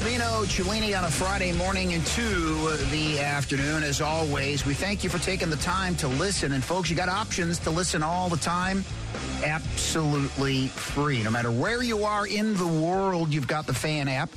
Dimino 0.00 0.46
Cellini 0.46 0.96
on 0.96 1.04
a 1.04 1.10
Friday 1.10 1.52
morning 1.52 1.90
into 1.90 2.22
the 2.86 3.20
afternoon. 3.20 3.82
As 3.82 4.00
always, 4.00 4.64
we 4.64 4.72
thank 4.72 5.04
you 5.04 5.10
for 5.10 5.18
taking 5.18 5.50
the 5.50 5.56
time 5.56 5.94
to 5.96 6.08
listen. 6.08 6.52
And 6.52 6.64
folks, 6.64 6.88
you 6.88 6.96
got 6.96 7.10
options 7.10 7.58
to 7.58 7.70
listen 7.70 8.02
all 8.02 8.30
the 8.30 8.38
time. 8.38 8.82
Absolutely 9.44 10.68
free. 10.68 11.22
No 11.22 11.30
matter 11.30 11.50
where 11.50 11.82
you 11.82 12.04
are 12.04 12.26
in 12.26 12.56
the 12.56 12.66
world, 12.66 13.34
you've 13.34 13.46
got 13.46 13.66
the 13.66 13.74
fan 13.74 14.08
app. 14.08 14.30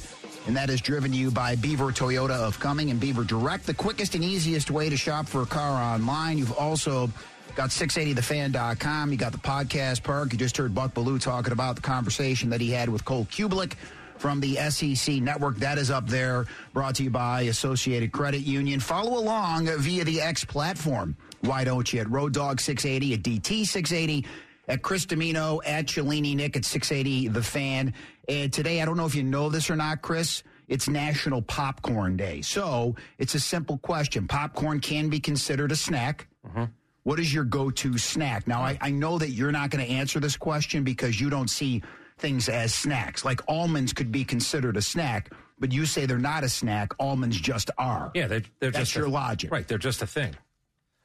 And 0.48 0.58
that 0.58 0.70
is 0.70 0.82
driven 0.82 1.12
to 1.12 1.18
you 1.18 1.32
by 1.32 1.56
Beaver 1.56 1.94
Toyota 1.94 2.32
of 2.32 2.60
Cumming 2.60 2.90
and 2.90 3.00
Beaver 3.00 3.24
Direct, 3.24 3.66
the 3.66 3.74
quickest 3.74 4.16
and 4.16 4.24
easiest 4.24 4.70
way 4.70 4.90
to 4.90 4.98
shop 4.98 5.28
for 5.28 5.44
a 5.44 5.46
car 5.46 5.82
online. 5.82 6.38
You've 6.38 6.58
also 6.58 7.10
got 7.56 7.70
680thefan.com. 7.70 9.14
You 9.14 9.18
got 9.18 9.32
the 9.32 9.38
podcast 9.38 10.04
park. 10.04 10.34
You 10.34 10.40
just 10.40 10.58
heard 10.58 10.76
Buck 10.76 10.94
Belue 10.94 11.22
talking 11.22 11.54
about 11.54 11.78
the 11.78 11.82
conversation 11.82 12.50
that 12.50 12.60
he 12.60 12.72
had 12.72 12.90
with 12.90 13.06
Cole 13.06 13.24
Cubelic 13.32 13.76
from 14.24 14.40
the 14.40 14.56
SEC 14.70 15.16
network. 15.16 15.58
That 15.58 15.78
is 15.78 15.92
up 15.92 16.08
there, 16.08 16.46
brought 16.72 16.96
to 16.96 17.04
you 17.04 17.10
by 17.10 17.42
Associated 17.42 18.14
Credit 18.14 18.40
Union. 18.40 18.80
Follow 18.80 19.20
along 19.20 19.66
via 19.66 20.06
the 20.06 20.22
X 20.22 20.46
platform. 20.46 21.18
Why 21.42 21.66
don't 21.66 21.92
you? 21.92 22.00
At 22.00 22.10
Road 22.10 22.32
Dog 22.32 22.62
680, 22.62 23.16
at 23.16 23.22
DT 23.22 23.68
680, 23.68 24.26
at 24.70 24.82
Chris 24.82 25.06
Dimino, 25.06 25.60
at 25.66 25.88
Cellini 25.88 26.36
Nick 26.36 26.56
at 26.56 26.64
680 26.64 27.28
The 27.28 27.44
Fan. 27.44 27.94
And 28.30 28.54
today, 28.54 28.82
I 28.82 28.86
don't 28.86 28.96
know 28.96 29.06
if 29.06 29.14
you 29.14 29.24
know 29.24 29.50
this 29.50 29.70
or 29.70 29.76
not, 29.76 30.02
Chris. 30.02 30.42
It's 30.70 30.88
National 30.88 31.42
Popcorn 31.42 32.16
Day. 32.16 32.40
So 32.44 32.96
it's 33.18 33.36
a 33.36 33.42
simple 33.42 33.78
question. 33.80 34.26
Popcorn 34.30 34.80
can 34.80 35.10
be 35.10 35.20
considered 35.20 35.74
a 35.74 35.76
snack. 35.76 36.28
Mm-hmm. 36.48 36.64
What 37.04 37.20
is 37.20 37.34
your 37.34 37.44
go 37.44 37.70
to 37.72 37.98
snack? 37.98 38.48
Now, 38.48 38.62
I, 38.62 38.78
I 38.80 38.90
know 38.90 39.18
that 39.18 39.32
you're 39.32 39.52
not 39.52 39.70
going 39.70 39.86
to 39.86 39.92
answer 39.92 40.22
this 40.22 40.38
question 40.38 40.86
because 40.86 41.20
you 41.20 41.30
don't 41.30 41.50
see 41.50 41.84
things 42.18 42.50
as 42.50 42.74
snacks. 42.74 43.26
Like 43.26 43.42
almonds 43.48 43.94
could 43.94 44.12
be 44.12 44.24
considered 44.24 44.78
a 44.78 44.82
snack, 44.82 45.32
but 45.60 45.72
you 45.72 45.86
say 45.86 46.06
they're 46.06 46.18
not 46.18 46.44
a 46.44 46.50
snack. 46.50 46.94
Almonds 47.00 47.40
just 47.40 47.72
are. 47.78 48.12
Yeah, 48.14 48.28
they're, 48.28 48.42
they're 48.60 48.72
That's 48.72 48.90
just 48.90 48.96
your 48.96 49.06
a, 49.06 49.10
logic. 49.10 49.52
Right, 49.52 49.68
they're 49.68 49.78
just 49.78 50.02
a 50.02 50.08
thing. 50.08 50.36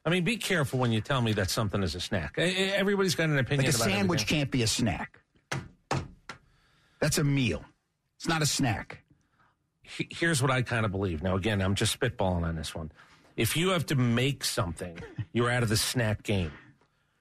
I 0.05 0.11
mean, 0.11 0.25
be 0.25 0.37
careful 0.37 0.79
when 0.79 0.93
you 0.93 1.01
tell 1.01 1.21
me 1.21 1.33
that 1.35 1.51
something 1.51 1.83
is 1.83 1.95
a 1.95 2.01
snack. 2.01 2.35
Everybody's 2.39 3.15
got 3.15 3.29
an 3.29 3.39
opinion 3.39 3.67
Like 3.67 3.75
a 3.75 3.77
about 3.77 3.91
sandwich 3.91 4.21
everything. 4.23 4.39
can't 4.39 4.51
be 4.51 4.63
a 4.63 4.67
snack. 4.67 5.21
That's 7.01 7.19
a 7.19 7.25
meal. 7.25 7.65
It's 8.17 8.29
not 8.29 8.43
a 8.43 8.47
snack. 8.47 9.05
Here's 9.83 10.43
what 10.43 10.51
I 10.51 10.63
kind 10.63 10.85
of 10.85 10.93
believe. 10.93 11.23
Now, 11.23 11.37
again, 11.37 11.61
I'm 11.61 11.75
just 11.75 11.99
spitballing 11.99 12.43
on 12.43 12.57
this 12.57 12.75
one. 12.75 12.91
If 13.37 13.57
you 13.57 13.71
have 13.71 13.87
to 13.87 13.95
make 13.95 14.45
something, 14.45 14.99
you're 15.33 15.51
out 15.51 15.63
of 15.63 15.69
the 15.69 15.77
snack 15.77 16.23
game. 16.23 16.53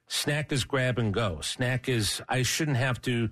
Snack 0.08 0.52
is 0.52 0.64
grab 0.64 0.98
and 0.98 1.14
go. 1.14 1.42
Snack 1.42 1.90
is, 1.90 2.22
I 2.30 2.42
shouldn't 2.44 2.78
have 2.78 3.02
to, 3.04 3.30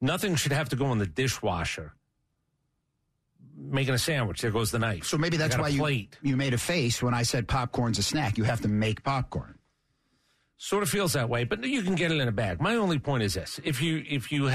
nothing 0.00 0.34
should 0.36 0.52
have 0.52 0.68
to 0.70 0.76
go 0.76 0.90
in 0.92 0.98
the 0.98 1.06
dishwasher. 1.06 1.94
Making 3.56 3.94
a 3.94 3.98
sandwich, 3.98 4.40
there 4.40 4.52
goes 4.52 4.70
the 4.70 4.78
knife. 4.78 5.04
So 5.04 5.18
maybe 5.18 5.36
that's 5.36 5.58
why 5.58 5.68
you, 5.68 5.80
plate. 5.80 6.16
you 6.22 6.36
made 6.36 6.54
a 6.54 6.58
face 6.58 7.02
when 7.02 7.12
I 7.12 7.22
said 7.24 7.48
popcorn's 7.48 7.98
a 7.98 8.02
snack. 8.02 8.38
You 8.38 8.44
have 8.44 8.60
to 8.60 8.68
make 8.68 9.02
popcorn. 9.02 9.58
Sort 10.58 10.82
of 10.82 10.88
feels 10.88 11.12
that 11.14 11.28
way, 11.28 11.44
but 11.44 11.64
you 11.64 11.82
can 11.82 11.94
get 11.94 12.12
it 12.12 12.20
in 12.20 12.28
a 12.28 12.32
bag. 12.32 12.60
My 12.60 12.76
only 12.76 12.98
point 12.98 13.22
is 13.22 13.34
this: 13.34 13.60
if 13.64 13.80
you 13.80 14.04
if 14.08 14.30
you 14.30 14.50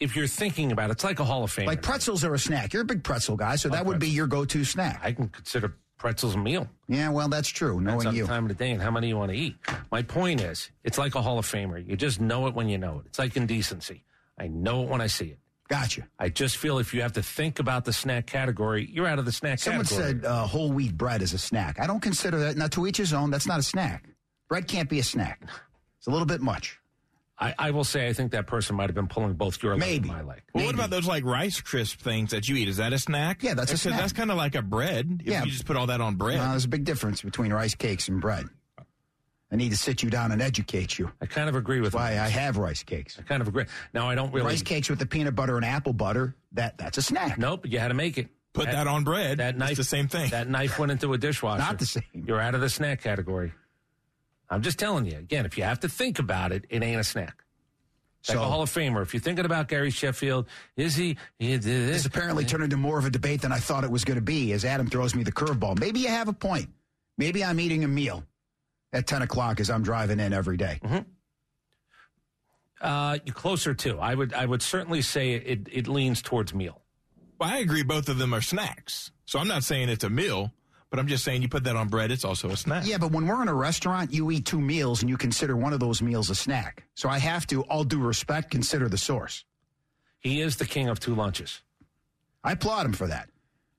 if 0.00 0.16
you're 0.16 0.26
thinking 0.26 0.72
about 0.72 0.90
it, 0.90 0.94
it's 0.94 1.04
like 1.04 1.20
a 1.20 1.24
Hall 1.24 1.44
of 1.44 1.50
Fame. 1.50 1.66
Like 1.66 1.82
pretzels 1.82 2.24
are 2.24 2.34
a 2.34 2.38
snack. 2.38 2.72
You're 2.72 2.82
a 2.82 2.86
big 2.86 3.02
pretzel 3.02 3.36
guy, 3.36 3.56
so 3.56 3.68
that 3.70 3.84
would 3.84 3.98
be 3.98 4.08
your 4.08 4.26
go-to 4.26 4.64
snack. 4.64 5.00
I 5.02 5.12
can 5.12 5.28
consider 5.28 5.74
pretzels 5.98 6.34
a 6.34 6.38
meal. 6.38 6.68
yeah, 6.88 7.08
well, 7.08 7.28
that's 7.28 7.48
true. 7.48 7.80
Knowing 7.80 8.14
you. 8.14 8.22
the 8.22 8.28
time 8.28 8.44
of 8.44 8.48
the 8.48 8.54
day 8.54 8.70
and 8.70 8.82
how 8.82 8.90
many 8.90 9.08
you 9.08 9.16
want 9.16 9.30
to 9.32 9.36
eat. 9.36 9.56
My 9.90 10.02
point 10.02 10.42
is, 10.42 10.70
it's 10.84 10.98
like 10.98 11.14
a 11.14 11.22
Hall 11.22 11.38
of 11.38 11.46
Famer. 11.46 11.86
You 11.86 11.96
just 11.96 12.20
know 12.20 12.46
it 12.46 12.54
when 12.54 12.68
you 12.68 12.76
know 12.76 12.98
it. 13.00 13.06
It's 13.06 13.18
like 13.18 13.36
indecency. 13.36 14.04
I 14.38 14.48
know 14.48 14.82
it 14.82 14.88
when 14.88 15.00
I 15.00 15.06
see 15.06 15.26
it. 15.26 15.38
Gotcha. 15.68 16.06
I 16.18 16.28
just 16.28 16.58
feel 16.58 16.78
if 16.78 16.94
you 16.94 17.02
have 17.02 17.14
to 17.14 17.22
think 17.22 17.58
about 17.58 17.84
the 17.84 17.92
snack 17.92 18.26
category, 18.26 18.88
you're 18.92 19.06
out 19.06 19.18
of 19.18 19.24
the 19.24 19.32
snack 19.32 19.58
category. 19.60 19.84
Someone 19.84 20.04
category. 20.12 20.22
said 20.22 20.30
uh, 20.30 20.46
whole 20.46 20.70
wheat 20.70 20.96
bread 20.96 21.22
is 21.22 21.32
a 21.32 21.38
snack. 21.38 21.80
I 21.80 21.86
don't 21.88 22.00
consider 22.00 22.38
that. 22.38 22.56
Now, 22.56 22.68
to 22.68 22.86
each 22.86 22.98
his 22.98 23.12
own. 23.12 23.30
That's 23.30 23.46
not 23.48 23.58
a 23.58 23.62
snack. 23.64 24.04
Bread 24.48 24.68
can't 24.68 24.88
be 24.88 25.00
a 25.00 25.02
snack. 25.02 25.40
It's 25.98 26.06
a 26.06 26.10
little 26.10 26.26
bit 26.26 26.40
much. 26.40 26.78
I, 27.38 27.52
I 27.58 27.70
will 27.72 27.84
say, 27.84 28.08
I 28.08 28.12
think 28.14 28.30
that 28.32 28.46
person 28.46 28.76
might 28.76 28.88
have 28.88 28.94
been 28.94 29.08
pulling 29.08 29.34
both 29.34 29.62
your 29.62 29.72
leg 29.72 29.80
Maybe. 29.80 30.08
and 30.08 30.18
my 30.18 30.22
leg. 30.22 30.42
Well, 30.54 30.64
what 30.66 30.74
about 30.74 30.88
those 30.90 31.06
like 31.06 31.24
rice 31.24 31.60
crisp 31.60 32.00
things 32.00 32.30
that 32.30 32.48
you 32.48 32.54
eat? 32.56 32.68
Is 32.68 32.76
that 32.78 32.92
a 32.94 32.98
snack? 32.98 33.42
Yeah, 33.42 33.54
that's 33.54 33.72
a 33.72 33.76
snack. 33.76 33.98
That's 33.98 34.12
kind 34.12 34.30
of 34.30 34.36
like 34.38 34.54
a 34.54 34.62
bread. 34.62 35.20
If 35.24 35.32
Yeah. 35.32 35.44
you 35.44 35.50
just 35.50 35.66
put 35.66 35.76
all 35.76 35.88
that 35.88 36.00
on 36.00 36.14
bread. 36.14 36.38
Uh, 36.38 36.50
there's 36.52 36.64
a 36.64 36.68
big 36.68 36.84
difference 36.84 37.20
between 37.22 37.52
rice 37.52 37.74
cakes 37.74 38.08
and 38.08 38.20
bread. 38.22 38.46
I 39.52 39.56
need 39.56 39.70
to 39.70 39.76
sit 39.76 40.02
you 40.02 40.10
down 40.10 40.32
and 40.32 40.42
educate 40.42 40.98
you. 40.98 41.10
I 41.20 41.26
kind 41.26 41.48
of 41.48 41.54
agree 41.54 41.80
with 41.80 41.94
Why. 41.94 42.10
I 42.18 42.28
have 42.28 42.56
rice 42.56 42.82
cakes. 42.82 43.16
I 43.18 43.22
kind 43.22 43.40
of 43.40 43.46
agree. 43.48 43.64
Now, 43.94 44.08
I 44.10 44.14
don't 44.16 44.32
really. 44.32 44.46
Rice 44.48 44.62
cakes 44.62 44.90
with 44.90 44.98
the 44.98 45.06
peanut 45.06 45.34
butter 45.36 45.56
and 45.56 45.64
apple 45.64 45.92
butter. 45.92 46.34
That 46.52 46.76
that's 46.78 46.98
a 46.98 47.02
snack. 47.02 47.38
Nope, 47.38 47.64
you 47.66 47.78
had 47.78 47.88
to 47.88 47.94
make 47.94 48.18
it. 48.18 48.28
Put 48.54 48.64
that 48.66 48.86
on 48.86 49.04
bread. 49.04 49.38
That 49.38 49.50
It's 49.50 49.58
knife, 49.58 49.76
the 49.76 49.84
same 49.84 50.08
thing. 50.08 50.30
That 50.30 50.48
knife 50.48 50.78
went 50.78 50.90
into 50.90 51.12
a 51.12 51.18
dishwasher. 51.18 51.58
Not 51.62 51.78
the 51.78 51.86
same. 51.86 52.02
You're 52.14 52.40
out 52.40 52.54
of 52.54 52.60
the 52.62 52.70
snack 52.70 53.02
category. 53.02 53.52
I'm 54.48 54.62
just 54.62 54.78
telling 54.78 55.04
you 55.04 55.18
again. 55.18 55.44
If 55.46 55.58
you 55.58 55.64
have 55.64 55.80
to 55.80 55.88
think 55.88 56.18
about 56.18 56.52
it, 56.52 56.64
it 56.70 56.82
ain't 56.82 56.98
a 57.00 57.04
snack. 57.04 57.44
Like 58.28 58.36
So- 58.38 58.42
a 58.42 58.46
Hall 58.46 58.62
of 58.62 58.70
Famer. 58.70 59.02
If 59.02 59.12
you're 59.14 59.20
thinking 59.20 59.44
about 59.44 59.68
Gary 59.68 59.90
Sheffield, 59.90 60.46
is 60.76 60.96
he? 60.96 61.16
he 61.38 61.48
did 61.50 61.62
This 61.62 61.92
this 61.98 62.06
apparently 62.06 62.44
turned 62.44 62.64
into 62.64 62.76
more 62.76 62.98
of 62.98 63.04
a 63.04 63.10
debate 63.10 63.42
than 63.42 63.52
I 63.52 63.58
thought 63.58 63.84
it 63.84 63.90
was 63.90 64.04
going 64.04 64.16
to 64.16 64.22
be 64.22 64.52
as 64.52 64.64
Adam 64.64 64.88
throws 64.88 65.14
me 65.14 65.22
the 65.22 65.32
curveball. 65.32 65.78
Maybe 65.78 66.00
you 66.00 66.08
have 66.08 66.26
a 66.28 66.32
point. 66.32 66.68
Maybe 67.18 67.44
I'm 67.44 67.60
eating 67.60 67.84
a 67.84 67.88
meal 67.88 68.24
at 68.92 69.06
10 69.06 69.22
o'clock 69.22 69.60
as 69.60 69.70
I'm 69.70 69.82
driving 69.82 70.20
in 70.20 70.32
every 70.32 70.56
day. 70.56 70.80
Uh, 72.80 73.18
you're 73.24 73.34
closer 73.34 73.74
to. 73.74 73.98
I 73.98 74.14
would. 74.14 74.34
I 74.34 74.44
would 74.44 74.62
certainly 74.62 75.00
say 75.00 75.32
it. 75.32 75.66
It 75.72 75.88
leans 75.88 76.20
towards 76.20 76.52
meal. 76.52 76.82
Well, 77.38 77.48
I 77.48 77.58
agree 77.58 77.82
both 77.82 78.08
of 78.08 78.18
them 78.18 78.34
are 78.34 78.42
snacks. 78.42 79.10
So 79.24 79.38
I'm 79.38 79.48
not 79.48 79.64
saying 79.64 79.88
it's 79.88 80.04
a 80.04 80.10
meal, 80.10 80.52
but 80.90 80.98
I'm 80.98 81.06
just 81.08 81.24
saying 81.24 81.42
you 81.42 81.48
put 81.48 81.64
that 81.64 81.76
on 81.76 81.88
bread, 81.88 82.10
it's 82.10 82.24
also 82.24 82.50
a 82.50 82.56
snack. 82.56 82.86
Yeah, 82.86 82.98
but 82.98 83.12
when 83.12 83.26
we're 83.26 83.42
in 83.42 83.48
a 83.48 83.54
restaurant, 83.54 84.12
you 84.12 84.30
eat 84.30 84.46
two 84.46 84.60
meals 84.60 85.02
and 85.02 85.10
you 85.10 85.16
consider 85.16 85.56
one 85.56 85.72
of 85.72 85.80
those 85.80 86.00
meals 86.00 86.30
a 86.30 86.34
snack. 86.34 86.84
So 86.94 87.08
I 87.08 87.18
have 87.18 87.46
to, 87.48 87.62
all 87.64 87.84
due 87.84 87.98
respect, 88.00 88.50
consider 88.50 88.88
the 88.88 88.98
source. 88.98 89.44
He 90.20 90.40
is 90.40 90.56
the 90.56 90.64
king 90.64 90.88
of 90.88 91.00
two 91.00 91.14
lunches. 91.14 91.60
I 92.44 92.52
applaud 92.52 92.86
him 92.86 92.92
for 92.92 93.08
that. 93.08 93.28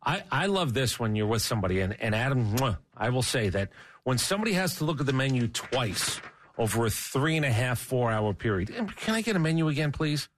I, 0.05 0.23
I 0.31 0.45
love 0.45 0.73
this 0.73 0.99
when 0.99 1.15
you're 1.15 1.27
with 1.27 1.41
somebody, 1.41 1.79
and, 1.79 1.99
and 1.99 2.13
Adam, 2.13 2.55
I 2.95 3.09
will 3.09 3.23
say 3.23 3.49
that 3.49 3.69
when 4.07 4.17
somebody 4.17 4.53
has 4.53 4.77
to 4.77 4.85
look 4.85 5.01
at 5.01 5.05
the 5.05 5.11
menu 5.11 5.49
twice 5.49 6.21
over 6.57 6.85
a 6.85 6.89
three 6.89 7.35
and 7.35 7.45
a 7.45 7.51
half, 7.51 7.77
four 7.77 8.09
hour 8.09 8.33
period, 8.33 8.73
can 8.95 9.15
I 9.15 9.21
get 9.21 9.35
a 9.35 9.39
menu 9.39 9.67
again, 9.67 9.91
please? 9.91 10.29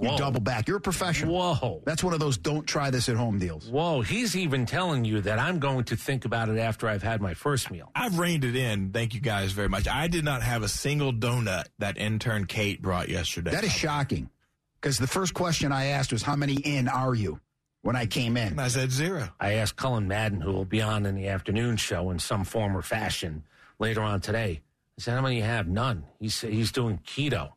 You 0.00 0.16
double 0.16 0.40
back. 0.40 0.68
You're 0.68 0.76
a 0.76 0.80
professional. 0.80 1.34
Whoa. 1.34 1.82
That's 1.84 2.04
one 2.04 2.14
of 2.14 2.20
those 2.20 2.38
don't 2.38 2.64
try 2.64 2.90
this 2.90 3.08
at 3.08 3.16
home 3.16 3.40
deals. 3.40 3.68
Whoa, 3.68 4.00
he's 4.02 4.36
even 4.36 4.64
telling 4.64 5.04
you 5.04 5.22
that 5.22 5.40
I'm 5.40 5.58
going 5.58 5.82
to 5.86 5.96
think 5.96 6.24
about 6.24 6.50
it 6.50 6.58
after 6.58 6.86
I've 6.86 7.02
had 7.02 7.20
my 7.20 7.34
first 7.34 7.68
meal. 7.68 7.90
I've 7.96 8.16
reined 8.20 8.44
it 8.44 8.54
in. 8.54 8.92
Thank 8.92 9.12
you 9.12 9.20
guys 9.20 9.50
very 9.50 9.68
much. 9.68 9.88
I 9.88 10.06
did 10.06 10.24
not 10.24 10.44
have 10.44 10.62
a 10.62 10.68
single 10.68 11.12
donut 11.12 11.64
that 11.80 11.98
intern 11.98 12.46
Kate 12.46 12.80
brought 12.80 13.08
yesterday. 13.08 13.50
That 13.50 13.64
is 13.64 13.72
shocking. 13.72 14.30
Because 14.80 14.98
the 14.98 15.08
first 15.08 15.34
question 15.34 15.72
I 15.72 15.86
asked 15.86 16.12
was, 16.12 16.22
How 16.22 16.36
many 16.36 16.54
in 16.54 16.86
are 16.86 17.14
you 17.14 17.40
when 17.86 17.96
I 17.96 18.04
came 18.04 18.36
in? 18.36 18.58
I 18.58 18.68
said 18.68 18.90
zero. 18.90 19.28
I 19.38 19.54
asked 19.54 19.76
Cullen 19.76 20.08
Madden, 20.08 20.40
who 20.40 20.52
will 20.52 20.64
be 20.64 20.82
on 20.82 21.06
in 21.06 21.14
the 21.14 21.28
afternoon 21.28 21.76
show 21.76 22.10
in 22.10 22.18
some 22.18 22.44
form 22.44 22.76
or 22.76 22.82
fashion 22.82 23.44
later 23.78 24.02
on 24.02 24.20
today. 24.20 24.60
I 24.98 25.02
said, 25.02 25.14
How 25.14 25.20
many 25.20 25.36
you 25.36 25.42
have? 25.42 25.68
None. 25.68 26.04
He 26.18 26.28
said 26.28 26.52
he's 26.52 26.72
doing 26.72 26.98
keto. 27.06 27.52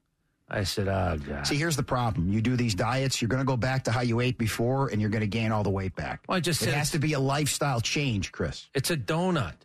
I 0.48 0.64
said, 0.64 0.88
Oh, 0.88 1.18
God. 1.18 1.48
See, 1.48 1.56
here's 1.56 1.76
the 1.76 1.84
problem. 1.84 2.32
You 2.32 2.42
do 2.42 2.56
these 2.56 2.76
diets, 2.76 3.22
you're 3.22 3.30
going 3.30 3.42
to 3.42 3.46
go 3.46 3.58
back 3.58 3.84
to 3.86 3.92
how 3.92 4.02
you 4.02 4.20
ate 4.20 4.38
before, 4.38 4.90
and 4.90 5.02
you're 5.02 5.10
going 5.10 5.22
to 5.22 5.28
gain 5.28 5.52
all 5.52 5.64
the 5.64 5.70
weight 5.70 5.96
back. 5.96 6.22
Well, 6.28 6.38
I 6.38 6.42
just 6.42 6.62
it 6.62 6.74
has 6.74 6.92
to 6.92 7.00
be 7.00 7.14
a 7.14 7.20
lifestyle 7.20 7.82
change, 7.82 8.32
Chris. 8.32 8.68
It's 8.76 8.92
a 8.92 8.98
donut. 8.98 9.56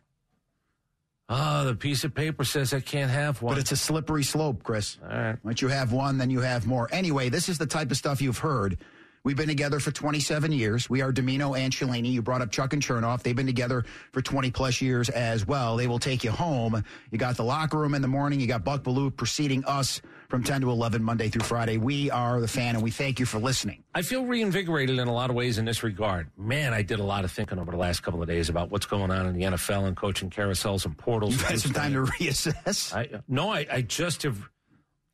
Oh, 1.28 1.64
the 1.64 1.74
piece 1.74 2.04
of 2.04 2.14
paper 2.14 2.44
says 2.44 2.74
I 2.74 2.80
can't 2.80 3.10
have 3.10 3.40
one. 3.40 3.54
But 3.54 3.60
it's 3.60 3.72
a 3.72 3.76
slippery 3.76 4.24
slope, 4.24 4.62
Chris. 4.62 4.98
All 5.02 5.08
right. 5.08 5.36
Once 5.42 5.62
you 5.62 5.68
have 5.68 5.92
one, 5.92 6.18
then 6.18 6.30
you 6.30 6.40
have 6.40 6.66
more. 6.66 6.88
Anyway, 6.92 7.30
this 7.30 7.48
is 7.48 7.56
the 7.56 7.66
type 7.66 7.90
of 7.90 7.96
stuff 7.96 8.20
you've 8.20 8.38
heard. 8.38 8.78
We've 9.24 9.36
been 9.36 9.48
together 9.48 9.80
for 9.80 9.90
27 9.90 10.52
years. 10.52 10.90
We 10.90 11.00
are 11.00 11.10
Dimino 11.10 11.58
and 11.58 11.72
Cellini. 11.72 12.10
You 12.10 12.20
brought 12.20 12.42
up 12.42 12.50
Chuck 12.50 12.74
and 12.74 12.82
Chernoff. 12.82 13.22
They've 13.22 13.34
been 13.34 13.46
together 13.46 13.86
for 14.12 14.20
20 14.20 14.50
plus 14.50 14.82
years 14.82 15.08
as 15.08 15.46
well. 15.46 15.78
They 15.78 15.86
will 15.86 15.98
take 15.98 16.24
you 16.24 16.30
home. 16.30 16.84
You 17.10 17.16
got 17.16 17.38
the 17.38 17.44
locker 17.44 17.78
room 17.78 17.94
in 17.94 18.02
the 18.02 18.08
morning. 18.08 18.38
You 18.38 18.46
got 18.46 18.64
Buck 18.64 18.82
Belue 18.82 19.16
preceding 19.16 19.64
us 19.64 20.02
from 20.28 20.34
from 20.34 20.42
10 20.42 20.62
to 20.62 20.70
11, 20.70 21.00
Monday 21.00 21.28
through 21.28 21.44
Friday. 21.44 21.76
We 21.76 22.10
are 22.10 22.40
the 22.40 22.48
fan, 22.48 22.74
and 22.74 22.82
we 22.82 22.90
thank 22.90 23.20
you 23.20 23.24
for 23.24 23.38
listening. 23.38 23.84
I 23.94 24.02
feel 24.02 24.24
reinvigorated 24.24 24.98
in 24.98 25.06
a 25.06 25.12
lot 25.12 25.30
of 25.30 25.36
ways 25.36 25.58
in 25.58 25.64
this 25.64 25.84
regard. 25.84 26.28
Man, 26.36 26.74
I 26.74 26.82
did 26.82 26.98
a 26.98 27.04
lot 27.04 27.24
of 27.24 27.30
thinking 27.30 27.60
over 27.60 27.70
the 27.70 27.76
last 27.76 28.02
couple 28.02 28.20
of 28.20 28.26
days 28.26 28.48
about 28.48 28.68
what's 28.68 28.86
going 28.86 29.12
on 29.12 29.26
in 29.26 29.34
the 29.34 29.42
NFL 29.42 29.86
and 29.86 29.96
coaching 29.96 30.30
carousels 30.30 30.86
and 30.86 30.98
portals. 30.98 31.34
You've 31.34 31.42
had 31.42 31.60
some 31.60 31.72
time 31.72 31.92
to 31.92 32.02
reassess. 32.02 32.92
I, 32.92 33.14
uh, 33.14 33.20
no, 33.28 33.50
I, 33.50 33.64
I 33.70 33.82
just 33.82 34.24
have. 34.24 34.50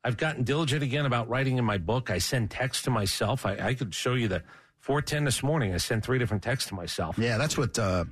I've 0.02 0.16
gotten 0.16 0.44
diligent 0.44 0.82
again 0.82 1.06
about 1.06 1.28
writing 1.28 1.58
in 1.58 1.64
my 1.64 1.78
book. 1.78 2.10
I 2.10 2.18
send 2.18 2.50
texts 2.50 2.84
to 2.84 2.90
myself. 2.90 3.44
I, 3.44 3.56
I 3.60 3.74
could 3.74 3.94
show 3.94 4.14
you 4.14 4.28
the 4.28 4.42
410 4.80 5.24
this 5.24 5.42
morning. 5.42 5.74
I 5.74 5.76
sent 5.76 6.04
three 6.04 6.18
different 6.18 6.42
texts 6.42 6.68
to 6.70 6.74
myself. 6.74 7.18
Yeah, 7.18 7.36
that's 7.36 7.58
what 7.58 7.78
uh, 7.78 8.04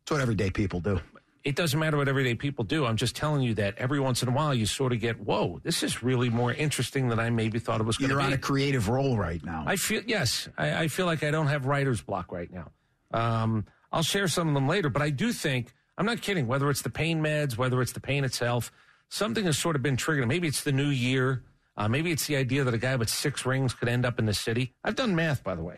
that's 0.00 0.10
what 0.10 0.20
everyday 0.20 0.50
people 0.50 0.80
do. 0.80 1.00
It 1.42 1.56
doesn't 1.56 1.80
matter 1.80 1.96
what 1.96 2.08
everyday 2.08 2.34
people 2.34 2.64
do. 2.64 2.84
I'm 2.84 2.96
just 2.96 3.16
telling 3.16 3.40
you 3.40 3.54
that 3.54 3.78
every 3.78 3.98
once 3.98 4.22
in 4.22 4.28
a 4.28 4.32
while 4.32 4.52
you 4.52 4.66
sort 4.66 4.92
of 4.92 5.00
get, 5.00 5.18
whoa, 5.20 5.58
this 5.62 5.82
is 5.82 6.02
really 6.02 6.28
more 6.28 6.52
interesting 6.52 7.08
than 7.08 7.18
I 7.18 7.30
maybe 7.30 7.58
thought 7.58 7.80
it 7.80 7.84
was 7.84 7.96
going 7.96 8.10
to 8.10 8.16
be. 8.16 8.20
You're 8.20 8.26
on 8.26 8.34
a 8.34 8.38
creative 8.38 8.90
role 8.90 9.16
right 9.16 9.42
now. 9.42 9.64
I 9.66 9.76
feel 9.76 10.02
yes. 10.06 10.50
I, 10.58 10.82
I 10.82 10.88
feel 10.88 11.06
like 11.06 11.22
I 11.22 11.30
don't 11.30 11.46
have 11.46 11.64
writer's 11.64 12.02
block 12.02 12.30
right 12.30 12.50
now. 12.52 12.70
Um, 13.12 13.64
I'll 13.90 14.02
share 14.02 14.28
some 14.28 14.48
of 14.48 14.54
them 14.54 14.68
later, 14.68 14.90
but 14.90 15.00
I 15.00 15.08
do 15.08 15.32
think 15.32 15.72
I'm 15.96 16.04
not 16.04 16.20
kidding. 16.20 16.46
Whether 16.46 16.68
it's 16.68 16.82
the 16.82 16.90
pain 16.90 17.22
meds, 17.22 17.56
whether 17.56 17.80
it's 17.80 17.92
the 17.92 18.00
pain 18.00 18.24
itself, 18.24 18.70
something 19.10 19.44
has 19.44 19.58
sort 19.58 19.76
of 19.76 19.82
been 19.82 19.98
triggered. 19.98 20.26
Maybe 20.26 20.48
it's 20.48 20.64
the 20.64 20.72
new 20.72 20.88
year. 20.88 21.42
Uh, 21.76 21.88
maybe 21.88 22.10
it's 22.10 22.26
the 22.26 22.36
idea 22.36 22.64
that 22.64 22.72
a 22.72 22.78
guy 22.78 22.96
with 22.96 23.10
six 23.10 23.44
rings 23.44 23.74
could 23.74 23.88
end 23.88 24.06
up 24.06 24.18
in 24.18 24.24
the 24.24 24.34
city. 24.34 24.72
I've 24.82 24.96
done 24.96 25.14
math, 25.14 25.44
by 25.44 25.54
the 25.54 25.62
way. 25.62 25.76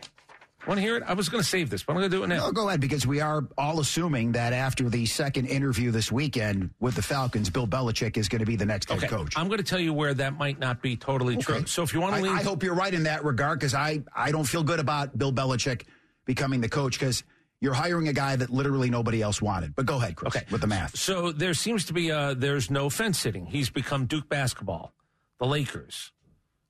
Want 0.65 0.77
to 0.77 0.81
hear 0.81 0.95
it? 0.95 1.03
I 1.05 1.13
was 1.13 1.27
going 1.27 1.43
to 1.43 1.47
save 1.47 1.69
this, 1.69 1.83
but 1.83 1.91
I'm 1.91 1.99
going 1.99 2.09
to 2.09 2.17
do 2.17 2.23
it 2.23 2.27
now. 2.27 2.45
No, 2.45 2.51
go 2.53 2.69
ahead, 2.69 2.79
because 2.79 3.05
we 3.05 3.19
are 3.19 3.45
all 3.57 3.81
assuming 3.81 4.31
that 4.31 4.53
after 4.53 4.87
the 4.87 5.05
second 5.05 5.47
interview 5.47 5.91
this 5.91 6.09
weekend 6.09 6.69
with 6.79 6.95
the 6.95 7.01
Falcons, 7.01 7.49
Bill 7.49 7.67
Belichick 7.67 8.15
is 8.15 8.29
going 8.29 8.39
to 8.39 8.45
be 8.45 8.55
the 8.55 8.65
next 8.65 8.87
head 8.87 8.99
okay. 8.99 9.07
coach. 9.07 9.33
I'm 9.35 9.47
going 9.47 9.57
to 9.57 9.65
tell 9.65 9.79
you 9.79 9.93
where 9.93 10.13
that 10.13 10.37
might 10.37 10.59
not 10.59 10.81
be 10.81 10.95
totally 10.95 11.33
okay. 11.33 11.43
true. 11.43 11.65
So 11.65 11.83
if 11.83 11.93
you 11.93 11.99
want 11.99 12.15
to 12.15 12.21
leave, 12.21 12.31
I 12.31 12.43
hope 12.43 12.63
you're 12.63 12.75
right 12.75 12.93
in 12.93 13.03
that 13.03 13.25
regard, 13.25 13.59
because 13.59 13.73
I, 13.73 14.03
I 14.15 14.31
don't 14.31 14.45
feel 14.45 14.63
good 14.63 14.79
about 14.79 15.17
Bill 15.17 15.33
Belichick 15.33 15.83
becoming 16.23 16.61
the 16.61 16.69
coach, 16.69 16.97
because 16.97 17.25
you're 17.63 17.73
hiring 17.73 18.09
a 18.09 18.13
guy 18.13 18.35
that 18.35 18.49
literally 18.49 18.89
nobody 18.89 19.21
else 19.21 19.41
wanted. 19.41 19.73
But 19.73 19.85
go 19.85 19.95
ahead, 19.95 20.17
Chris, 20.17 20.35
okay. 20.35 20.45
with 20.51 20.59
the 20.59 20.67
math. 20.67 20.97
So 20.97 21.31
there 21.31 21.53
seems 21.53 21.85
to 21.85 21.93
be 21.93 22.09
a, 22.09 22.35
there's 22.35 22.69
no 22.69 22.89
fence 22.89 23.17
sitting. 23.17 23.45
He's 23.45 23.69
become 23.69 24.05
Duke 24.05 24.27
basketball, 24.27 24.93
the 25.39 25.45
Lakers, 25.45 26.11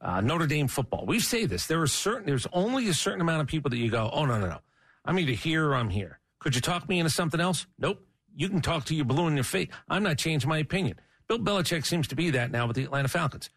uh, 0.02 0.22
Notre 0.22 0.46
Dame 0.46 0.68
football. 0.68 1.08
We 1.08 1.20
say 1.20 1.48
this. 1.48 1.66
There 1.66 1.82
are 1.82 1.88
certain. 1.88 2.28
There's 2.28 2.46
only 2.54 2.90
a 2.90 2.94
certain 2.94 3.22
amount 3.22 3.42
of 3.42 3.48
people 3.48 3.72
that 3.72 3.78
you 3.78 3.90
go, 3.90 4.08
oh 4.14 4.26
no 4.26 4.40
no 4.40 4.46
no, 4.46 4.60
I'm 5.04 5.18
either 5.18 5.32
here 5.32 5.68
or 5.68 5.76
I'm 5.76 5.90
here. 5.90 6.20
Could 6.38 6.54
you 6.54 6.62
talk 6.62 6.88
me 6.88 7.00
into 7.00 7.10
something 7.10 7.40
else? 7.40 7.66
Nope. 7.80 8.06
You 8.36 8.48
can 8.48 8.62
talk 8.62 8.86
to 8.86 8.96
your 8.96 9.06
balloon 9.06 9.30
in 9.30 9.36
your 9.36 9.44
face. 9.44 9.70
I'm 9.90 10.04
not 10.04 10.20
changing 10.20 10.48
my 10.48 10.60
opinion. 10.60 11.00
Bill 11.28 11.40
Belichick 11.40 11.88
seems 11.88 12.08
to 12.10 12.16
be 12.16 12.30
that 12.32 12.52
now 12.52 12.68
with 12.68 12.76
the 12.76 12.84
Atlanta 12.84 13.08
Falcons. 13.08 13.50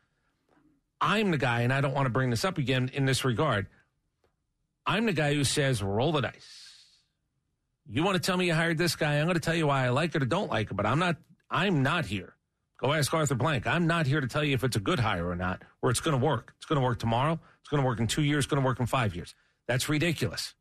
I'm 1.03 1.33
the 1.33 1.39
guy, 1.39 1.61
and 1.61 1.73
I 1.73 1.83
don't 1.83 1.93
want 1.93 2.07
to 2.07 2.11
bring 2.11 2.31
this 2.31 2.47
up 2.47 2.57
again 2.57 2.91
in 2.95 3.05
this 3.05 3.27
regard. 3.27 3.67
I'm 4.87 5.05
the 5.05 5.13
guy 5.13 5.35
who 5.35 5.45
says, 5.45 5.83
roll 5.83 6.13
the 6.13 6.23
dice. 6.23 6.66
You 7.89 8.03
want 8.03 8.17
to 8.17 8.21
tell 8.21 8.37
me 8.37 8.47
you 8.47 8.55
hired 8.55 8.79
this 8.79 8.97
guy? 8.97 9.19
I'm 9.19 9.27
going 9.27 9.35
to 9.35 9.41
tell 9.41 9.55
you 9.55 9.69
why 9.69 9.85
I 9.85 9.91
like 9.91 10.15
it 10.15 10.23
or 10.23 10.27
don't 10.27 10.51
like 10.51 10.71
it, 10.71 10.75
but 10.75 10.87
I'm 10.87 10.99
not. 10.99 11.17
I'm 11.51 11.83
not 11.83 12.07
here. 12.07 12.35
Go 12.79 12.93
ask 12.93 13.13
Arthur 13.15 13.37
Blank. 13.37 13.67
I'm 13.67 13.87
not 13.87 14.07
here 14.07 14.21
to 14.21 14.27
tell 14.27 14.45
you 14.45 14.55
if 14.55 14.65
it's 14.65 14.77
a 14.77 14.81
good 14.81 14.99
hire 14.99 15.29
or 15.29 15.37
not, 15.37 15.63
or 15.81 15.91
it's 15.91 16.01
going 16.01 16.19
to 16.19 16.25
work. 16.25 16.53
It's 16.57 16.67
going 16.67 16.81
to 16.81 16.85
work 16.85 16.99
tomorrow. 16.99 17.39
It's 17.61 17.69
going 17.69 17.83
to 17.83 17.87
work 17.87 18.01
in 18.01 18.07
two 18.07 18.23
years. 18.23 18.45
It's 18.45 18.51
going 18.51 18.61
to 18.61 18.67
work 18.67 18.81
in 18.81 18.87
five 18.87 19.15
years. 19.15 19.35
That's 19.67 19.89
ridiculous. 19.89 20.55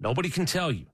Nobody 0.00 0.30
can 0.30 0.46
tell 0.46 0.72
you. 0.72 0.86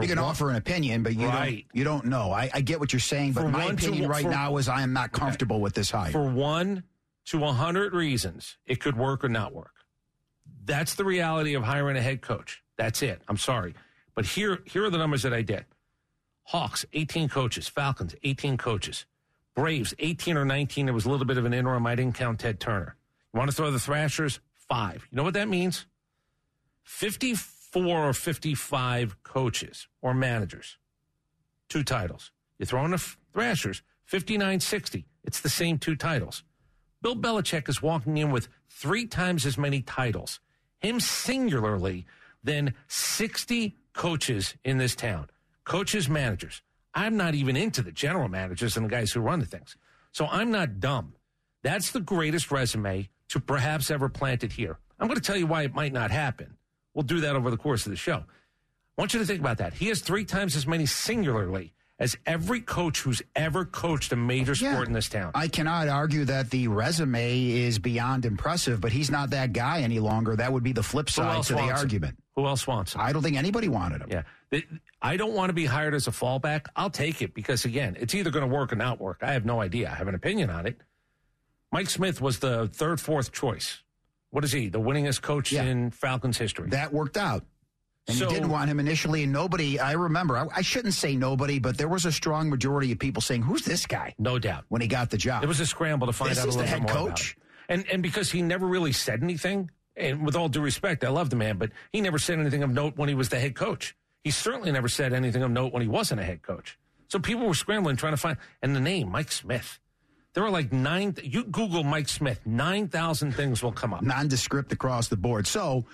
you 0.00 0.06
can 0.06 0.20
one, 0.20 0.28
offer 0.28 0.50
an 0.50 0.56
opinion, 0.56 1.02
but 1.02 1.14
you 1.16 1.26
right. 1.26 1.64
don't. 1.66 1.78
You 1.78 1.84
don't 1.84 2.04
know. 2.04 2.30
I, 2.30 2.50
I 2.52 2.60
get 2.60 2.78
what 2.78 2.92
you're 2.92 3.00
saying, 3.00 3.32
but 3.32 3.42
for 3.42 3.48
my 3.48 3.64
opinion 3.64 4.02
to, 4.02 4.08
right 4.08 4.24
for, 4.24 4.30
now 4.30 4.58
is 4.58 4.68
I 4.68 4.82
am 4.82 4.92
not 4.92 5.12
comfortable 5.12 5.56
okay. 5.56 5.62
with 5.62 5.74
this 5.74 5.90
hire. 5.90 6.12
For 6.12 6.28
one 6.28 6.84
to 7.26 7.44
a 7.44 7.52
hundred 7.52 7.94
reasons, 7.94 8.58
it 8.66 8.80
could 8.80 8.96
work 8.96 9.24
or 9.24 9.28
not 9.28 9.54
work. 9.54 9.72
That's 10.64 10.94
the 10.94 11.04
reality 11.04 11.54
of 11.54 11.62
hiring 11.64 11.96
a 11.96 12.02
head 12.02 12.20
coach. 12.20 12.62
That's 12.76 13.02
it. 13.02 13.22
I'm 13.26 13.38
sorry. 13.38 13.74
But 14.16 14.24
here, 14.24 14.62
here 14.64 14.84
are 14.84 14.90
the 14.90 14.98
numbers 14.98 15.22
that 15.22 15.34
I 15.34 15.42
did. 15.42 15.66
Hawks, 16.44 16.84
18 16.92 17.28
coaches. 17.28 17.68
Falcons, 17.68 18.16
18 18.24 18.56
coaches. 18.56 19.04
Braves, 19.54 19.94
18 19.98 20.36
or 20.36 20.44
19. 20.44 20.86
There 20.86 20.94
was 20.94 21.04
a 21.04 21.10
little 21.10 21.26
bit 21.26 21.38
of 21.38 21.44
an 21.44 21.54
interim. 21.54 21.86
I 21.86 21.94
didn't 21.94 22.16
count 22.16 22.40
Ted 22.40 22.58
Turner. 22.58 22.96
You 23.32 23.38
want 23.38 23.50
to 23.50 23.56
throw 23.56 23.70
the 23.70 23.78
Thrashers? 23.78 24.40
Five. 24.68 25.06
You 25.10 25.16
know 25.16 25.22
what 25.22 25.34
that 25.34 25.48
means? 25.48 25.86
54 26.84 28.08
or 28.08 28.12
55 28.12 29.22
coaches 29.22 29.86
or 30.00 30.14
managers. 30.14 30.78
Two 31.68 31.84
titles. 31.84 32.32
You 32.58 32.66
throw 32.66 32.84
in 32.84 32.92
the 32.92 33.16
Thrashers, 33.32 33.82
59 34.06 34.60
60. 34.60 35.04
It's 35.24 35.40
the 35.40 35.48
same 35.48 35.78
two 35.78 35.96
titles. 35.96 36.42
Bill 37.02 37.16
Belichick 37.16 37.68
is 37.68 37.82
walking 37.82 38.16
in 38.16 38.30
with 38.30 38.48
three 38.70 39.06
times 39.06 39.44
as 39.44 39.58
many 39.58 39.82
titles, 39.82 40.40
him 40.80 41.00
singularly, 41.00 42.06
than 42.42 42.74
60 42.88 43.76
coaches 43.96 44.54
in 44.62 44.78
this 44.78 44.94
town, 44.94 45.28
coaches, 45.64 46.08
managers. 46.08 46.62
I'm 46.94 47.16
not 47.16 47.34
even 47.34 47.56
into 47.56 47.82
the 47.82 47.90
general 47.90 48.28
managers 48.28 48.76
and 48.76 48.86
the 48.86 48.90
guys 48.90 49.12
who 49.12 49.20
run 49.20 49.40
the 49.40 49.46
things. 49.46 49.76
So 50.12 50.26
I'm 50.26 50.50
not 50.50 50.78
dumb. 50.80 51.14
That's 51.62 51.90
the 51.90 52.00
greatest 52.00 52.50
resume 52.50 53.08
to 53.30 53.40
perhaps 53.40 53.90
ever 53.90 54.08
plant 54.08 54.44
it 54.44 54.52
here. 54.52 54.78
I'm 55.00 55.08
going 55.08 55.20
to 55.20 55.22
tell 55.22 55.36
you 55.36 55.46
why 55.46 55.62
it 55.62 55.74
might 55.74 55.92
not 55.92 56.10
happen. 56.10 56.56
We'll 56.94 57.02
do 57.02 57.20
that 57.20 57.36
over 57.36 57.50
the 57.50 57.56
course 57.56 57.84
of 57.84 57.90
the 57.90 57.96
show. 57.96 58.18
I 58.18 59.02
want 59.02 59.12
you 59.12 59.20
to 59.20 59.26
think 59.26 59.40
about 59.40 59.58
that. 59.58 59.74
He 59.74 59.88
has 59.88 60.00
three 60.00 60.24
times 60.24 60.56
as 60.56 60.66
many 60.66 60.86
singularly 60.86 61.74
as 61.98 62.16
every 62.24 62.60
coach 62.60 63.00
who's 63.00 63.22
ever 63.34 63.64
coached 63.64 64.12
a 64.12 64.16
major 64.16 64.54
sport 64.54 64.72
yeah, 64.74 64.84
in 64.84 64.92
this 64.92 65.08
town. 65.08 65.32
I 65.34 65.48
cannot 65.48 65.88
argue 65.88 66.24
that 66.26 66.50
the 66.50 66.68
resume 66.68 67.50
is 67.50 67.78
beyond 67.78 68.24
impressive, 68.26 68.80
but 68.80 68.92
he's 68.92 69.10
not 69.10 69.30
that 69.30 69.52
guy 69.52 69.80
any 69.80 69.98
longer. 69.98 70.36
That 70.36 70.52
would 70.52 70.62
be 70.62 70.72
the 70.72 70.82
flip 70.82 71.10
side 71.10 71.42
to 71.44 71.54
the 71.54 71.60
argument. 71.60 72.18
Who 72.36 72.46
else 72.46 72.66
wants 72.66 72.94
him? 72.94 73.00
I 73.00 73.12
don't 73.12 73.22
think 73.22 73.38
anybody 73.38 73.68
wanted 73.68 74.02
him. 74.02 74.10
Yeah. 74.52 74.60
I 75.00 75.16
don't 75.16 75.32
want 75.32 75.48
to 75.48 75.54
be 75.54 75.64
hired 75.64 75.94
as 75.94 76.06
a 76.06 76.10
fallback. 76.10 76.66
I'll 76.76 76.90
take 76.90 77.22
it 77.22 77.32
because, 77.32 77.64
again, 77.64 77.96
it's 77.98 78.14
either 78.14 78.30
going 78.30 78.48
to 78.48 78.54
work 78.54 78.72
or 78.72 78.76
not 78.76 79.00
work. 79.00 79.20
I 79.22 79.32
have 79.32 79.46
no 79.46 79.62
idea. 79.62 79.90
I 79.90 79.94
have 79.94 80.06
an 80.06 80.14
opinion 80.14 80.50
on 80.50 80.66
it. 80.66 80.76
Mike 81.72 81.88
Smith 81.88 82.20
was 82.20 82.38
the 82.38 82.68
third, 82.68 83.00
fourth 83.00 83.32
choice. 83.32 83.82
What 84.30 84.44
is 84.44 84.52
he? 84.52 84.68
The 84.68 84.80
winningest 84.80 85.22
coach 85.22 85.50
yeah. 85.50 85.62
in 85.62 85.90
Falcons 85.90 86.36
history. 86.36 86.68
That 86.70 86.92
worked 86.92 87.16
out. 87.16 87.44
And 88.06 88.16
so, 88.16 88.24
you 88.24 88.30
didn't 88.30 88.50
want 88.50 88.70
him 88.70 88.78
initially, 88.78 89.24
and 89.24 89.32
nobody, 89.32 89.80
I 89.80 89.92
remember, 89.92 90.36
I, 90.36 90.46
I, 90.56 90.62
shouldn't 90.62 90.94
say 90.94 91.16
nobody, 91.16 91.58
but 91.58 91.76
there 91.76 91.88
was 91.88 92.04
a 92.04 92.12
strong 92.12 92.48
majority 92.48 92.92
of 92.92 93.00
people 93.00 93.20
saying, 93.20 93.42
Who's 93.42 93.64
this 93.64 93.84
guy? 93.84 94.14
No 94.16 94.38
doubt. 94.38 94.64
When 94.68 94.80
he 94.80 94.86
got 94.86 95.10
the 95.10 95.16
job. 95.16 95.42
It 95.42 95.48
was 95.48 95.58
a 95.58 95.66
scramble 95.66 96.06
to 96.06 96.12
find 96.12 96.30
this 96.30 96.38
out 96.38 96.44
a 96.44 96.50
little 96.50 96.60
more. 96.60 96.66
The 96.66 96.86
head 96.86 96.88
coach? 96.88 97.36
And, 97.68 97.84
and 97.90 98.02
because 98.02 98.30
he 98.30 98.42
never 98.42 98.66
really 98.66 98.92
said 98.92 99.24
anything, 99.24 99.70
and 99.96 100.24
with 100.24 100.36
all 100.36 100.48
due 100.48 100.60
respect, 100.60 101.04
I 101.04 101.08
love 101.08 101.30
the 101.30 101.36
man, 101.36 101.56
but 101.58 101.70
he 101.92 102.00
never 102.00 102.18
said 102.18 102.38
anything 102.38 102.62
of 102.62 102.70
note 102.70 102.96
when 102.96 103.08
he 103.08 103.14
was 103.14 103.28
the 103.28 103.38
head 103.38 103.54
coach. 103.54 103.96
He 104.24 104.30
certainly 104.30 104.72
never 104.72 104.88
said 104.88 105.12
anything 105.12 105.42
of 105.42 105.50
note 105.50 105.72
when 105.72 105.82
he 105.82 105.88
wasn't 105.88 106.20
a 106.20 106.24
head 106.24 106.42
coach. 106.42 106.78
So 107.08 107.18
people 107.18 107.46
were 107.46 107.54
scrambling 107.54 107.96
trying 107.96 108.12
to 108.12 108.16
find, 108.16 108.36
and 108.62 108.74
the 108.74 108.80
name, 108.80 109.10
Mike 109.10 109.30
Smith. 109.30 109.78
There 110.34 110.42
were 110.42 110.50
like 110.50 110.72
nine, 110.72 111.14
you 111.22 111.44
Google 111.44 111.82
Mike 111.82 112.08
Smith, 112.08 112.40
9,000 112.44 113.32
things 113.32 113.62
will 113.62 113.72
come 113.72 113.94
up. 113.94 114.02
Nondescript 114.02 114.72
across 114.72 115.08
the 115.08 115.16
board. 115.16 115.46
So 115.46 115.86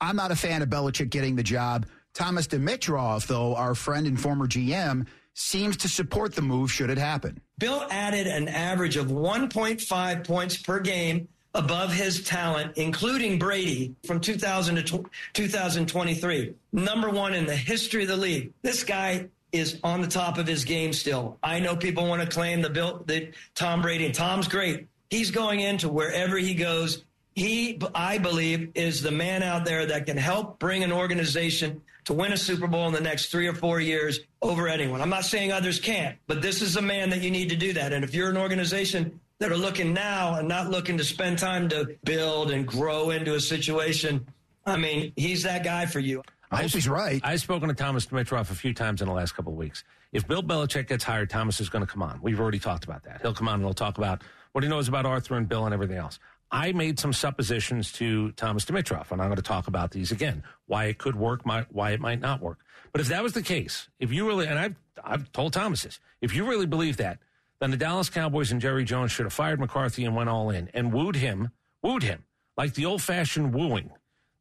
I'm 0.00 0.16
not 0.16 0.32
a 0.32 0.36
fan 0.36 0.62
of 0.62 0.68
Belichick 0.68 1.10
getting 1.10 1.36
the 1.36 1.42
job. 1.42 1.86
Thomas 2.14 2.48
Dimitroff, 2.48 3.26
though, 3.26 3.54
our 3.54 3.74
friend 3.74 4.06
and 4.06 4.20
former 4.20 4.48
GM, 4.48 5.06
seems 5.34 5.76
to 5.76 5.88
support 5.88 6.34
the 6.34 6.42
move 6.42 6.72
should 6.72 6.90
it 6.90 6.98
happen. 6.98 7.40
Bill 7.58 7.86
added 7.90 8.26
an 8.26 8.48
average 8.48 8.96
of 8.96 9.06
1.5 9.06 10.26
points 10.26 10.56
per 10.56 10.80
game 10.80 11.28
above 11.54 11.92
his 11.92 12.22
talent, 12.24 12.76
including 12.76 13.38
Brady 13.38 13.94
from 14.06 14.20
2000 14.20 14.76
to 14.76 15.04
2023. 15.32 16.54
Number 16.72 17.10
one 17.10 17.34
in 17.34 17.46
the 17.46 17.56
history 17.56 18.02
of 18.02 18.08
the 18.08 18.16
league. 18.16 18.52
This 18.62 18.84
guy 18.84 19.28
is 19.52 19.78
on 19.82 20.02
the 20.02 20.06
top 20.06 20.38
of 20.38 20.46
his 20.46 20.64
game 20.64 20.92
still. 20.92 21.38
I 21.42 21.58
know 21.60 21.74
people 21.74 22.06
want 22.06 22.22
to 22.22 22.28
claim 22.28 22.60
the 22.60 22.70
Bill 22.70 23.02
that 23.06 23.34
Tom 23.54 23.82
Brady 23.82 24.06
and 24.06 24.14
Tom's 24.14 24.46
great. 24.46 24.86
He's 25.10 25.30
going 25.30 25.60
into 25.60 25.88
wherever 25.88 26.36
he 26.36 26.54
goes. 26.54 27.04
He, 27.34 27.80
I 27.94 28.18
believe, 28.18 28.72
is 28.74 29.00
the 29.00 29.10
man 29.10 29.42
out 29.42 29.64
there 29.64 29.86
that 29.86 30.06
can 30.06 30.16
help 30.16 30.58
bring 30.58 30.84
an 30.84 30.92
organization 30.92 31.80
to 32.04 32.12
win 32.12 32.32
a 32.32 32.36
Super 32.36 32.66
Bowl 32.66 32.86
in 32.88 32.92
the 32.92 33.00
next 33.00 33.26
three 33.30 33.46
or 33.46 33.54
four 33.54 33.80
years 33.80 34.20
over 34.42 34.66
anyone. 34.66 35.00
I'm 35.00 35.10
not 35.10 35.24
saying 35.24 35.52
others 35.52 35.78
can't, 35.78 36.16
but 36.26 36.42
this 36.42 36.62
is 36.62 36.76
a 36.76 36.82
man 36.82 37.10
that 37.10 37.22
you 37.22 37.30
need 37.30 37.48
to 37.50 37.56
do 37.56 37.72
that. 37.74 37.92
And 37.92 38.04
if 38.04 38.14
you're 38.14 38.30
an 38.30 38.36
organization 38.36 39.20
that 39.38 39.52
are 39.52 39.56
looking 39.56 39.92
now 39.92 40.34
and 40.34 40.48
not 40.48 40.70
looking 40.70 40.98
to 40.98 41.04
spend 41.04 41.38
time 41.38 41.68
to 41.68 41.96
build 42.04 42.50
and 42.50 42.66
grow 42.66 43.10
into 43.10 43.34
a 43.34 43.40
situation. 43.40 44.26
I 44.66 44.76
mean, 44.76 45.12
he's 45.16 45.44
that 45.44 45.64
guy 45.64 45.86
for 45.86 46.00
you. 46.00 46.22
I 46.50 46.62
hope 46.62 46.70
he's 46.72 46.88
right. 46.88 47.20
I've 47.22 47.40
spoken 47.40 47.68
to 47.68 47.74
Thomas 47.74 48.06
Dimitroff 48.06 48.50
a 48.50 48.54
few 48.54 48.74
times 48.74 49.00
in 49.00 49.08
the 49.08 49.14
last 49.14 49.36
couple 49.36 49.52
of 49.52 49.58
weeks. 49.58 49.84
If 50.12 50.26
Bill 50.26 50.42
Belichick 50.42 50.88
gets 50.88 51.04
hired, 51.04 51.30
Thomas 51.30 51.60
is 51.60 51.68
going 51.68 51.86
to 51.86 51.90
come 51.90 52.02
on. 52.02 52.20
We've 52.22 52.40
already 52.40 52.58
talked 52.58 52.84
about 52.84 53.04
that. 53.04 53.20
He'll 53.20 53.34
come 53.34 53.48
on 53.48 53.56
and 53.56 53.64
he'll 53.64 53.74
talk 53.74 53.98
about 53.98 54.22
what 54.52 54.64
he 54.64 54.70
knows 54.70 54.88
about 54.88 55.06
Arthur 55.06 55.36
and 55.36 55.48
Bill 55.48 55.66
and 55.66 55.74
everything 55.74 55.98
else. 55.98 56.18
I 56.50 56.72
made 56.72 56.98
some 56.98 57.12
suppositions 57.12 57.92
to 57.92 58.32
Thomas 58.32 58.64
Dimitroff, 58.64 59.12
and 59.12 59.20
I'm 59.20 59.28
going 59.28 59.36
to 59.36 59.42
talk 59.42 59.68
about 59.68 59.90
these 59.90 60.10
again. 60.10 60.42
Why 60.66 60.86
it 60.86 60.96
could 60.96 61.14
work, 61.14 61.42
why 61.44 61.90
it 61.90 62.00
might 62.00 62.20
not 62.20 62.40
work. 62.40 62.58
But 62.90 63.02
if 63.02 63.08
that 63.08 63.22
was 63.22 63.34
the 63.34 63.42
case, 63.42 63.88
if 64.00 64.10
you 64.10 64.26
really, 64.26 64.46
and 64.46 64.58
I've, 64.58 64.74
I've 65.04 65.30
told 65.32 65.52
Thomas 65.52 65.82
this, 65.82 66.00
if 66.22 66.34
you 66.34 66.48
really 66.48 66.64
believe 66.64 66.96
that, 66.96 67.18
then 67.60 67.70
the 67.70 67.76
Dallas 67.76 68.08
Cowboys 68.08 68.52
and 68.52 68.60
Jerry 68.60 68.84
Jones 68.84 69.10
should 69.10 69.26
have 69.26 69.32
fired 69.32 69.58
McCarthy 69.58 70.04
and 70.04 70.14
went 70.14 70.28
all 70.28 70.50
in 70.50 70.68
and 70.74 70.92
wooed 70.92 71.16
him, 71.16 71.50
wooed 71.82 72.02
him 72.02 72.24
like 72.56 72.74
the 72.74 72.86
old 72.86 73.02
fashioned 73.02 73.54
wooing 73.54 73.90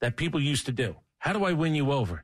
that 0.02 0.16
people 0.16 0.40
used 0.40 0.66
to 0.68 0.72
do. 0.72 0.96
How 1.18 1.34
do 1.34 1.46
I 1.46 1.54
win 1.54 1.74
you 1.76 1.92
over? 1.92 2.24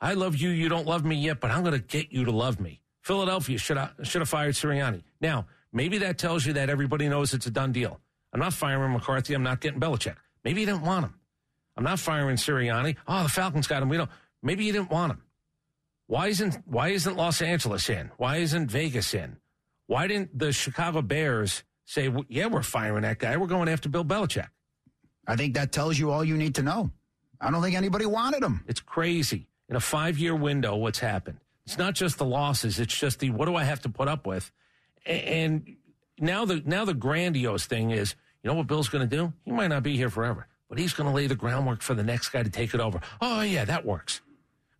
I 0.00 0.14
love 0.14 0.36
you. 0.36 0.50
You 0.50 0.68
don't 0.68 0.86
love 0.86 1.04
me 1.04 1.16
yet, 1.16 1.40
but 1.40 1.50
I'm 1.50 1.62
going 1.62 1.74
to 1.74 1.86
get 1.86 2.12
you 2.12 2.24
to 2.24 2.30
love 2.32 2.60
me. 2.60 2.82
Philadelphia 3.02 3.58
should 3.58 3.76
have, 3.76 3.94
should 4.02 4.20
have 4.20 4.28
fired 4.28 4.54
Sirianni. 4.54 5.02
Now, 5.20 5.46
maybe 5.72 5.98
that 5.98 6.18
tells 6.18 6.46
you 6.46 6.52
that 6.54 6.70
everybody 6.70 7.08
knows 7.08 7.34
it's 7.34 7.46
a 7.46 7.50
done 7.50 7.72
deal. 7.72 8.00
I'm 8.32 8.40
not 8.40 8.52
firing 8.52 8.92
McCarthy. 8.92 9.34
I'm 9.34 9.42
not 9.42 9.60
getting 9.60 9.80
Belichick. 9.80 10.16
Maybe 10.44 10.60
you 10.60 10.66
didn't 10.66 10.82
want 10.82 11.06
him. 11.06 11.14
I'm 11.76 11.84
not 11.84 11.98
firing 11.98 12.36
Sirianni. 12.36 12.96
Oh, 13.06 13.22
the 13.22 13.28
Falcons 13.28 13.66
got 13.66 13.82
him. 13.82 13.88
We 13.88 13.96
don't. 13.96 14.10
Maybe 14.42 14.64
you 14.64 14.72
didn't 14.72 14.90
want 14.90 15.12
him. 15.12 15.22
Why 16.06 16.28
isn't 16.28 16.62
Why 16.66 16.88
isn't 16.88 17.16
Los 17.16 17.40
Angeles 17.40 17.88
in? 17.88 18.10
Why 18.16 18.36
isn't 18.36 18.70
Vegas 18.70 19.14
in? 19.14 19.36
Why 19.92 20.06
didn't 20.06 20.38
the 20.38 20.52
Chicago 20.52 21.02
Bears 21.02 21.64
say, 21.84 22.10
"Yeah, 22.30 22.46
we're 22.46 22.62
firing 22.62 23.02
that 23.02 23.18
guy. 23.18 23.36
We're 23.36 23.46
going 23.46 23.68
after 23.68 23.90
Bill 23.90 24.06
Belichick"? 24.06 24.48
I 25.26 25.36
think 25.36 25.52
that 25.52 25.70
tells 25.70 25.98
you 25.98 26.10
all 26.10 26.24
you 26.24 26.38
need 26.38 26.54
to 26.54 26.62
know. 26.62 26.90
I 27.38 27.50
don't 27.50 27.60
think 27.60 27.76
anybody 27.76 28.06
wanted 28.06 28.42
him. 28.42 28.64
It's 28.66 28.80
crazy. 28.80 29.48
In 29.68 29.76
a 29.76 29.80
five 29.80 30.16
year 30.18 30.34
window, 30.34 30.76
what's 30.76 30.98
happened? 30.98 31.40
It's 31.66 31.76
not 31.76 31.92
just 31.94 32.16
the 32.16 32.24
losses, 32.24 32.80
it's 32.80 32.98
just 32.98 33.18
the 33.18 33.28
what 33.32 33.44
do 33.44 33.54
I 33.54 33.64
have 33.64 33.80
to 33.82 33.90
put 33.90 34.08
up 34.08 34.26
with? 34.26 34.50
And 35.04 35.76
now 36.18 36.46
the 36.46 36.62
now 36.64 36.86
the 36.86 36.94
grandiose 36.94 37.66
thing 37.66 37.90
is, 37.90 38.14
you 38.42 38.48
know 38.48 38.54
what 38.54 38.68
Bill's 38.68 38.88
gonna 38.88 39.06
do? 39.06 39.34
He 39.44 39.50
might 39.52 39.68
not 39.68 39.82
be 39.82 39.94
here 39.94 40.08
forever, 40.08 40.46
but 40.70 40.78
he's 40.78 40.94
gonna 40.94 41.12
lay 41.12 41.26
the 41.26 41.36
groundwork 41.36 41.82
for 41.82 41.92
the 41.92 42.02
next 42.02 42.30
guy 42.30 42.42
to 42.42 42.50
take 42.50 42.72
it 42.72 42.80
over. 42.80 42.98
Oh 43.20 43.42
yeah, 43.42 43.66
that 43.66 43.84
works. 43.84 44.22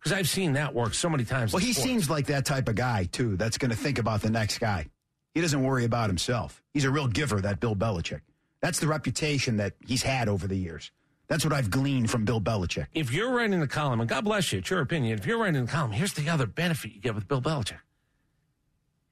Because 0.03 0.17
I've 0.17 0.27
seen 0.27 0.53
that 0.53 0.73
work 0.73 0.93
so 0.95 1.07
many 1.07 1.23
times. 1.23 1.53
Well, 1.53 1.61
he 1.61 1.71
sports. 1.71 1.87
seems 1.87 2.09
like 2.09 2.25
that 2.25 2.45
type 2.45 2.67
of 2.67 2.75
guy, 2.75 3.05
too, 3.05 3.37
that's 3.37 3.57
going 3.57 3.71
to 3.71 3.77
think 3.77 3.99
about 3.99 4.21
the 4.21 4.29
next 4.29 4.57
guy. 4.57 4.89
He 5.33 5.41
doesn't 5.41 5.63
worry 5.63 5.85
about 5.85 6.09
himself. 6.09 6.61
He's 6.73 6.85
a 6.85 6.91
real 6.91 7.07
giver, 7.07 7.41
that 7.41 7.59
Bill 7.59 7.75
Belichick. 7.75 8.21
That's 8.61 8.79
the 8.79 8.87
reputation 8.87 9.57
that 9.57 9.73
he's 9.85 10.03
had 10.03 10.29
over 10.29 10.47
the 10.47 10.55
years. 10.55 10.91
That's 11.27 11.43
what 11.43 11.53
I've 11.53 11.71
gleaned 11.71 12.11
from 12.11 12.25
Bill 12.25 12.39
Belichick. 12.39 12.87
If 12.93 13.11
you're 13.11 13.31
writing 13.31 13.59
the 13.59 13.67
column, 13.67 13.99
and 13.99 14.09
God 14.09 14.25
bless 14.25 14.51
you, 14.51 14.59
it's 14.59 14.69
your 14.69 14.81
opinion. 14.81 15.17
If 15.17 15.25
you're 15.25 15.39
writing 15.39 15.65
the 15.65 15.71
column, 15.71 15.91
here's 15.91 16.13
the 16.13 16.29
other 16.29 16.45
benefit 16.45 16.93
you 16.93 17.01
get 17.01 17.15
with 17.15 17.27
Bill 17.27 17.41
Belichick. 17.41 17.79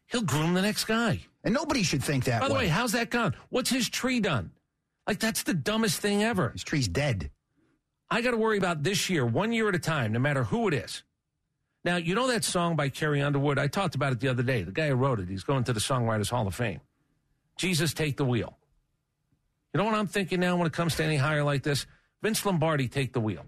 He'll 0.08 0.22
groom 0.22 0.54
the 0.54 0.62
next 0.62 0.86
guy. 0.86 1.22
And 1.44 1.54
nobody 1.54 1.84
should 1.84 2.04
think 2.04 2.26
that 2.26 2.42
By 2.42 2.50
the 2.50 2.54
way. 2.54 2.60
way, 2.62 2.68
how's 2.68 2.92
that 2.92 3.10
gone? 3.10 3.34
What's 3.50 3.70
his 3.70 3.90
tree 3.90 4.20
done? 4.20 4.52
Like, 5.08 5.20
that's 5.20 5.44
the 5.44 5.54
dumbest 5.54 6.00
thing 6.00 6.22
ever. 6.22 6.50
His 6.50 6.64
tree's 6.64 6.88
dead. 6.88 7.32
I 8.10 8.22
got 8.22 8.32
to 8.32 8.38
worry 8.38 8.58
about 8.58 8.84
this 8.84 9.10
year, 9.10 9.26
one 9.26 9.52
year 9.54 9.70
at 9.70 9.76
a 9.76 9.80
time, 9.80 10.12
no 10.12 10.20
matter 10.20 10.44
who 10.44 10.68
it 10.68 10.74
is. 10.74 11.04
Now, 11.84 11.98
you 11.98 12.14
know 12.14 12.28
that 12.28 12.44
song 12.44 12.76
by 12.76 12.90
Carrie 12.90 13.22
Underwood? 13.22 13.58
I 13.58 13.68
talked 13.68 13.96
about 13.96 14.12
it 14.12 14.20
the 14.20 14.28
other 14.28 14.44
day. 14.44 14.62
The 14.64 14.72
guy 14.72 14.90
who 14.90 14.96
wrote 14.96 15.20
it, 15.20 15.30
he's 15.30 15.44
going 15.44 15.64
to 15.64 15.74
the 15.74 15.80
Songwriters 15.80 16.30
Hall 16.30 16.46
of 16.46 16.54
Fame. 16.54 16.80
Jesus, 17.58 17.94
take 17.94 18.18
the 18.18 18.26
wheel. 18.26 18.58
You 19.74 19.80
know 19.80 19.86
what 19.86 19.96
I'm 19.96 20.08
thinking 20.08 20.40
now 20.40 20.58
when 20.58 20.68
it 20.68 20.74
comes 20.74 20.96
to 20.96 21.04
any 21.04 21.16
hire 21.16 21.44
like 21.44 21.64
this? 21.64 21.88
Vince 22.22 22.46
Lombardi 22.46 22.88
take 22.88 23.14
the 23.14 23.20
wheel. 23.20 23.46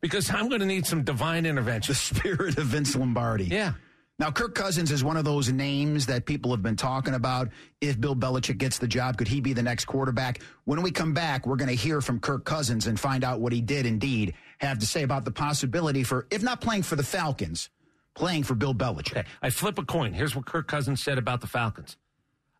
because 0.00 0.30
I'm 0.30 0.48
going 0.48 0.60
to 0.60 0.66
need 0.66 0.86
some 0.86 1.04
divine 1.04 1.46
intervention. 1.46 1.92
The 1.92 1.98
spirit 1.98 2.58
of 2.58 2.66
Vince 2.66 2.96
Lombardi. 2.96 3.44
Yeah. 3.44 3.74
Now, 4.18 4.30
Kirk 4.30 4.54
Cousins 4.54 4.90
is 4.90 5.02
one 5.02 5.16
of 5.16 5.24
those 5.24 5.50
names 5.50 6.04
that 6.06 6.26
people 6.26 6.50
have 6.50 6.62
been 6.62 6.76
talking 6.76 7.14
about. 7.14 7.48
If 7.80 7.98
Bill 7.98 8.14
Belichick 8.14 8.58
gets 8.58 8.76
the 8.76 8.86
job, 8.86 9.16
could 9.16 9.28
he 9.28 9.40
be 9.40 9.54
the 9.54 9.62
next 9.62 9.86
quarterback? 9.86 10.42
When 10.64 10.82
we 10.82 10.90
come 10.90 11.14
back, 11.14 11.46
we're 11.46 11.56
going 11.56 11.70
to 11.70 11.74
hear 11.74 12.02
from 12.02 12.20
Kirk 12.20 12.44
Cousins 12.44 12.86
and 12.86 13.00
find 13.00 13.24
out 13.24 13.40
what 13.40 13.52
he 13.52 13.62
did 13.62 13.86
indeed 13.86 14.34
have 14.66 14.78
to 14.78 14.86
say 14.86 15.02
about 15.02 15.24
the 15.24 15.30
possibility 15.30 16.02
for, 16.02 16.26
if 16.30 16.42
not 16.42 16.60
playing 16.60 16.82
for 16.82 16.96
the 16.96 17.02
Falcons, 17.02 17.70
playing 18.14 18.42
for 18.42 18.54
Bill 18.54 18.74
Belichick. 18.74 19.12
Okay. 19.12 19.24
I 19.42 19.50
flip 19.50 19.78
a 19.78 19.84
coin. 19.84 20.12
Here's 20.12 20.36
what 20.36 20.46
Kirk 20.46 20.68
Cousins 20.68 21.02
said 21.02 21.18
about 21.18 21.40
the 21.40 21.46
Falcons. 21.46 21.96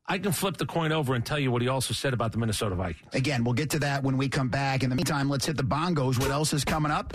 I 0.06 0.18
can 0.18 0.32
flip 0.32 0.56
the 0.56 0.66
coin 0.66 0.90
over 0.90 1.14
and 1.14 1.24
tell 1.24 1.38
you 1.38 1.52
what 1.52 1.62
he 1.62 1.68
also 1.68 1.94
said 1.94 2.14
about 2.14 2.32
the 2.32 2.38
Minnesota 2.38 2.74
Vikings. 2.74 3.14
Again, 3.14 3.44
we'll 3.44 3.54
get 3.54 3.70
to 3.70 3.78
that 3.80 4.02
when 4.02 4.16
we 4.16 4.28
come 4.28 4.48
back. 4.48 4.82
In 4.82 4.90
the 4.90 4.96
meantime, 4.96 5.28
let's 5.28 5.46
hit 5.46 5.56
the 5.56 5.62
bongos. 5.62 6.18
What 6.18 6.32
else 6.32 6.52
is 6.52 6.64
coming 6.64 6.90
up? 6.90 7.14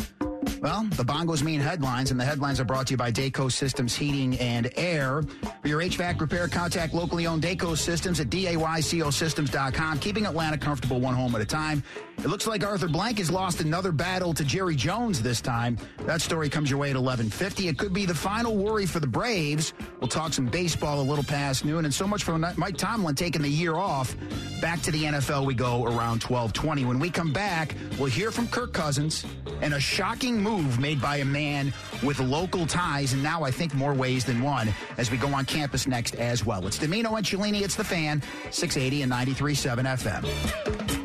Well, 0.61 0.83
the 0.91 1.03
bongos 1.03 1.43
mean 1.43 1.59
headlines, 1.59 2.11
and 2.11 2.19
the 2.19 2.23
headlines 2.23 2.59
are 2.59 2.63
brought 2.63 2.87
to 2.87 2.93
you 2.93 2.97
by 2.97 3.11
Dayco 3.11 3.51
Systems 3.51 3.95
Heating 3.95 4.39
and 4.39 4.71
Air. 4.77 5.23
For 5.61 5.67
your 5.67 5.81
HVAC 5.81 6.21
repair, 6.21 6.47
contact 6.47 6.93
locally 6.93 7.27
owned 7.27 7.43
Dayco 7.43 7.77
Systems 7.77 8.19
at 8.19 8.29
daycosystems.com, 8.29 9.99
keeping 9.99 10.25
Atlanta 10.25 10.57
comfortable 10.57 11.01
one 11.01 11.15
home 11.15 11.35
at 11.35 11.41
a 11.41 11.45
time. 11.45 11.83
It 12.17 12.29
looks 12.29 12.47
like 12.47 12.63
Arthur 12.63 12.87
Blank 12.87 13.19
has 13.19 13.29
lost 13.29 13.61
another 13.61 13.91
battle 13.91 14.33
to 14.33 14.43
Jerry 14.43 14.75
Jones 14.75 15.21
this 15.21 15.41
time. 15.41 15.77
That 16.05 16.21
story 16.21 16.49
comes 16.49 16.69
your 16.69 16.79
way 16.79 16.89
at 16.89 16.95
11:50. 16.95 17.67
It 17.67 17.77
could 17.77 17.93
be 17.93 18.05
the 18.05 18.15
final 18.15 18.55
worry 18.57 18.85
for 18.85 18.99
the 18.99 19.07
Braves. 19.07 19.73
We'll 19.99 20.07
talk 20.07 20.33
some 20.33 20.47
baseball 20.47 21.01
a 21.01 21.03
little 21.03 21.23
past 21.23 21.65
noon, 21.65 21.85
and 21.85 21.93
so 21.93 22.07
much 22.07 22.23
for 22.23 22.37
Mike 22.37 22.77
Tomlin 22.77 23.15
taking 23.15 23.41
the 23.41 23.49
year 23.49 23.75
off. 23.75 24.15
Back 24.59 24.81
to 24.83 24.91
the 24.91 25.05
NFL 25.05 25.45
we 25.45 25.53
go 25.53 25.85
around 25.85 26.19
12:20. 26.21 26.85
When 26.85 26.99
we 26.99 27.09
come 27.09 27.31
back, 27.31 27.75
we'll 27.99 28.07
hear 28.07 28.31
from 28.31 28.47
Kirk 28.47 28.73
Cousins 28.73 29.25
and 29.61 29.73
a 29.73 29.79
shocking 29.79 30.41
move 30.41 30.79
made 30.79 31.01
by 31.01 31.17
a 31.17 31.25
man 31.25 31.73
with 32.01 32.19
local 32.19 32.65
ties, 32.65 33.13
and 33.13 33.21
now 33.21 33.43
I 33.43 33.51
think 33.51 33.73
more 33.75 33.93
ways 33.93 34.25
than 34.25 34.41
one 34.41 34.73
as 34.97 35.11
we 35.11 35.17
go 35.17 35.27
on 35.33 35.45
campus 35.45 35.85
next 35.85 36.15
as 36.15 36.45
well. 36.45 36.65
It's 36.65 36.79
Dimino 36.79 37.17
and 37.17 37.25
Cellini. 37.25 37.61
It's 37.61 37.75
the 37.75 37.83
fan, 37.83 38.23
680 38.49 39.03
and 39.03 39.11
93.7 39.11 39.85
FM. 39.85 41.04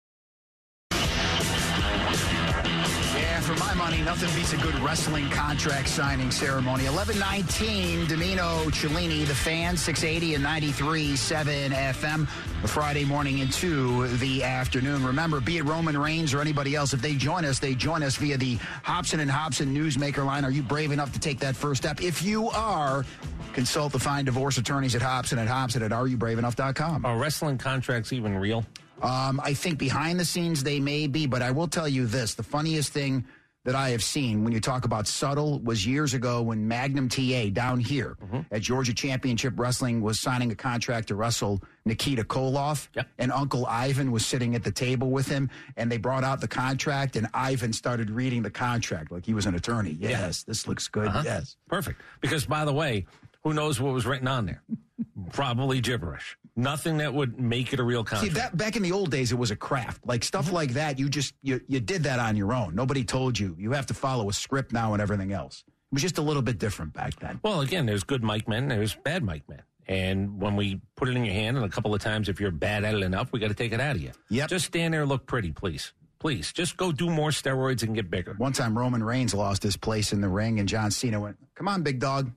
for 3.51 3.59
my 3.59 3.73
money, 3.73 4.01
nothing 4.01 4.33
beats 4.35 4.53
a 4.53 4.57
good 4.57 4.77
wrestling 4.79 5.29
contract 5.29 5.89
signing 5.89 6.31
ceremony. 6.31 6.85
1119, 6.85 8.05
Dimino 8.05 8.71
Cellini, 8.71 9.25
the 9.25 9.35
fan, 9.35 9.75
680 9.75 10.35
and 10.35 10.45
93.7 10.45 11.69
FM, 11.69 12.23
a 12.63 12.67
Friday 12.67 13.03
morning 13.03 13.39
into 13.39 14.07
the 14.17 14.43
afternoon. 14.43 15.03
Remember, 15.05 15.41
be 15.41 15.57
it 15.57 15.65
Roman 15.65 15.97
Reigns 15.97 16.33
or 16.33 16.39
anybody 16.39 16.75
else, 16.75 16.93
if 16.93 17.01
they 17.01 17.15
join 17.15 17.43
us, 17.43 17.59
they 17.59 17.75
join 17.75 18.03
us 18.03 18.15
via 18.15 18.37
the 18.37 18.55
Hobson 18.83 19.19
and 19.19 19.29
Hobson 19.29 19.75
Newsmaker 19.75 20.25
line. 20.25 20.45
Are 20.45 20.51
you 20.51 20.63
brave 20.63 20.91
enough 20.91 21.11
to 21.13 21.19
take 21.19 21.39
that 21.39 21.55
first 21.55 21.81
step? 21.81 22.01
If 22.01 22.23
you 22.23 22.49
are, 22.49 23.05
consult 23.53 23.91
the 23.91 23.99
fine 23.99 24.25
divorce 24.25 24.57
attorneys 24.57 24.95
at 24.95 25.01
Hobson 25.01 25.39
and 25.39 25.49
Hobson 25.49 25.83
at 25.83 25.91
areyoubraveenough.com. 25.91 27.05
Are 27.05 27.17
wrestling 27.17 27.57
contracts 27.57 28.13
even 28.13 28.37
real? 28.37 28.65
Um, 29.01 29.41
I 29.43 29.55
think 29.55 29.79
behind 29.79 30.19
the 30.19 30.25
scenes 30.25 30.63
they 30.63 30.79
may 30.79 31.07
be, 31.07 31.25
but 31.25 31.41
I 31.41 31.49
will 31.51 31.67
tell 31.67 31.87
you 31.87 32.05
this: 32.05 32.35
the 32.35 32.43
funniest 32.43 32.93
thing 32.93 33.25
that 33.63 33.75
I 33.75 33.89
have 33.89 34.03
seen 34.03 34.43
when 34.43 34.53
you 34.53 34.59
talk 34.59 34.85
about 34.85 35.07
subtle 35.07 35.59
was 35.59 35.85
years 35.85 36.13
ago 36.13 36.41
when 36.41 36.67
Magnum 36.67 37.09
TA 37.09 37.49
down 37.51 37.79
here 37.79 38.17
mm-hmm. 38.21 38.41
at 38.51 38.61
Georgia 38.61 38.93
Championship 38.93 39.53
Wrestling 39.57 40.01
was 40.01 40.19
signing 40.19 40.51
a 40.51 40.55
contract 40.55 41.09
to 41.09 41.15
wrestle 41.15 41.61
Nikita 41.85 42.23
Koloff, 42.23 42.87
yep. 42.95 43.07
and 43.17 43.31
Uncle 43.31 43.65
Ivan 43.67 44.11
was 44.11 44.25
sitting 44.25 44.55
at 44.55 44.63
the 44.63 44.71
table 44.71 45.11
with 45.11 45.27
him, 45.27 45.49
and 45.77 45.91
they 45.91 45.97
brought 45.97 46.23
out 46.23 46.41
the 46.41 46.47
contract, 46.47 47.15
and 47.15 47.27
Ivan 47.33 47.73
started 47.73 48.09
reading 48.09 48.41
the 48.41 48.51
contract 48.51 49.11
like 49.11 49.25
he 49.25 49.33
was 49.33 49.45
an 49.45 49.55
attorney. 49.55 49.97
Yes, 49.99 50.43
yeah. 50.45 50.51
this 50.51 50.67
looks 50.67 50.87
good. 50.87 51.07
Uh-huh. 51.07 51.23
Yes, 51.23 51.57
perfect. 51.67 52.01
Because 52.19 52.45
by 52.45 52.65
the 52.65 52.73
way, 52.73 53.05
who 53.43 53.53
knows 53.53 53.79
what 53.79 53.93
was 53.93 54.05
written 54.05 54.27
on 54.27 54.45
there? 54.45 54.63
Probably 55.33 55.81
gibberish. 55.81 56.37
Nothing 56.55 56.97
that 56.97 57.13
would 57.13 57.39
make 57.39 57.71
it 57.71 57.79
a 57.79 57.83
real 57.83 58.03
contract. 58.03 58.33
See, 58.33 58.39
that 58.39 58.57
back 58.57 58.75
in 58.75 58.83
the 58.83 58.91
old 58.91 59.09
days, 59.09 59.31
it 59.31 59.37
was 59.37 59.51
a 59.51 59.55
craft. 59.55 60.05
Like 60.05 60.23
stuff 60.23 60.47
mm-hmm. 60.47 60.55
like 60.55 60.73
that, 60.73 60.99
you 60.99 61.09
just 61.09 61.33
you 61.41 61.61
you 61.67 61.79
did 61.79 62.03
that 62.03 62.19
on 62.19 62.35
your 62.35 62.53
own. 62.53 62.75
Nobody 62.75 63.03
told 63.03 63.39
you. 63.39 63.55
You 63.57 63.71
have 63.71 63.85
to 63.87 63.93
follow 63.93 64.29
a 64.29 64.33
script 64.33 64.73
now 64.73 64.93
and 64.93 65.01
everything 65.01 65.31
else. 65.31 65.63
It 65.67 65.95
was 65.95 66.01
just 66.01 66.17
a 66.17 66.21
little 66.21 66.41
bit 66.41 66.57
different 66.57 66.93
back 66.93 67.19
then. 67.19 67.39
Well, 67.43 67.61
again, 67.61 67.85
there's 67.85 68.03
good 68.03 68.23
mic 68.23 68.47
men, 68.47 68.67
there's 68.67 68.95
bad 68.95 69.23
mic 69.23 69.47
men. 69.49 69.61
And 69.87 70.41
when 70.41 70.55
we 70.55 70.79
put 70.95 71.09
it 71.09 71.17
in 71.17 71.25
your 71.25 71.33
hand, 71.33 71.57
and 71.57 71.65
a 71.65 71.69
couple 71.69 71.93
of 71.93 72.01
times, 72.01 72.29
if 72.29 72.39
you're 72.39 72.51
bad 72.51 72.85
at 72.85 72.95
it 72.95 73.03
enough, 73.03 73.33
we 73.33 73.39
got 73.39 73.49
to 73.49 73.53
take 73.53 73.73
it 73.73 73.81
out 73.81 73.97
of 73.97 74.01
you. 74.01 74.11
Yep. 74.29 74.49
Just 74.49 74.65
stand 74.67 74.93
there 74.93 75.01
and 75.01 75.09
look 75.09 75.25
pretty, 75.25 75.51
please. 75.51 75.91
Please, 76.19 76.53
just 76.53 76.77
go 76.77 76.91
do 76.91 77.09
more 77.09 77.31
steroids 77.31 77.81
and 77.81 77.95
get 77.95 78.11
bigger. 78.11 78.35
One 78.37 78.53
time, 78.53 78.77
Roman 78.77 79.03
Reigns 79.03 79.33
lost 79.33 79.63
his 79.63 79.75
place 79.75 80.13
in 80.13 80.21
the 80.21 80.29
ring, 80.29 80.59
and 80.59 80.69
John 80.69 80.91
Cena 80.91 81.19
went, 81.19 81.37
Come 81.55 81.67
on, 81.67 81.81
big 81.81 81.99
dog. 81.99 82.31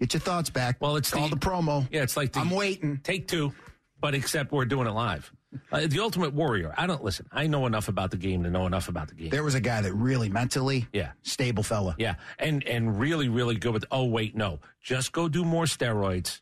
Get 0.00 0.14
your 0.14 0.20
thoughts 0.20 0.50
back. 0.50 0.76
Well, 0.80 0.96
it's 0.96 1.10
called 1.10 1.30
the- 1.30 1.36
the, 1.36 1.46
promo. 1.46 1.86
Yeah, 1.92 2.02
it's 2.02 2.16
like 2.16 2.32
the, 2.32 2.40
I'm 2.40 2.50
waiting. 2.50 2.98
Take 3.04 3.28
two, 3.28 3.52
but 4.00 4.14
except 4.14 4.50
we're 4.50 4.64
doing 4.64 4.86
it 4.88 4.92
live. 4.92 5.30
Uh, 5.72 5.86
the 5.86 5.98
Ultimate 6.00 6.32
Warrior. 6.32 6.72
I 6.78 6.86
don't 6.86 7.02
listen. 7.02 7.26
I 7.32 7.46
know 7.48 7.66
enough 7.66 7.88
about 7.88 8.10
the 8.12 8.16
game 8.16 8.44
to 8.44 8.50
know 8.50 8.66
enough 8.66 8.88
about 8.88 9.08
the 9.08 9.14
game. 9.14 9.30
There 9.30 9.42
was 9.44 9.54
a 9.56 9.60
guy 9.60 9.80
that 9.80 9.92
really 9.92 10.28
mentally, 10.28 10.86
Yeah. 10.92 11.10
stable 11.22 11.62
fella. 11.64 11.96
Yeah, 11.98 12.14
and 12.38 12.62
and 12.64 12.98
really 13.00 13.28
really 13.28 13.56
good 13.56 13.72
with. 13.72 13.84
Oh 13.90 14.04
wait, 14.04 14.36
no, 14.36 14.60
just 14.80 15.10
go 15.12 15.28
do 15.28 15.44
more 15.44 15.64
steroids, 15.64 16.40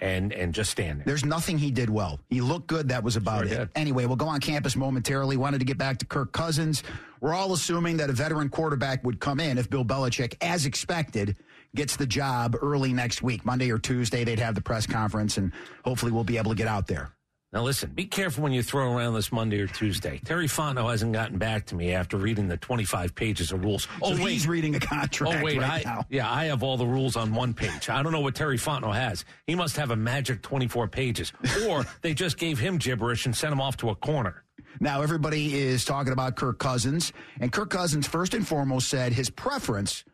and 0.00 0.32
and 0.32 0.52
just 0.52 0.70
stand 0.72 0.98
there. 0.98 1.04
There's 1.06 1.24
nothing 1.24 1.56
he 1.56 1.70
did 1.70 1.88
well. 1.88 2.18
He 2.30 2.40
looked 2.40 2.66
good. 2.66 2.88
That 2.88 3.04
was 3.04 3.14
about 3.14 3.44
Sure 3.46 3.54
it. 3.54 3.58
did. 3.58 3.68
Anyway, 3.76 4.06
we'll 4.06 4.16
go 4.16 4.26
on 4.26 4.40
campus 4.40 4.74
momentarily. 4.74 5.36
Wanted 5.36 5.58
to 5.60 5.64
get 5.64 5.78
back 5.78 5.98
to 5.98 6.04
Kirk 6.06 6.32
Cousins. 6.32 6.82
We're 7.20 7.34
all 7.34 7.52
assuming 7.52 7.96
that 7.98 8.10
a 8.10 8.12
veteran 8.12 8.48
quarterback 8.48 9.04
would 9.04 9.20
come 9.20 9.38
in 9.38 9.56
if 9.56 9.70
Bill 9.70 9.84
Belichick, 9.84 10.34
as 10.40 10.66
expected, 10.66 11.36
gets 11.74 11.96
the 11.96 12.06
job 12.06 12.56
early 12.60 12.92
next 12.92 13.22
week, 13.22 13.44
Monday 13.44 13.70
or 13.70 13.78
Tuesday. 13.78 14.24
They'd 14.24 14.38
have 14.38 14.54
the 14.54 14.60
press 14.60 14.86
conference, 14.86 15.36
and 15.36 15.52
hopefully 15.84 16.12
we'll 16.12 16.24
be 16.24 16.38
able 16.38 16.50
to 16.52 16.56
get 16.56 16.68
out 16.68 16.86
there. 16.86 17.12
Now 17.50 17.62
listen, 17.62 17.92
be 17.94 18.04
careful 18.04 18.42
when 18.42 18.52
you 18.52 18.62
throw 18.62 18.94
around 18.94 19.14
this 19.14 19.32
Monday 19.32 19.58
or 19.58 19.66
Tuesday. 19.66 20.20
Terry 20.22 20.48
Fontenot 20.48 20.90
hasn't 20.90 21.14
gotten 21.14 21.38
back 21.38 21.64
to 21.66 21.74
me 21.74 21.94
after 21.94 22.18
reading 22.18 22.46
the 22.46 22.58
25 22.58 23.14
pages 23.14 23.52
of 23.52 23.64
rules. 23.64 23.88
Oh 24.02 24.14
so 24.14 24.22
wait, 24.22 24.32
he's 24.32 24.46
reading 24.46 24.74
a 24.74 24.80
contract 24.80 25.34
Oh 25.40 25.42
wait, 25.42 25.56
right 25.58 25.86
I, 25.86 25.90
now. 25.90 26.04
yeah, 26.10 26.30
I 26.30 26.44
have 26.44 26.62
all 26.62 26.76
the 26.76 26.86
rules 26.86 27.16
on 27.16 27.32
one 27.32 27.54
page. 27.54 27.88
I 27.88 28.02
don't 28.02 28.12
know 28.12 28.20
what 28.20 28.34
Terry 28.34 28.58
Fontenot 28.58 28.94
has. 28.94 29.24
He 29.46 29.54
must 29.54 29.76
have 29.78 29.90
a 29.92 29.96
magic 29.96 30.42
24 30.42 30.88
pages, 30.88 31.32
or 31.66 31.86
they 32.02 32.12
just 32.12 32.36
gave 32.36 32.58
him 32.58 32.76
gibberish 32.76 33.24
and 33.24 33.34
sent 33.34 33.50
him 33.54 33.62
off 33.62 33.78
to 33.78 33.88
a 33.88 33.94
corner. 33.94 34.44
Now, 34.78 35.00
everybody 35.00 35.58
is 35.58 35.86
talking 35.86 36.12
about 36.12 36.36
Kirk 36.36 36.58
Cousins, 36.58 37.14
and 37.40 37.50
Kirk 37.50 37.70
Cousins, 37.70 38.06
first 38.06 38.34
and 38.34 38.46
foremost, 38.46 38.88
said 38.88 39.14
his 39.14 39.30
preference 39.30 40.04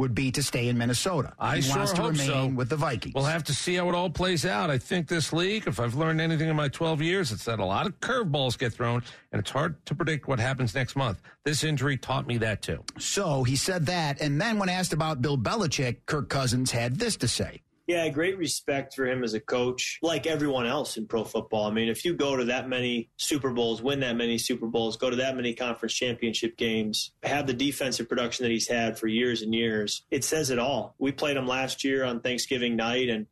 would 0.00 0.14
be 0.14 0.30
to 0.32 0.42
stay 0.42 0.68
in 0.68 0.78
Minnesota. 0.78 1.34
I 1.38 1.56
he 1.56 1.62
sure 1.62 1.76
wants 1.76 1.92
to 1.92 2.00
hope 2.02 2.12
remain 2.12 2.26
so. 2.26 2.46
with 2.48 2.70
the 2.70 2.76
Vikings. 2.76 3.14
We'll 3.14 3.24
have 3.24 3.44
to 3.44 3.54
see 3.54 3.74
how 3.74 3.88
it 3.88 3.94
all 3.94 4.10
plays 4.10 4.46
out. 4.46 4.70
I 4.70 4.78
think 4.78 5.08
this 5.08 5.32
league, 5.32 5.66
if 5.66 5.78
I've 5.78 5.94
learned 5.94 6.20
anything 6.20 6.48
in 6.48 6.56
my 6.56 6.68
12 6.68 7.02
years, 7.02 7.30
it's 7.30 7.44
that 7.44 7.58
a 7.58 7.64
lot 7.64 7.86
of 7.86 8.00
curveballs 8.00 8.58
get 8.58 8.72
thrown, 8.72 9.02
and 9.30 9.40
it's 9.40 9.50
hard 9.50 9.84
to 9.86 9.94
predict 9.94 10.26
what 10.26 10.40
happens 10.40 10.74
next 10.74 10.96
month. 10.96 11.20
This 11.44 11.62
injury 11.62 11.96
taught 11.98 12.26
me 12.26 12.38
that 12.38 12.62
too. 12.62 12.82
so 12.98 13.44
he 13.44 13.56
said 13.56 13.86
that, 13.86 14.20
and 14.20 14.40
then 14.40 14.58
when 14.58 14.68
asked 14.68 14.92
about 14.92 15.20
Bill 15.20 15.36
Belichick, 15.38 15.98
Kirk 16.06 16.28
Cousins 16.28 16.70
had 16.70 16.98
this 16.98 17.16
to 17.18 17.28
say. 17.28 17.60
Yeah, 17.90 18.08
great 18.08 18.38
respect 18.38 18.94
for 18.94 19.04
him 19.04 19.24
as 19.24 19.34
a 19.34 19.40
coach, 19.40 19.98
like 20.00 20.24
everyone 20.24 20.64
else 20.64 20.96
in 20.96 21.08
pro 21.08 21.24
football. 21.24 21.66
I 21.66 21.72
mean, 21.72 21.88
if 21.88 22.04
you 22.04 22.14
go 22.14 22.36
to 22.36 22.44
that 22.44 22.68
many 22.68 23.10
Super 23.16 23.50
Bowls, 23.50 23.82
win 23.82 23.98
that 23.98 24.14
many 24.14 24.38
Super 24.38 24.68
Bowls, 24.68 24.96
go 24.96 25.10
to 25.10 25.16
that 25.16 25.34
many 25.34 25.54
conference 25.54 25.94
championship 25.94 26.56
games, 26.56 27.10
have 27.24 27.48
the 27.48 27.52
defensive 27.52 28.08
production 28.08 28.44
that 28.44 28.52
he's 28.52 28.68
had 28.68 28.96
for 28.96 29.08
years 29.08 29.42
and 29.42 29.52
years, 29.52 30.02
it 30.08 30.22
says 30.22 30.50
it 30.50 30.58
all. 30.60 30.94
We 31.00 31.10
played 31.10 31.36
him 31.36 31.48
last 31.48 31.82
year 31.82 32.04
on 32.04 32.20
Thanksgiving 32.20 32.76
night, 32.76 33.08
and 33.08 33.26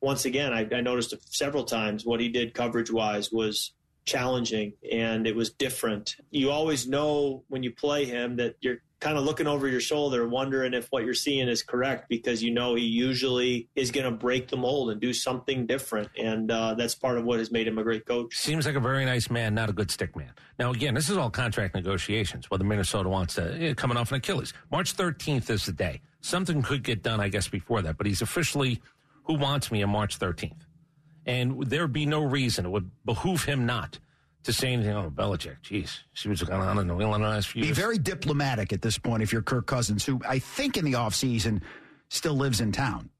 once 0.00 0.26
again, 0.26 0.52
I, 0.52 0.68
I 0.72 0.80
noticed 0.80 1.12
several 1.34 1.64
times 1.64 2.06
what 2.06 2.20
he 2.20 2.28
did 2.28 2.54
coverage 2.54 2.92
wise 2.92 3.32
was 3.32 3.72
challenging 4.04 4.74
and 4.92 5.26
it 5.26 5.34
was 5.34 5.50
different. 5.50 6.18
You 6.30 6.50
always 6.50 6.86
know 6.86 7.42
when 7.48 7.64
you 7.64 7.72
play 7.72 8.04
him 8.04 8.36
that 8.36 8.54
you're 8.60 8.78
kind 9.00 9.18
of 9.18 9.24
looking 9.24 9.46
over 9.46 9.68
your 9.68 9.80
shoulder, 9.80 10.26
wondering 10.26 10.72
if 10.72 10.88
what 10.88 11.04
you're 11.04 11.14
seeing 11.14 11.48
is 11.48 11.62
correct 11.62 12.08
because 12.08 12.42
you 12.42 12.50
know 12.50 12.74
he 12.74 12.84
usually 12.84 13.68
is 13.74 13.90
going 13.90 14.04
to 14.04 14.10
break 14.10 14.48
the 14.48 14.56
mold 14.56 14.90
and 14.90 15.00
do 15.00 15.12
something 15.12 15.66
different. 15.66 16.08
And 16.18 16.50
uh, 16.50 16.74
that's 16.74 16.94
part 16.94 17.18
of 17.18 17.24
what 17.24 17.38
has 17.38 17.50
made 17.50 17.68
him 17.68 17.78
a 17.78 17.82
great 17.82 18.06
coach. 18.06 18.36
Seems 18.36 18.66
like 18.66 18.76
a 18.76 18.80
very 18.80 19.04
nice 19.04 19.30
man, 19.30 19.54
not 19.54 19.68
a 19.68 19.72
good 19.72 19.90
stick 19.90 20.16
man. 20.16 20.32
Now, 20.58 20.70
again, 20.70 20.94
this 20.94 21.10
is 21.10 21.16
all 21.16 21.30
contract 21.30 21.74
negotiations, 21.74 22.50
whether 22.50 22.64
Minnesota 22.64 23.08
wants 23.08 23.34
to, 23.34 23.62
eh, 23.62 23.74
coming 23.74 23.96
off 23.96 24.10
an 24.10 24.16
Achilles. 24.16 24.52
March 24.70 24.96
13th 24.96 25.50
is 25.50 25.66
the 25.66 25.72
day. 25.72 26.00
Something 26.20 26.62
could 26.62 26.82
get 26.82 27.02
done, 27.02 27.20
I 27.20 27.28
guess, 27.28 27.48
before 27.48 27.82
that, 27.82 27.98
but 27.98 28.06
he's 28.06 28.22
officially 28.22 28.80
who 29.24 29.34
wants 29.34 29.70
me 29.70 29.82
on 29.82 29.90
March 29.90 30.18
13th. 30.18 30.66
And 31.26 31.62
there'd 31.66 31.92
be 31.92 32.06
no 32.06 32.22
reason. 32.22 32.66
It 32.66 32.70
would 32.70 32.90
behoove 33.04 33.44
him 33.44 33.66
not 33.66 33.98
to 34.44 34.52
say 34.52 34.72
anything. 34.72 34.92
Oh, 34.92 35.10
Belichick, 35.10 35.56
jeez, 35.62 35.98
see 36.14 36.28
what's 36.28 36.42
going 36.42 36.60
on 36.62 36.78
in 36.78 36.86
New 36.86 37.00
England 37.00 37.24
the 37.24 37.28
last 37.28 37.48
few 37.48 37.62
Be 37.62 37.66
years. 37.68 37.76
very 37.78 37.98
diplomatic 37.98 38.72
at 38.72 38.80
this 38.82 38.96
point 38.98 39.22
if 39.22 39.32
you're 39.32 39.42
Kirk 39.42 39.66
Cousins, 39.66 40.04
who 40.06 40.20
I 40.28 40.38
think 40.38 40.76
in 40.76 40.84
the 40.84 40.92
offseason 40.94 41.62
still 42.08 42.34
lives 42.34 42.60
in 42.60 42.70
town. 42.72 43.10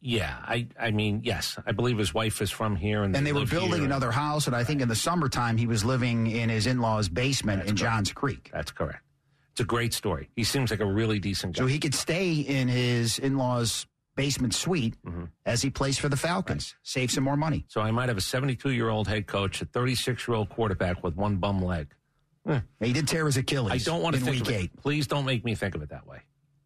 yeah, 0.00 0.36
I, 0.42 0.68
I 0.78 0.90
mean, 0.90 1.22
yes, 1.24 1.58
I 1.66 1.72
believe 1.72 1.98
his 1.98 2.14
wife 2.14 2.40
is 2.42 2.50
from 2.50 2.76
here, 2.76 3.02
and, 3.02 3.16
And 3.16 3.26
they 3.26 3.32
were 3.32 3.46
building 3.46 3.76
here. 3.80 3.84
another 3.84 4.10
house, 4.12 4.46
and 4.46 4.54
I 4.54 4.62
think 4.64 4.80
in 4.82 4.88
the 4.88 4.94
summertime 4.94 5.56
he 5.56 5.66
was 5.66 5.84
living 5.84 6.26
in 6.28 6.48
his 6.50 6.66
in 6.66 6.80
law's 6.80 7.08
basement 7.08 7.64
in 7.66 7.74
Johns 7.76 8.12
Creek. 8.12 8.50
That's 8.52 8.70
correct. 8.70 9.00
It's 9.52 9.60
a 9.60 9.64
great 9.64 9.94
story. 9.94 10.28
He 10.36 10.44
seems 10.44 10.70
like 10.70 10.80
a 10.80 10.86
really 10.86 11.18
decent 11.18 11.54
guy. 11.56 11.60
So 11.62 11.66
he 11.66 11.78
could 11.78 11.94
stay 11.94 12.32
in 12.34 12.68
his 12.68 13.18
in 13.18 13.36
law's 13.36 13.86
basement 14.16 14.54
suite 14.54 14.96
Mm-hmm. 15.06 15.24
as 15.46 15.62
he 15.62 15.70
plays 15.70 15.98
for 15.98 16.08
the 16.08 16.16
Falcons, 16.16 16.74
save 16.82 17.10
some 17.10 17.24
more 17.24 17.36
money. 17.36 17.64
So 17.68 17.80
I 17.80 17.90
might 17.90 18.08
have 18.08 18.16
a 18.18 18.20
72 18.22 18.70
year 18.70 18.88
old 18.88 19.08
head 19.08 19.26
coach, 19.26 19.60
a 19.62 19.64
36 19.66 20.26
year 20.28 20.36
old 20.36 20.48
quarterback 20.48 21.02
with 21.02 21.16
one 21.16 21.36
bum 21.36 21.62
leg. 21.64 21.88
He 22.80 22.92
did 22.92 23.08
tear 23.08 23.24
his 23.24 23.38
Achilles. 23.38 23.72
I 23.72 23.78
don't 23.78 24.02
want 24.02 24.16
to 24.16 24.20
think 24.22 24.42
of 24.42 24.48
it. 24.50 24.76
Please 24.76 25.06
don't 25.06 25.24
make 25.24 25.44
me 25.44 25.54
think 25.54 25.74
of 25.74 25.82
it 25.82 25.88
that 25.88 26.06
way. 26.06 26.18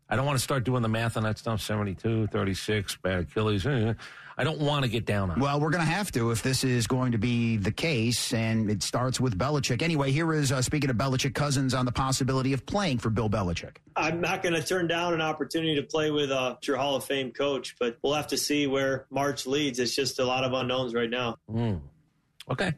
I 0.08 0.16
don't 0.16 0.26
want 0.26 0.36
to 0.38 0.42
start 0.42 0.64
doing 0.64 0.82
the 0.82 0.88
math 0.88 1.16
on 1.16 1.22
that 1.22 1.38
stuff 1.38 1.60
72, 1.60 2.26
36, 2.28 2.96
bad 2.96 3.20
Achilles. 3.20 3.64
eh. 3.66 3.92
I 4.40 4.44
don't 4.44 4.60
want 4.60 4.84
to 4.84 4.88
get 4.88 5.04
down 5.04 5.32
on 5.32 5.38
it. 5.38 5.42
Well, 5.42 5.58
we're 5.58 5.70
going 5.70 5.84
to 5.84 5.90
have 5.90 6.12
to 6.12 6.30
if 6.30 6.44
this 6.44 6.62
is 6.62 6.86
going 6.86 7.10
to 7.10 7.18
be 7.18 7.56
the 7.56 7.72
case, 7.72 8.32
and 8.32 8.70
it 8.70 8.84
starts 8.84 9.20
with 9.20 9.36
Belichick. 9.36 9.82
Anyway, 9.82 10.12
here 10.12 10.32
is 10.32 10.52
uh, 10.52 10.62
speaking 10.62 10.90
of 10.90 10.96
Belichick 10.96 11.34
Cousins 11.34 11.74
on 11.74 11.84
the 11.84 11.90
possibility 11.90 12.52
of 12.52 12.64
playing 12.64 12.98
for 12.98 13.10
Bill 13.10 13.28
Belichick. 13.28 13.78
I'm 13.96 14.20
not 14.20 14.44
going 14.44 14.54
to 14.54 14.62
turn 14.62 14.86
down 14.86 15.12
an 15.12 15.20
opportunity 15.20 15.74
to 15.74 15.82
play 15.82 16.12
with 16.12 16.30
a 16.30 16.56
your 16.62 16.76
Hall 16.76 16.94
of 16.94 17.02
Fame 17.04 17.32
coach, 17.32 17.74
but 17.80 17.98
we'll 18.00 18.14
have 18.14 18.28
to 18.28 18.36
see 18.36 18.68
where 18.68 19.06
March 19.10 19.44
leads. 19.44 19.80
It's 19.80 19.96
just 19.96 20.20
a 20.20 20.24
lot 20.24 20.44
of 20.44 20.52
unknowns 20.52 20.94
right 20.94 21.10
now. 21.10 21.36
Mm. 21.50 21.80
Okay. 22.48 22.72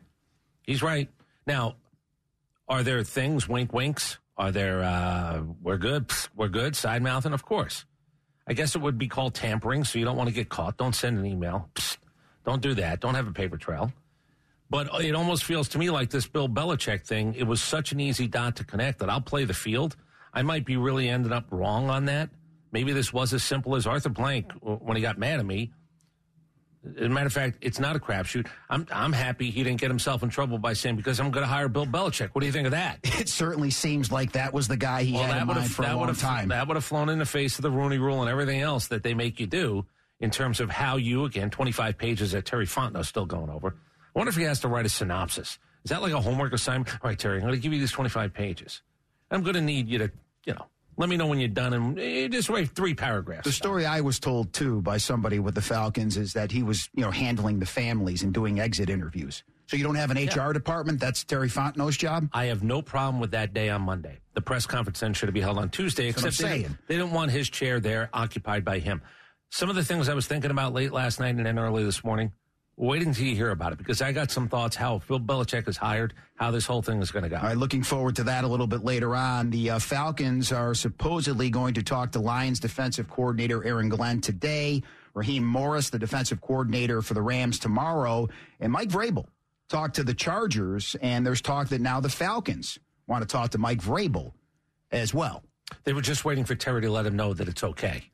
He's 0.62 0.82
right. 0.82 1.10
Now, 1.46 1.76
are 2.68 2.82
there 2.82 3.04
things, 3.04 3.46
wink 3.46 3.74
winks? 3.74 4.18
Are 4.38 4.50
there, 4.50 4.82
uh, 4.82 5.42
we're 5.60 5.76
good, 5.76 6.08
psst, 6.08 6.28
we're 6.34 6.48
good, 6.48 6.74
side 6.74 7.02
mouthing? 7.02 7.34
Of 7.34 7.44
course. 7.44 7.84
I 8.46 8.52
guess 8.52 8.74
it 8.74 8.80
would 8.80 8.98
be 8.98 9.08
called 9.08 9.34
tampering, 9.34 9.84
so 9.84 9.98
you 9.98 10.04
don't 10.04 10.16
want 10.16 10.28
to 10.28 10.34
get 10.34 10.48
caught. 10.48 10.76
Don't 10.76 10.94
send 10.94 11.18
an 11.18 11.26
email. 11.26 11.68
Psst, 11.74 11.98
don't 12.44 12.62
do 12.62 12.74
that. 12.74 13.00
Don't 13.00 13.14
have 13.14 13.28
a 13.28 13.32
paper 13.32 13.56
trail. 13.56 13.92
But 14.70 14.88
it 15.02 15.14
almost 15.14 15.44
feels 15.44 15.68
to 15.70 15.78
me 15.78 15.90
like 15.90 16.10
this 16.10 16.26
Bill 16.26 16.48
Belichick 16.48 17.04
thing, 17.04 17.34
it 17.34 17.44
was 17.44 17.60
such 17.60 17.92
an 17.92 18.00
easy 18.00 18.28
dot 18.28 18.56
to 18.56 18.64
connect 18.64 19.00
that 19.00 19.10
I'll 19.10 19.20
play 19.20 19.44
the 19.44 19.54
field. 19.54 19.96
I 20.32 20.42
might 20.42 20.64
be 20.64 20.76
really 20.76 21.08
ended 21.08 21.32
up 21.32 21.46
wrong 21.50 21.90
on 21.90 22.04
that. 22.04 22.30
Maybe 22.72 22.92
this 22.92 23.12
was 23.12 23.34
as 23.34 23.42
simple 23.42 23.74
as 23.74 23.86
Arthur 23.86 24.10
Blank, 24.10 24.52
when 24.62 24.96
he 24.96 25.02
got 25.02 25.18
mad 25.18 25.40
at 25.40 25.46
me, 25.46 25.72
as 26.84 27.02
a 27.02 27.08
matter 27.08 27.26
of 27.26 27.32
fact, 27.32 27.58
it's 27.60 27.78
not 27.78 27.94
a 27.94 27.98
crapshoot. 27.98 28.46
I'm 28.70 28.86
I'm 28.90 29.12
happy 29.12 29.50
he 29.50 29.62
didn't 29.62 29.80
get 29.80 29.90
himself 29.90 30.22
in 30.22 30.30
trouble 30.30 30.58
by 30.58 30.72
saying 30.72 30.96
because 30.96 31.20
I'm 31.20 31.30
going 31.30 31.42
to 31.42 31.48
hire 31.48 31.68
Bill 31.68 31.86
Belichick. 31.86 32.30
What 32.32 32.40
do 32.40 32.46
you 32.46 32.52
think 32.52 32.66
of 32.66 32.72
that? 32.72 32.98
It 33.20 33.28
certainly 33.28 33.70
seems 33.70 34.10
like 34.10 34.32
that 34.32 34.54
was 34.54 34.66
the 34.66 34.78
guy 34.78 35.02
he 35.02 35.12
had 35.12 35.42
in 35.42 35.46
mind 35.46 35.70
for 35.70 35.82
a 35.82 35.86
that 35.86 35.90
long 35.92 36.00
would 36.00 36.08
have 36.08 36.18
time. 36.18 36.48
that 36.48 36.66
would 36.66 36.76
have 36.76 36.84
flown 36.84 37.10
in 37.10 37.18
the 37.18 37.26
face 37.26 37.58
of 37.58 37.62
the 37.62 37.70
Rooney 37.70 37.98
Rule 37.98 38.22
and 38.22 38.30
everything 38.30 38.60
else 38.62 38.86
that 38.86 39.02
they 39.02 39.12
make 39.12 39.38
you 39.38 39.46
do 39.46 39.84
in 40.20 40.30
terms 40.30 40.58
of 40.58 40.70
how 40.70 40.96
you 40.96 41.26
again 41.26 41.50
25 41.50 41.98
pages 41.98 42.32
that 42.32 42.46
Terry 42.46 42.66
Fontenot's 42.66 43.08
still 43.08 43.26
going 43.26 43.50
over. 43.50 43.76
I 44.14 44.18
wonder 44.18 44.30
if 44.30 44.36
he 44.36 44.44
has 44.44 44.60
to 44.60 44.68
write 44.68 44.86
a 44.86 44.88
synopsis. 44.88 45.58
Is 45.84 45.90
that 45.90 46.00
like 46.00 46.12
a 46.12 46.20
homework 46.20 46.54
assignment? 46.54 46.88
All 46.94 46.98
right, 47.10 47.18
Terry, 47.18 47.36
I'm 47.36 47.42
going 47.42 47.54
to 47.54 47.60
give 47.60 47.74
you 47.74 47.78
these 47.78 47.92
25 47.92 48.32
pages. 48.32 48.80
I'm 49.30 49.42
going 49.42 49.54
to 49.54 49.60
need 49.60 49.86
you 49.88 49.98
to 49.98 50.10
you 50.46 50.54
know 50.54 50.66
let 51.00 51.08
me 51.08 51.16
know 51.16 51.26
when 51.26 51.38
you're 51.38 51.48
done 51.48 51.72
and 51.72 51.98
eh, 51.98 52.28
just 52.28 52.50
write 52.50 52.68
three 52.68 52.92
paragraphs. 52.94 53.46
The 53.46 53.52
story 53.52 53.86
I 53.86 54.02
was 54.02 54.20
told 54.20 54.52
too 54.52 54.82
by 54.82 54.98
somebody 54.98 55.38
with 55.38 55.54
the 55.54 55.62
Falcons 55.62 56.18
is 56.18 56.34
that 56.34 56.52
he 56.52 56.62
was, 56.62 56.90
you 56.94 57.02
know, 57.02 57.10
handling 57.10 57.58
the 57.58 57.64
families 57.64 58.22
and 58.22 58.34
doing 58.34 58.60
exit 58.60 58.90
interviews. 58.90 59.42
So 59.68 59.78
you 59.78 59.82
don't 59.82 59.94
have 59.94 60.10
an 60.10 60.18
HR 60.18 60.52
department. 60.52 61.00
That's 61.00 61.24
Terry 61.24 61.48
Fontenot's 61.48 61.96
job. 61.96 62.28
I 62.34 62.46
have 62.46 62.62
no 62.62 62.82
problem 62.82 63.18
with 63.18 63.30
that 63.30 63.54
day 63.54 63.70
on 63.70 63.80
Monday. 63.80 64.18
The 64.34 64.42
press 64.42 64.66
conference 64.66 65.00
then 65.00 65.14
should 65.14 65.32
be 65.32 65.40
held 65.40 65.56
on 65.56 65.70
Tuesday, 65.70 66.10
That's 66.10 66.24
except 66.24 66.50
they 66.50 66.62
didn't, 66.62 66.78
they 66.86 66.96
didn't 66.96 67.12
want 67.12 67.30
his 67.30 67.48
chair 67.48 67.80
there 67.80 68.10
occupied 68.12 68.62
by 68.62 68.78
him. 68.78 69.00
Some 69.48 69.70
of 69.70 69.76
the 69.76 69.84
things 69.84 70.10
I 70.10 70.14
was 70.14 70.26
thinking 70.26 70.50
about 70.50 70.74
late 70.74 70.92
last 70.92 71.18
night 71.18 71.34
and 71.36 71.46
then 71.46 71.58
early 71.58 71.82
this 71.82 72.04
morning, 72.04 72.32
waiting 72.86 73.08
until 73.08 73.26
you 73.26 73.36
hear 73.36 73.50
about 73.50 73.72
it 73.72 73.78
because 73.78 74.00
I 74.00 74.12
got 74.12 74.30
some 74.30 74.48
thoughts 74.48 74.74
how 74.74 75.02
Bill 75.06 75.20
Belichick 75.20 75.68
is 75.68 75.76
hired, 75.76 76.14
how 76.36 76.50
this 76.50 76.64
whole 76.64 76.80
thing 76.80 77.02
is 77.02 77.10
going 77.10 77.24
to 77.24 77.28
go. 77.28 77.36
All 77.36 77.42
right, 77.42 77.56
looking 77.56 77.82
forward 77.82 78.16
to 78.16 78.24
that 78.24 78.44
a 78.44 78.48
little 78.48 78.66
bit 78.66 78.84
later 78.84 79.14
on. 79.14 79.50
The 79.50 79.70
uh, 79.70 79.78
Falcons 79.78 80.50
are 80.50 80.74
supposedly 80.74 81.50
going 81.50 81.74
to 81.74 81.82
talk 81.82 82.12
to 82.12 82.20
Lions 82.20 82.58
defensive 82.58 83.08
coordinator 83.08 83.62
Aaron 83.64 83.90
Glenn 83.90 84.20
today. 84.22 84.82
Raheem 85.12 85.44
Morris, 85.44 85.90
the 85.90 85.98
defensive 85.98 86.40
coordinator 86.40 87.02
for 87.02 87.14
the 87.14 87.22
Rams, 87.22 87.58
tomorrow, 87.58 88.28
and 88.60 88.72
Mike 88.72 88.88
Vrabel 88.88 89.26
talked 89.68 89.96
to 89.96 90.04
the 90.04 90.14
Chargers. 90.14 90.96
And 91.02 91.26
there's 91.26 91.42
talk 91.42 91.68
that 91.68 91.80
now 91.80 92.00
the 92.00 92.08
Falcons 92.08 92.78
want 93.06 93.22
to 93.22 93.28
talk 93.28 93.50
to 93.50 93.58
Mike 93.58 93.82
Vrabel 93.82 94.32
as 94.90 95.12
well. 95.12 95.42
They 95.84 95.92
were 95.92 96.00
just 96.00 96.24
waiting 96.24 96.44
for 96.44 96.54
Terry 96.54 96.80
to 96.82 96.90
let 96.90 97.04
him 97.04 97.16
know 97.16 97.34
that 97.34 97.48
it's 97.48 97.62
okay. 97.62 98.04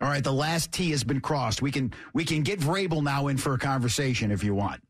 All 0.00 0.08
right, 0.08 0.22
the 0.22 0.32
last 0.32 0.70
T 0.72 0.90
has 0.92 1.02
been 1.02 1.20
crossed. 1.20 1.60
We 1.60 1.70
can 1.72 1.92
we 2.12 2.24
can 2.24 2.42
get 2.42 2.60
Vrabel 2.60 3.02
now 3.02 3.26
in 3.28 3.36
for 3.36 3.54
a 3.54 3.58
conversation 3.58 4.30
if 4.30 4.44
you 4.44 4.54
want. 4.54 4.80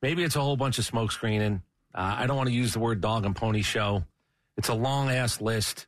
Maybe 0.00 0.24
it's 0.24 0.34
a 0.36 0.40
whole 0.40 0.56
bunch 0.56 0.78
of 0.78 0.84
smoke 0.84 1.12
screening. 1.12 1.62
Uh, 1.94 2.16
I 2.18 2.26
don't 2.26 2.36
want 2.36 2.48
to 2.48 2.54
use 2.54 2.72
the 2.72 2.80
word 2.80 3.00
dog 3.00 3.24
and 3.24 3.36
pony 3.36 3.62
show. 3.62 4.04
It's 4.56 4.68
a 4.68 4.74
long 4.74 5.10
ass 5.10 5.40
list. 5.40 5.86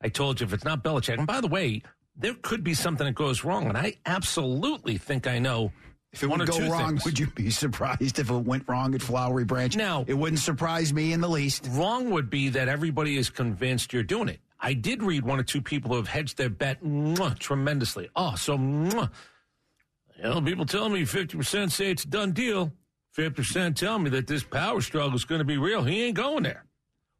I 0.00 0.08
told 0.08 0.40
you 0.40 0.46
if 0.46 0.52
it's 0.54 0.64
not 0.64 0.82
Belichick, 0.82 1.18
and 1.18 1.26
by 1.26 1.42
the 1.42 1.46
way, 1.48 1.82
there 2.16 2.34
could 2.40 2.64
be 2.64 2.72
something 2.72 3.04
that 3.06 3.14
goes 3.14 3.44
wrong. 3.44 3.66
And 3.66 3.76
I 3.76 3.96
absolutely 4.06 4.96
think 4.96 5.26
I 5.26 5.38
know 5.38 5.70
If 6.12 6.22
it 6.22 6.28
would 6.28 6.46
go 6.46 6.58
wrong, 6.70 6.88
things. 6.92 7.04
would 7.04 7.18
you 7.18 7.26
be 7.26 7.50
surprised 7.64 8.18
if 8.18 8.30
it 8.30 8.34
went 8.34 8.66
wrong 8.66 8.94
at 8.94 9.02
Flowery 9.02 9.44
Branch? 9.44 9.76
Now- 9.76 10.04
it 10.08 10.14
wouldn't 10.14 10.40
surprise 10.40 10.94
me 10.94 11.12
in 11.12 11.20
the 11.20 11.28
least. 11.28 11.68
Wrong 11.72 12.08
would 12.10 12.30
be 12.30 12.48
that 12.48 12.66
everybody 12.68 13.18
is 13.18 13.28
convinced 13.28 13.92
you're 13.92 14.02
doing 14.02 14.28
it. 14.30 14.40
I 14.62 14.74
did 14.74 15.02
read 15.02 15.24
one 15.24 15.40
or 15.40 15.42
two 15.42 15.62
people 15.62 15.90
who 15.90 15.96
have 15.96 16.08
hedged 16.08 16.36
their 16.36 16.50
bet 16.50 16.82
mwah, 16.84 17.38
tremendously. 17.38 18.08
Oh, 18.14 18.34
so 18.36 18.58
mwah. 18.58 19.10
you 20.16 20.22
know, 20.24 20.40
people 20.42 20.66
tell 20.66 20.88
me 20.88 21.02
50% 21.02 21.70
say 21.70 21.90
it's 21.90 22.04
a 22.04 22.08
done 22.08 22.32
deal. 22.32 22.72
50% 23.16 23.74
tell 23.74 23.98
me 23.98 24.10
that 24.10 24.26
this 24.26 24.42
power 24.44 24.80
struggle 24.80 25.14
is 25.16 25.24
going 25.24 25.40
to 25.40 25.44
be 25.44 25.56
real. 25.58 25.82
He 25.82 26.04
ain't 26.04 26.16
going 26.16 26.42
there. 26.42 26.64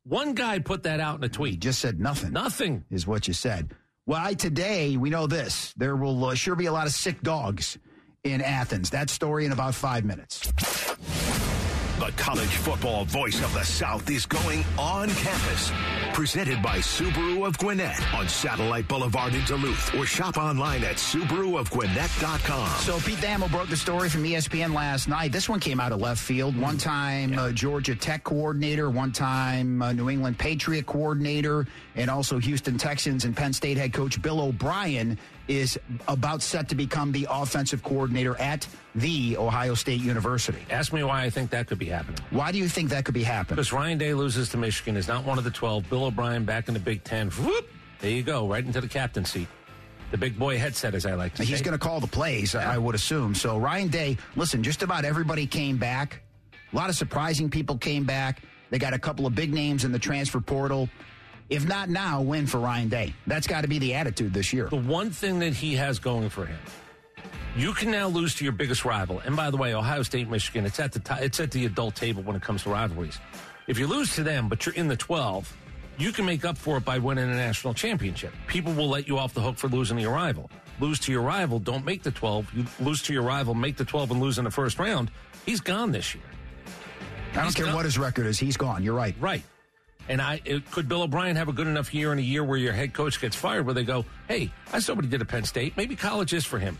One 0.05 0.35
guy 0.35 0.59
put 0.61 0.83
that 0.85 1.00
out 1.00 1.16
in 1.18 1.24
a 1.24 1.26
You 1.26 1.33
tweet. 1.33 1.61
just 1.61 1.81
said 1.81 1.98
nothing. 2.00 2.33
Nothing. 2.33 2.85
is 2.90 3.07
what 3.07 3.26
you 3.26 3.35
said. 3.35 3.74
Well, 4.07 4.20
I, 4.22 4.35
today 4.35 4.96
we 4.96 5.11
know 5.11 5.26
this. 5.26 5.72
There 5.76 5.96
will 5.96 6.24
uh, 6.24 6.35
sure 6.35 6.55
be 6.57 6.66
a 6.66 6.72
lot 6.72 6.87
of 6.87 6.92
sick 6.92 7.20
dogs 7.22 7.79
in 8.24 8.40
Athens. 8.40 8.90
That 8.90 9.11
story 9.11 9.44
in 9.46 9.53
about 9.53 9.74
five 9.74 10.05
minutes. 10.05 10.53
The 12.00 12.12
college 12.12 12.48
football 12.48 13.04
voice 13.04 13.44
of 13.44 13.52
the 13.52 13.62
South 13.62 14.08
is 14.08 14.24
going 14.24 14.64
on 14.78 15.10
campus. 15.10 15.70
Presented 16.14 16.62
by 16.62 16.78
Subaru 16.78 17.46
of 17.46 17.58
Gwinnett 17.58 18.00
on 18.14 18.26
Satellite 18.26 18.88
Boulevard 18.88 19.34
in 19.34 19.44
Duluth 19.44 19.94
or 19.94 20.06
shop 20.06 20.38
online 20.38 20.82
at 20.82 20.96
SubaruofGwinnett.com. 20.96 22.68
So 22.80 22.98
Pete 23.00 23.18
Thamel 23.18 23.50
broke 23.50 23.68
the 23.68 23.76
story 23.76 24.08
from 24.08 24.24
ESPN 24.24 24.72
last 24.72 25.08
night. 25.08 25.30
This 25.30 25.46
one 25.46 25.60
came 25.60 25.78
out 25.78 25.92
of 25.92 26.00
left 26.00 26.22
field. 26.22 26.56
One 26.56 26.78
time 26.78 27.38
uh, 27.38 27.52
Georgia 27.52 27.94
Tech 27.94 28.24
coordinator, 28.24 28.88
one 28.88 29.12
time 29.12 29.82
uh, 29.82 29.92
New 29.92 30.08
England 30.08 30.38
Patriot 30.38 30.86
coordinator, 30.86 31.66
and 31.96 32.08
also 32.08 32.38
Houston 32.38 32.78
Texans 32.78 33.26
and 33.26 33.36
Penn 33.36 33.52
State 33.52 33.76
head 33.76 33.92
coach 33.92 34.22
Bill 34.22 34.40
O'Brien 34.40 35.18
is 35.50 35.78
about 36.06 36.42
set 36.42 36.68
to 36.68 36.76
become 36.76 37.10
the 37.10 37.26
offensive 37.28 37.82
coordinator 37.82 38.36
at 38.40 38.66
the 38.94 39.36
Ohio 39.36 39.74
State 39.74 40.00
University. 40.00 40.60
Ask 40.70 40.92
me 40.92 41.02
why 41.02 41.24
I 41.24 41.30
think 41.30 41.50
that 41.50 41.66
could 41.66 41.78
be 41.78 41.86
happening. 41.86 42.20
Why 42.30 42.52
do 42.52 42.58
you 42.58 42.68
think 42.68 42.90
that 42.90 43.04
could 43.04 43.14
be 43.14 43.24
happening? 43.24 43.56
Because 43.56 43.72
Ryan 43.72 43.98
Day 43.98 44.14
loses 44.14 44.48
to 44.50 44.56
Michigan, 44.56 44.96
is 44.96 45.08
not 45.08 45.24
one 45.24 45.38
of 45.38 45.44
the 45.44 45.50
12. 45.50 45.90
Bill 45.90 46.04
O'Brien 46.04 46.44
back 46.44 46.68
in 46.68 46.74
the 46.74 46.80
Big 46.80 47.02
Ten. 47.02 47.30
Whoop, 47.30 47.68
there 47.98 48.12
you 48.12 48.22
go, 48.22 48.46
right 48.46 48.64
into 48.64 48.80
the 48.80 48.88
captain 48.88 49.24
seat. 49.24 49.48
The 50.12 50.18
big 50.18 50.38
boy 50.38 50.56
headset, 50.56 50.94
as 50.94 51.04
I 51.04 51.14
like 51.14 51.34
to 51.34 51.44
He's 51.44 51.58
say. 51.58 51.64
going 51.64 51.78
to 51.78 51.84
call 51.84 51.98
the 52.00 52.06
plays, 52.06 52.54
I 52.54 52.78
would 52.78 52.94
assume. 52.94 53.34
So 53.34 53.58
Ryan 53.58 53.88
Day, 53.88 54.18
listen, 54.36 54.62
just 54.62 54.82
about 54.82 55.04
everybody 55.04 55.46
came 55.46 55.76
back. 55.78 56.22
A 56.72 56.76
lot 56.76 56.90
of 56.90 56.96
surprising 56.96 57.50
people 57.50 57.76
came 57.76 58.04
back. 58.04 58.42
They 58.70 58.78
got 58.78 58.94
a 58.94 58.98
couple 59.00 59.26
of 59.26 59.34
big 59.34 59.52
names 59.52 59.84
in 59.84 59.90
the 59.90 59.98
transfer 59.98 60.40
portal. 60.40 60.88
If 61.50 61.66
not 61.66 61.88
now, 61.88 62.22
win 62.22 62.46
for 62.46 62.58
Ryan 62.60 62.88
Day. 62.88 63.14
That's 63.26 63.46
got 63.48 63.62
to 63.62 63.68
be 63.68 63.78
the 63.80 63.94
attitude 63.94 64.32
this 64.32 64.52
year. 64.52 64.68
the 64.68 64.76
one 64.76 65.10
thing 65.10 65.40
that 65.40 65.52
he 65.52 65.74
has 65.74 65.98
going 65.98 66.28
for 66.30 66.46
him, 66.46 66.58
you 67.56 67.72
can 67.72 67.90
now 67.90 68.06
lose 68.06 68.36
to 68.36 68.44
your 68.44 68.52
biggest 68.52 68.84
rival. 68.84 69.20
And 69.24 69.34
by 69.34 69.50
the 69.50 69.56
way, 69.56 69.74
Ohio 69.74 70.02
State, 70.04 70.30
Michigan, 70.30 70.64
it's 70.64 70.78
at 70.78 70.92
the 70.92 71.00
t- 71.00 71.14
it's 71.20 71.40
at 71.40 71.50
the 71.50 71.66
adult 71.66 71.96
table 71.96 72.22
when 72.22 72.36
it 72.36 72.42
comes 72.42 72.62
to 72.62 72.70
rivalries. 72.70 73.18
If 73.66 73.78
you 73.78 73.88
lose 73.88 74.14
to 74.14 74.22
them, 74.22 74.48
but 74.48 74.64
you're 74.64 74.76
in 74.76 74.86
the 74.86 74.96
12, 74.96 75.56
you 75.98 76.12
can 76.12 76.24
make 76.24 76.44
up 76.44 76.56
for 76.56 76.76
it 76.76 76.84
by 76.84 76.98
winning 76.98 77.28
a 77.28 77.34
national 77.34 77.74
championship. 77.74 78.32
People 78.46 78.72
will 78.72 78.88
let 78.88 79.08
you 79.08 79.18
off 79.18 79.34
the 79.34 79.40
hook 79.40 79.56
for 79.56 79.68
losing 79.68 79.96
to 79.96 80.02
your 80.02 80.14
rival. 80.14 80.50
Lose 80.78 80.98
to 81.00 81.12
your 81.12 81.22
rival, 81.22 81.58
don't 81.58 81.84
make 81.84 82.02
the 82.04 82.10
12. 82.12 82.54
You 82.54 82.64
lose 82.80 83.02
to 83.02 83.12
your 83.12 83.22
rival, 83.22 83.54
make 83.54 83.76
the 83.76 83.84
12 83.84 84.12
and 84.12 84.20
lose 84.20 84.38
in 84.38 84.44
the 84.44 84.50
first 84.50 84.78
round. 84.78 85.10
He's 85.44 85.60
gone 85.60 85.90
this 85.90 86.14
year. 86.14 86.24
I 87.32 87.34
don't 87.34 87.44
he's 87.46 87.54
care 87.54 87.66
gone. 87.66 87.74
what 87.74 87.84
his 87.84 87.98
record 87.98 88.26
is. 88.26 88.38
He's 88.38 88.56
gone. 88.56 88.82
You're 88.82 88.94
right. 88.94 89.14
Right. 89.20 89.42
And 90.11 90.20
I 90.20 90.40
it, 90.44 90.68
could 90.73 90.88
Bill 90.88 91.03
O'Brien 91.03 91.37
have 91.37 91.49
a 91.49 91.53
good 91.53 91.68
enough 91.68 91.94
year 91.94 92.12
in 92.12 92.18
a 92.18 92.23
year 92.23 92.42
where 92.42 92.59
your 92.59 92.73
head 92.73 92.92
coach 92.92 93.20
gets 93.20 93.37
fired, 93.37 93.64
where 93.64 93.75
they 93.75 93.85
go, 93.85 94.05
"Hey, 94.27 94.51
I 94.73 94.81
saw 94.81 94.94
what 94.94 95.05
he 95.05 95.11
did 95.11 95.20
at 95.20 95.29
Penn 95.29 95.44
State. 95.44 95.77
Maybe 95.77 95.94
college 95.94 96.33
is 96.33 96.44
for 96.44 96.59
him." 96.59 96.77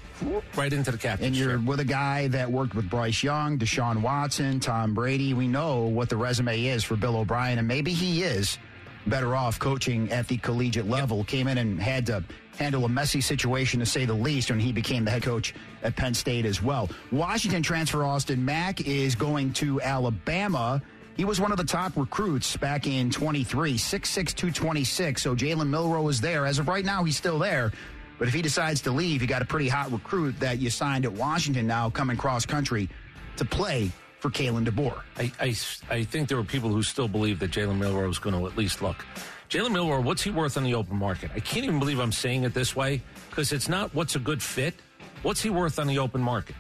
Right 0.57 0.73
into 0.73 0.91
the 0.91 0.99
captain. 0.99 1.29
And 1.29 1.37
you're 1.37 1.61
with 1.61 1.79
a 1.79 1.85
guy 1.85 2.27
that 2.27 2.51
worked 2.51 2.75
with 2.75 2.91
Bryce 2.91 3.23
Young, 3.23 3.57
Deshaun 3.57 4.03
Watson, 4.03 4.59
Tom 4.59 4.95
Brady. 4.95 5.33
We 5.33 5.47
know 5.47 5.83
what 5.83 6.09
the 6.09 6.17
resume 6.17 6.65
is 6.65 6.83
for 6.83 6.97
Bill 6.97 7.19
O'Brien, 7.19 7.61
and 7.61 7.69
maybe 7.69 7.93
he 7.93 8.25
is 8.25 8.59
better 9.07 9.37
off 9.37 9.61
coaching 9.61 10.11
at 10.11 10.27
the 10.27 10.37
collegiate 10.39 10.89
level. 10.89 11.23
Came 11.23 11.47
in 11.47 11.59
and 11.59 11.81
had 11.81 12.07
to 12.07 12.25
handle 12.59 12.85
a 12.85 12.89
messy 12.89 13.21
situation, 13.21 13.79
to 13.79 13.87
say 13.87 14.07
the 14.07 14.13
least, 14.13 14.51
when 14.51 14.59
he 14.59 14.73
became 14.73 15.05
the 15.05 15.11
head 15.13 15.23
coach 15.23 15.55
at 15.85 15.95
Penn 15.95 16.15
State 16.15 16.45
as 16.45 16.61
well. 16.61 16.91
Washington 17.13 17.63
transfer 17.63 18.03
Austin 18.03 18.45
Mack 18.45 18.81
is 18.81 19.15
going 19.15 19.53
to 19.55 19.81
Alabama. 19.83 20.83
He 21.21 21.27
was 21.27 21.39
one 21.39 21.53
of 21.53 21.59
the 21.59 21.65
top 21.65 21.99
recruits 21.99 22.57
back 22.57 22.87
in 22.87 23.11
23, 23.11 23.75
6'6", 23.75 24.35
226. 24.35 25.21
So 25.21 25.37
Jalen 25.37 25.69
Milroe 25.69 26.09
is 26.09 26.19
there. 26.19 26.47
As 26.47 26.59
of 26.59 26.67
right 26.67 26.83
now, 26.83 27.05
he's 27.05 27.19
still 27.19 27.39
there. 27.39 27.73
But 28.19 28.27
if 28.27 28.33
he 28.33 28.41
decides 28.41 28.81
to 28.81 28.91
leave, 28.91 29.21
you 29.21 29.29
got 29.29 29.43
a 29.43 29.45
pretty 29.45 29.69
hot 29.69 29.93
recruit 29.93 30.41
that 30.41 30.61
you 30.61 30.71
signed 30.71 31.05
at 31.05 31.13
Washington 31.13 31.67
now 31.67 31.91
coming 31.91 32.17
cross 32.17 32.47
country 32.47 32.89
to 33.37 33.45
play 33.45 33.91
for 34.21 34.31
Kalen 34.31 34.67
DeBoer. 34.67 35.03
I, 35.19 35.31
I, 35.39 35.55
I 35.95 36.05
think 36.05 36.27
there 36.27 36.39
were 36.39 36.43
people 36.43 36.71
who 36.71 36.83
still 36.83 37.07
believe 37.07 37.39
that 37.41 37.51
Jalen 37.51 37.77
Milroe 37.77 38.09
is 38.09 38.19
going 38.19 38.35
to 38.35 38.47
at 38.47 38.57
least 38.57 38.81
look. 38.81 39.05
Jalen 39.51 39.73
Milroe, 39.73 40.01
what's 40.01 40.23
he 40.23 40.31
worth 40.31 40.57
on 40.57 40.65
the 40.65 40.75
open 40.75 40.97
market? 40.97 41.33
I 41.37 41.41
can't 41.41 41.67
even 41.67 41.81
believe 41.81 41.99
I'm 41.99 42.13
saying 42.13 42.45
it 42.45 42.55
this 42.55 42.75
way 42.75 43.03
because 43.29 43.53
it's 43.53 43.69
not 43.69 43.95
what's 43.95 44.17
a 44.17 44.21
good 44.21 44.43
fit. 44.43 44.73
What's 45.21 45.43
he 45.43 45.51
worth 45.51 45.79
on 45.79 45.87
the 45.87 45.99
open 45.99 46.23
market? 46.23 46.57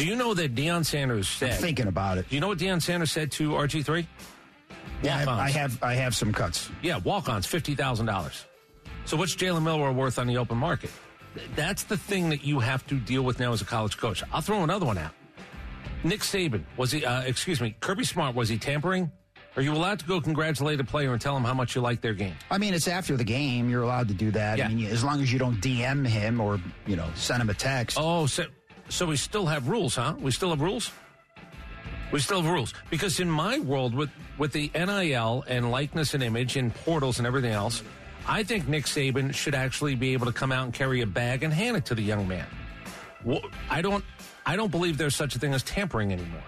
Do 0.00 0.06
you 0.06 0.16
know 0.16 0.32
that 0.32 0.54
Deion 0.54 0.86
Sanders 0.86 1.28
said? 1.28 1.52
I'm 1.52 1.60
thinking 1.60 1.86
about 1.86 2.16
it. 2.16 2.26
Do 2.28 2.34
you 2.34 2.40
know 2.40 2.48
what 2.48 2.56
Deion 2.56 2.80
Sanders 2.80 3.12
said 3.12 3.30
to 3.32 3.50
RG3? 3.50 4.06
Yeah, 5.02 5.24
I. 5.28 5.46
I 5.46 5.50
have 5.50 5.82
I 5.82 5.94
have 5.94 6.14
some 6.14 6.32
cuts. 6.32 6.70
Yeah, 6.80 6.96
walk-ons, 6.98 7.46
fifty 7.46 7.74
thousand 7.74 8.06
dollars. 8.06 8.46
So 9.04 9.18
what's 9.18 9.36
Jalen 9.36 9.62
Milroe 9.62 9.92
worth 9.92 10.18
on 10.18 10.26
the 10.26 10.38
open 10.38 10.56
market? 10.56 10.90
That's 11.54 11.82
the 11.82 11.98
thing 11.98 12.30
that 12.30 12.44
you 12.44 12.60
have 12.60 12.86
to 12.86 12.94
deal 12.94 13.22
with 13.22 13.40
now 13.40 13.52
as 13.52 13.60
a 13.60 13.66
college 13.66 13.98
coach. 13.98 14.22
I'll 14.32 14.40
throw 14.40 14.62
another 14.62 14.86
one 14.86 14.96
out. 14.96 15.12
Nick 16.02 16.20
Saban 16.20 16.64
was 16.78 16.90
he? 16.92 17.04
Uh, 17.04 17.20
excuse 17.22 17.60
me, 17.60 17.76
Kirby 17.80 18.04
Smart 18.04 18.34
was 18.34 18.48
he 18.48 18.56
tampering? 18.56 19.10
Are 19.56 19.62
you 19.62 19.72
allowed 19.72 19.98
to 19.98 20.06
go 20.06 20.18
congratulate 20.20 20.80
a 20.80 20.84
player 20.84 21.12
and 21.12 21.20
tell 21.20 21.36
him 21.36 21.44
how 21.44 21.52
much 21.52 21.74
you 21.74 21.82
like 21.82 22.00
their 22.00 22.14
game? 22.14 22.36
I 22.50 22.56
mean, 22.56 22.72
it's 22.72 22.88
after 22.88 23.16
the 23.16 23.24
game. 23.24 23.68
You're 23.68 23.82
allowed 23.82 24.08
to 24.08 24.14
do 24.14 24.30
that. 24.30 24.58
Yeah. 24.58 24.66
I 24.66 24.68
mean, 24.68 24.86
as 24.86 25.04
long 25.04 25.20
as 25.20 25.30
you 25.30 25.38
don't 25.38 25.60
DM 25.60 26.06
him 26.06 26.40
or 26.40 26.58
you 26.86 26.96
know 26.96 27.08
send 27.16 27.42
him 27.42 27.50
a 27.50 27.54
text. 27.54 27.98
Oh, 28.00 28.24
so 28.26 28.46
so 28.90 29.06
we 29.06 29.16
still 29.16 29.46
have 29.46 29.68
rules, 29.68 29.96
huh? 29.96 30.14
We 30.18 30.30
still 30.30 30.50
have 30.50 30.60
rules. 30.60 30.92
We 32.12 32.18
still 32.18 32.42
have 32.42 32.50
rules 32.50 32.74
because 32.90 33.20
in 33.20 33.30
my 33.30 33.58
world, 33.60 33.94
with 33.94 34.10
with 34.36 34.52
the 34.52 34.70
NIL 34.74 35.44
and 35.46 35.70
likeness 35.70 36.14
and 36.14 36.22
image 36.22 36.56
and 36.56 36.74
portals 36.74 37.18
and 37.18 37.26
everything 37.26 37.52
else, 37.52 37.82
I 38.26 38.42
think 38.42 38.68
Nick 38.68 38.84
Saban 38.84 39.32
should 39.34 39.54
actually 39.54 39.94
be 39.94 40.12
able 40.12 40.26
to 40.26 40.32
come 40.32 40.50
out 40.50 40.64
and 40.64 40.74
carry 40.74 41.02
a 41.02 41.06
bag 41.06 41.42
and 41.42 41.52
hand 41.52 41.76
it 41.76 41.84
to 41.86 41.94
the 41.94 42.02
young 42.02 42.26
man. 42.26 42.46
Wha- 43.24 43.40
I 43.68 43.82
don't, 43.82 44.04
I 44.46 44.56
don't 44.56 44.70
believe 44.70 44.98
there's 44.98 45.16
such 45.16 45.36
a 45.36 45.38
thing 45.38 45.54
as 45.54 45.62
tampering 45.62 46.12
anymore. 46.12 46.42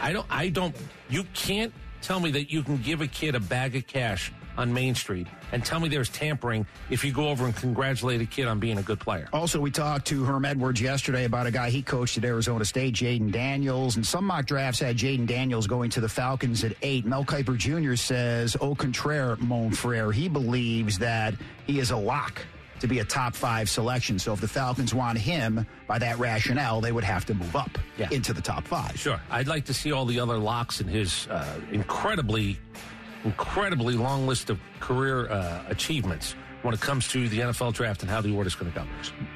I 0.00 0.12
don't, 0.12 0.26
I 0.30 0.48
don't. 0.48 0.74
You 1.08 1.24
can't 1.34 1.72
tell 2.02 2.18
me 2.20 2.30
that 2.32 2.50
you 2.50 2.62
can 2.62 2.78
give 2.78 3.00
a 3.00 3.06
kid 3.06 3.34
a 3.34 3.40
bag 3.40 3.76
of 3.76 3.86
cash 3.86 4.32
on 4.56 4.72
Main 4.72 4.94
Street 4.94 5.26
and 5.52 5.64
tell 5.64 5.80
me 5.80 5.88
there's 5.88 6.08
tampering 6.08 6.66
if 6.90 7.04
you 7.04 7.12
go 7.12 7.28
over 7.28 7.44
and 7.44 7.54
congratulate 7.56 8.20
a 8.20 8.26
kid 8.26 8.46
on 8.46 8.58
being 8.58 8.78
a 8.78 8.82
good 8.82 8.98
player. 9.00 9.28
Also, 9.32 9.60
we 9.60 9.70
talked 9.70 10.06
to 10.08 10.24
Herm 10.24 10.44
Edwards 10.44 10.80
yesterday 10.80 11.24
about 11.24 11.46
a 11.46 11.50
guy 11.50 11.70
he 11.70 11.82
coached 11.82 12.16
at 12.18 12.24
Arizona 12.24 12.64
State, 12.64 12.94
Jayden 12.94 13.30
Daniels, 13.30 13.96
and 13.96 14.06
some 14.06 14.24
mock 14.24 14.46
drafts 14.46 14.80
had 14.80 14.96
Jayden 14.96 15.26
Daniels 15.26 15.66
going 15.66 15.90
to 15.90 16.00
the 16.00 16.08
Falcons 16.08 16.64
at 16.64 16.72
eight. 16.82 17.04
Mel 17.04 17.24
Kiper 17.24 17.56
Jr. 17.56 17.94
says, 17.96 18.56
au 18.60 18.74
contraire, 18.74 19.36
mon 19.36 19.70
frere. 19.70 20.12
He 20.12 20.28
believes 20.28 20.98
that 20.98 21.34
he 21.66 21.78
is 21.78 21.90
a 21.90 21.96
lock 21.96 22.40
to 22.80 22.86
be 22.86 22.98
a 22.98 23.04
top 23.04 23.34
five 23.34 23.70
selection. 23.70 24.18
So 24.18 24.34
if 24.34 24.40
the 24.42 24.48
Falcons 24.48 24.92
want 24.92 25.16
him, 25.16 25.66
by 25.86 25.98
that 25.98 26.18
rationale, 26.18 26.82
they 26.82 26.92
would 26.92 27.04
have 27.04 27.24
to 27.26 27.34
move 27.34 27.56
up 27.56 27.78
Yeah. 27.96 28.08
into 28.10 28.34
the 28.34 28.42
top 28.42 28.64
five. 28.66 28.98
Sure. 28.98 29.18
I'd 29.30 29.46
like 29.48 29.64
to 29.66 29.74
see 29.74 29.92
all 29.92 30.04
the 30.04 30.20
other 30.20 30.36
locks 30.36 30.82
in 30.82 30.86
his 30.88 31.26
uh, 31.28 31.58
incredibly, 31.72 32.58
incredibly 33.24 33.94
long 33.94 34.26
list 34.26 34.50
of 34.50 34.58
career 34.80 35.28
uh, 35.30 35.64
achievements 35.68 36.34
when 36.62 36.74
it 36.74 36.80
comes 36.80 37.08
to 37.08 37.28
the 37.28 37.40
NFL 37.40 37.72
draft 37.74 38.02
and 38.02 38.10
how 38.10 38.20
the 38.20 38.34
order 38.34 38.48
is 38.48 38.54
going 38.54 38.72
to 38.72 38.78
go. 38.78 38.84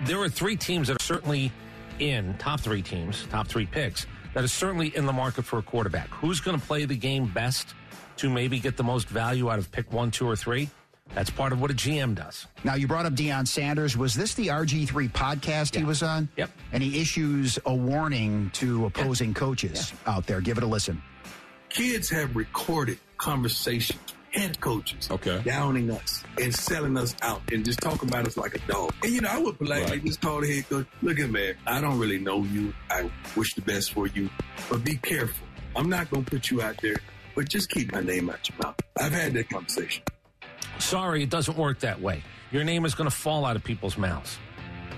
There 0.05 0.19
are 0.21 0.29
three 0.29 0.57
teams 0.57 0.89
that 0.89 0.97
are 0.97 1.05
certainly 1.05 1.53
in, 1.99 2.35
top 2.39 2.61
three 2.61 2.83
teams, 2.83 3.27
top 3.31 3.47
three 3.47 3.67
picks, 3.67 4.07
that 4.35 4.45
are 4.45 4.49
certainly 4.49 4.95
in 4.97 5.07
the 5.07 5.13
market 5.13 5.45
for 5.45 5.59
a 5.59 5.63
quarterback. 5.63 6.09
Who's 6.09 6.41
going 6.41 6.59
to 6.59 6.65
play 6.67 6.85
the 6.85 6.97
game 6.97 7.27
best 7.27 7.75
to 8.17 8.31
maybe 8.31 8.59
get 8.59 8.77
the 8.77 8.85
most 8.85 9.09
value 9.09 9.51
out 9.51 9.59
of 9.59 9.71
pick 9.71 9.93
one, 9.93 10.11
two, 10.11 10.29
or 10.29 10.37
three? 10.37 10.69
That's 11.15 11.31
part 11.31 11.53
of 11.53 11.61
what 11.61 11.73
a 11.73 11.75
GM 11.75 12.15
does. 12.15 12.47
Now, 12.63 12.75
you 12.75 12.87
brought 12.87 13.05
up 13.05 13.15
Deion 13.15 13.47
Sanders. 13.49 13.97
Was 13.97 14.15
this 14.15 14.35
the 14.35 14.47
RG3 14.49 15.11
podcast 15.11 15.75
he 15.75 15.83
was 15.83 16.05
on? 16.05 16.29
Yep. 16.37 16.51
And 16.73 16.83
he 16.83 17.01
issues 17.01 17.59
a 17.67 17.75
warning 17.75 18.51
to 18.55 18.87
opposing 18.87 19.35
coaches 19.35 19.93
out 20.07 20.27
there. 20.29 20.41
Give 20.41 20.57
it 20.57 20.63
a 20.63 20.67
listen. 20.69 21.03
kids 21.69 22.09
have 22.11 22.37
recorded 22.37 22.99
conversations 23.21 24.01
head 24.33 24.59
coaches 24.61 25.09
Okay. 25.11 25.43
downing 25.45 25.91
us 25.91 26.23
and 26.41 26.55
selling 26.55 26.97
us 26.97 27.17
out 27.23 27.43
and 27.53 27.65
just 27.65 27.81
talking 27.81 28.09
about 28.09 28.27
us 28.29 28.37
like 28.37 28.55
a 28.55 28.59
dog. 28.73 28.93
And 29.03 29.13
you 29.13 29.21
know, 29.21 29.29
I 29.29 29.39
would 29.39 29.59
politely 29.59 29.91
Right. 29.99 30.05
just 30.05 30.21
call 30.21 30.41
the 30.41 30.55
head 30.55 30.69
coach, 30.69 30.87
look 31.03 31.19
at 31.19 31.31
man, 31.31 31.55
I 31.67 31.81
don't 31.81 31.99
really 31.99 32.19
know 32.19 32.45
you. 32.45 32.73
I 32.91 33.11
wish 33.37 33.55
the 33.55 33.63
best 33.63 33.93
for 33.93 34.07
you, 34.07 34.31
but 34.71 34.85
be 34.85 34.97
careful. 34.97 35.47
I'm 35.75 35.89
not 35.91 36.09
gonna 36.11 36.23
put 36.25 36.49
you 36.51 36.63
out 36.63 36.77
there, 36.81 36.97
but 37.35 37.49
just 37.49 37.69
keep 37.71 37.93
my 37.93 38.01
name 38.01 38.31
out 38.31 38.49
your 38.49 38.57
mouth. 38.63 38.77
I've 38.99 39.13
had 39.13 39.33
that 39.35 39.49
conversation. 39.51 40.03
Sorry, 40.79 41.23
it 41.25 41.31
doesn't 41.31 41.57
work 41.59 41.81
that 41.81 42.01
way. 42.01 42.23
Your 42.53 42.63
name 42.65 42.85
is 42.85 42.95
going 42.95 43.09
to 43.09 43.15
fall 43.15 43.45
out 43.45 43.55
of 43.55 43.63
people's 43.63 43.97
mouths. 43.99 44.39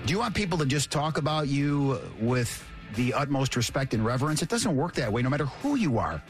Do 0.05 0.13
you 0.13 0.19
want 0.19 0.33
people 0.33 0.57
to 0.59 0.65
just 0.65 0.89
talk 0.91 1.17
about 1.17 1.47
you 1.49 1.99
with 2.19 2.63
the 2.95 3.13
utmost 3.13 3.55
respect 3.55 3.93
and 3.93 4.03
reverence? 4.05 4.41
It 4.41 4.49
doesn't 4.49 4.75
work 4.75 4.93
that 4.95 5.11
way, 5.11 5.21
no 5.21 5.29
matter 5.29 5.45
who 5.45 5.75
you 5.75 5.97
are 5.99 6.21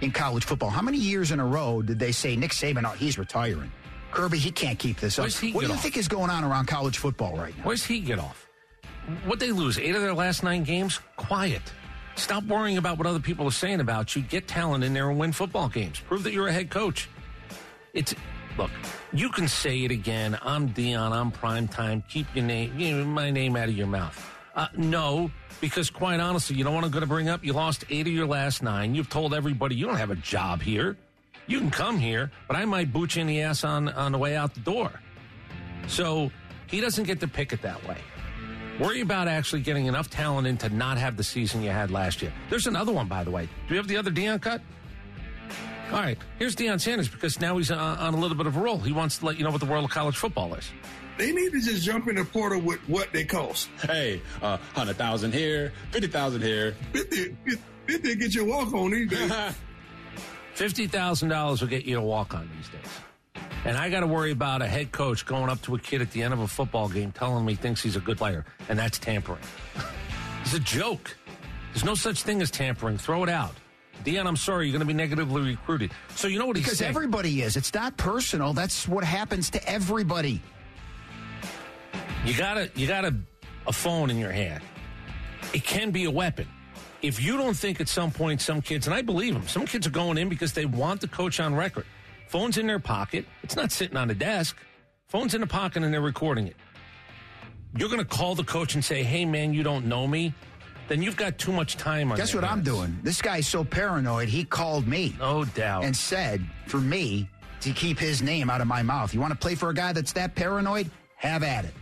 in 0.00 0.10
college 0.10 0.44
football. 0.44 0.70
How 0.70 0.82
many 0.82 0.98
years 0.98 1.32
in 1.32 1.40
a 1.40 1.46
row 1.46 1.82
did 1.82 1.98
they 1.98 2.12
say 2.12 2.36
Nick 2.36 2.52
Saban, 2.52 2.84
oh, 2.84 2.94
he's 2.94 3.18
retiring? 3.18 3.72
Kirby, 4.10 4.38
he 4.38 4.50
can't 4.50 4.78
keep 4.78 4.98
this 5.00 5.18
up. 5.18 5.24
Where's 5.24 5.40
what 5.40 5.60
do 5.62 5.66
you 5.66 5.72
off? 5.72 5.82
think 5.82 5.96
is 5.96 6.08
going 6.08 6.30
on 6.30 6.44
around 6.44 6.66
college 6.66 6.98
football 6.98 7.36
right 7.36 7.56
now? 7.58 7.64
Where's 7.64 7.84
he 7.84 8.00
get 8.00 8.18
off? 8.18 8.48
What 9.24 9.38
they 9.38 9.52
lose? 9.52 9.78
Eight 9.78 9.94
of 9.94 10.02
their 10.02 10.14
last 10.14 10.42
nine 10.42 10.64
games? 10.64 11.00
Quiet. 11.16 11.62
Stop 12.16 12.44
worrying 12.44 12.78
about 12.78 12.98
what 12.98 13.06
other 13.06 13.20
people 13.20 13.46
are 13.46 13.52
saying 13.52 13.80
about 13.80 14.16
you. 14.16 14.22
Get 14.22 14.48
talent 14.48 14.82
in 14.82 14.92
there 14.92 15.08
and 15.10 15.18
win 15.18 15.32
football 15.32 15.68
games. 15.68 16.00
Prove 16.00 16.24
that 16.24 16.32
you're 16.32 16.48
a 16.48 16.52
head 16.52 16.68
coach. 16.70 17.08
It's 17.94 18.14
look, 18.56 18.70
you 19.12 19.30
can 19.30 19.46
say 19.46 19.84
it 19.84 19.90
again. 19.90 20.38
I'm 20.42 20.70
Deion. 20.70 21.12
I'm 21.12 21.30
prime 21.30 21.68
time. 21.68 22.02
Keep 22.08 22.34
your 22.34 22.44
name, 22.44 22.78
you 22.78 22.96
know, 22.96 23.04
my 23.04 23.30
name 23.30 23.56
out 23.56 23.68
of 23.68 23.76
your 23.76 23.86
mouth. 23.86 24.37
Uh, 24.58 24.66
no, 24.76 25.30
because 25.60 25.88
quite 25.88 26.18
honestly, 26.18 26.56
you 26.56 26.64
know 26.64 26.72
what 26.72 26.82
I'm 26.82 26.90
going 26.90 27.02
to 27.02 27.06
bring 27.06 27.28
up? 27.28 27.44
You 27.44 27.52
lost 27.52 27.84
eight 27.90 28.08
of 28.08 28.12
your 28.12 28.26
last 28.26 28.60
nine. 28.60 28.92
You've 28.92 29.08
told 29.08 29.32
everybody 29.32 29.76
you 29.76 29.86
don't 29.86 29.98
have 29.98 30.10
a 30.10 30.16
job 30.16 30.60
here. 30.60 30.96
You 31.46 31.60
can 31.60 31.70
come 31.70 31.96
here, 31.96 32.32
but 32.48 32.56
I 32.56 32.64
might 32.64 32.92
boot 32.92 33.14
you 33.14 33.20
in 33.20 33.28
the 33.28 33.40
ass 33.40 33.62
on 33.62 33.88
on 33.90 34.10
the 34.10 34.18
way 34.18 34.34
out 34.34 34.54
the 34.54 34.60
door. 34.60 34.90
So 35.86 36.32
he 36.66 36.80
doesn't 36.80 37.04
get 37.04 37.20
to 37.20 37.28
pick 37.28 37.52
it 37.52 37.62
that 37.62 37.86
way. 37.86 37.98
Worry 38.80 39.00
about 39.00 39.28
actually 39.28 39.62
getting 39.62 39.86
enough 39.86 40.10
talent 40.10 40.48
in 40.48 40.56
to 40.58 40.68
not 40.70 40.98
have 40.98 41.16
the 41.16 41.24
season 41.24 41.62
you 41.62 41.70
had 41.70 41.92
last 41.92 42.20
year. 42.20 42.32
There's 42.50 42.66
another 42.66 42.90
one, 42.90 43.06
by 43.06 43.22
the 43.22 43.30
way. 43.30 43.44
Do 43.46 43.50
we 43.70 43.76
have 43.76 43.86
the 43.86 43.96
other 43.96 44.10
Deion 44.10 44.42
cut? 44.42 44.60
All 45.92 46.00
right, 46.00 46.18
here's 46.40 46.56
Deion 46.56 46.80
Sanders 46.80 47.08
because 47.08 47.40
now 47.40 47.56
he's 47.58 47.70
on, 47.70 47.96
on 47.98 48.12
a 48.12 48.16
little 48.16 48.36
bit 48.36 48.48
of 48.48 48.56
a 48.56 48.60
roll. 48.60 48.78
He 48.78 48.92
wants 48.92 49.18
to 49.18 49.26
let 49.26 49.38
you 49.38 49.44
know 49.44 49.50
what 49.50 49.60
the 49.60 49.66
world 49.66 49.84
of 49.84 49.90
college 49.92 50.16
football 50.16 50.52
is. 50.54 50.68
They 51.18 51.32
need 51.32 51.50
to 51.52 51.60
just 51.60 51.82
jump 51.82 52.06
in 52.08 52.14
the 52.16 52.24
portal 52.24 52.60
with 52.60 52.78
what 52.88 53.12
they 53.12 53.24
cost. 53.24 53.68
Hey, 53.82 54.22
uh, 54.40 54.56
100,000 54.74 55.34
here, 55.34 55.72
50,000 55.90 56.40
here. 56.42 56.76
50, 56.92 57.36
50 57.86 58.14
get 58.14 58.34
your 58.34 58.44
walk 58.44 58.72
on 58.72 58.92
these 58.92 59.10
days. 59.10 59.30
$50,000 60.54 61.60
will 61.60 61.68
get 61.68 61.84
you 61.84 61.98
a 61.98 62.02
walk 62.02 62.34
on 62.34 62.48
these 62.56 62.68
days. 62.68 63.42
And 63.64 63.76
I 63.76 63.90
got 63.90 64.00
to 64.00 64.06
worry 64.06 64.30
about 64.30 64.62
a 64.62 64.66
head 64.66 64.92
coach 64.92 65.26
going 65.26 65.50
up 65.50 65.60
to 65.62 65.74
a 65.74 65.78
kid 65.78 66.00
at 66.02 66.12
the 66.12 66.22
end 66.22 66.32
of 66.32 66.40
a 66.40 66.46
football 66.48 66.88
game 66.88 67.10
telling 67.12 67.42
him 67.42 67.48
he 67.48 67.54
thinks 67.56 67.82
he's 67.82 67.96
a 67.96 68.00
good 68.00 68.16
player, 68.18 68.44
and 68.68 68.78
that's 68.78 68.98
tampering. 68.98 69.42
it's 70.42 70.54
a 70.54 70.60
joke. 70.60 71.16
There's 71.72 71.84
no 71.84 71.94
such 71.94 72.22
thing 72.22 72.40
as 72.40 72.50
tampering. 72.50 72.96
Throw 72.96 73.24
it 73.24 73.28
out. 73.28 73.54
Deion, 74.04 74.26
I'm 74.26 74.36
sorry, 74.36 74.66
you're 74.66 74.72
going 74.72 74.80
to 74.80 74.86
be 74.86 74.94
negatively 74.94 75.42
recruited. 75.42 75.90
So 76.14 76.28
you 76.28 76.38
know 76.38 76.46
what 76.46 76.56
he's 76.56 76.64
Because 76.64 76.78
saying? 76.78 76.90
everybody 76.90 77.42
is. 77.42 77.56
It's 77.56 77.74
not 77.74 77.96
personal. 77.96 78.52
That's 78.52 78.86
what 78.86 79.02
happens 79.02 79.50
to 79.50 79.68
everybody. 79.68 80.40
You 82.24 82.34
got 82.36 82.56
a 82.58 82.70
you 82.74 82.86
got 82.86 83.04
a, 83.04 83.14
a 83.66 83.72
phone 83.72 84.10
in 84.10 84.18
your 84.18 84.32
hand. 84.32 84.62
It 85.54 85.64
can 85.64 85.90
be 85.90 86.04
a 86.04 86.10
weapon. 86.10 86.46
If 87.00 87.22
you 87.22 87.36
don't 87.36 87.56
think 87.56 87.80
at 87.80 87.88
some 87.88 88.10
point 88.10 88.40
some 88.40 88.60
kids, 88.60 88.86
and 88.86 88.94
I 88.94 89.02
believe 89.02 89.32
them, 89.34 89.46
some 89.46 89.66
kids 89.66 89.86
are 89.86 89.90
going 89.90 90.18
in 90.18 90.28
because 90.28 90.52
they 90.52 90.66
want 90.66 91.00
the 91.00 91.08
coach 91.08 91.38
on 91.40 91.54
record. 91.54 91.86
Phone's 92.26 92.58
in 92.58 92.66
their 92.66 92.80
pocket. 92.80 93.24
It's 93.42 93.56
not 93.56 93.70
sitting 93.72 93.96
on 93.96 94.10
a 94.10 94.14
desk. 94.14 94.56
Phone's 95.06 95.32
in 95.34 95.40
the 95.40 95.46
pocket 95.46 95.82
and 95.82 95.94
they're 95.94 96.00
recording 96.00 96.48
it. 96.48 96.56
You're 97.76 97.88
going 97.88 98.00
to 98.00 98.04
call 98.04 98.34
the 98.34 98.44
coach 98.44 98.74
and 98.74 98.84
say, 98.84 99.02
"Hey, 99.02 99.24
man, 99.24 99.54
you 99.54 99.62
don't 99.62 99.86
know 99.86 100.06
me." 100.06 100.34
Then 100.88 101.02
you've 101.02 101.16
got 101.16 101.36
too 101.38 101.52
much 101.52 101.76
time 101.76 102.10
on. 102.10 102.16
Guess 102.16 102.34
what 102.34 102.44
I'm 102.44 102.62
doing? 102.62 102.98
This 103.02 103.20
guy's 103.20 103.46
so 103.46 103.62
paranoid, 103.62 104.28
he 104.28 104.42
called 104.42 104.86
me 104.86 105.14
No 105.18 105.44
doubt. 105.44 105.84
and 105.84 105.94
said 105.94 106.42
for 106.66 106.78
me 106.78 107.28
to 107.60 107.72
keep 107.72 107.98
his 107.98 108.22
name 108.22 108.48
out 108.48 108.62
of 108.62 108.66
my 108.66 108.82
mouth. 108.82 109.12
You 109.12 109.20
want 109.20 109.32
to 109.34 109.38
play 109.38 109.54
for 109.54 109.68
a 109.68 109.74
guy 109.74 109.92
that's 109.92 110.12
that 110.14 110.34
paranoid? 110.34 110.90
Have 111.16 111.42
at 111.42 111.66
it. 111.66 111.74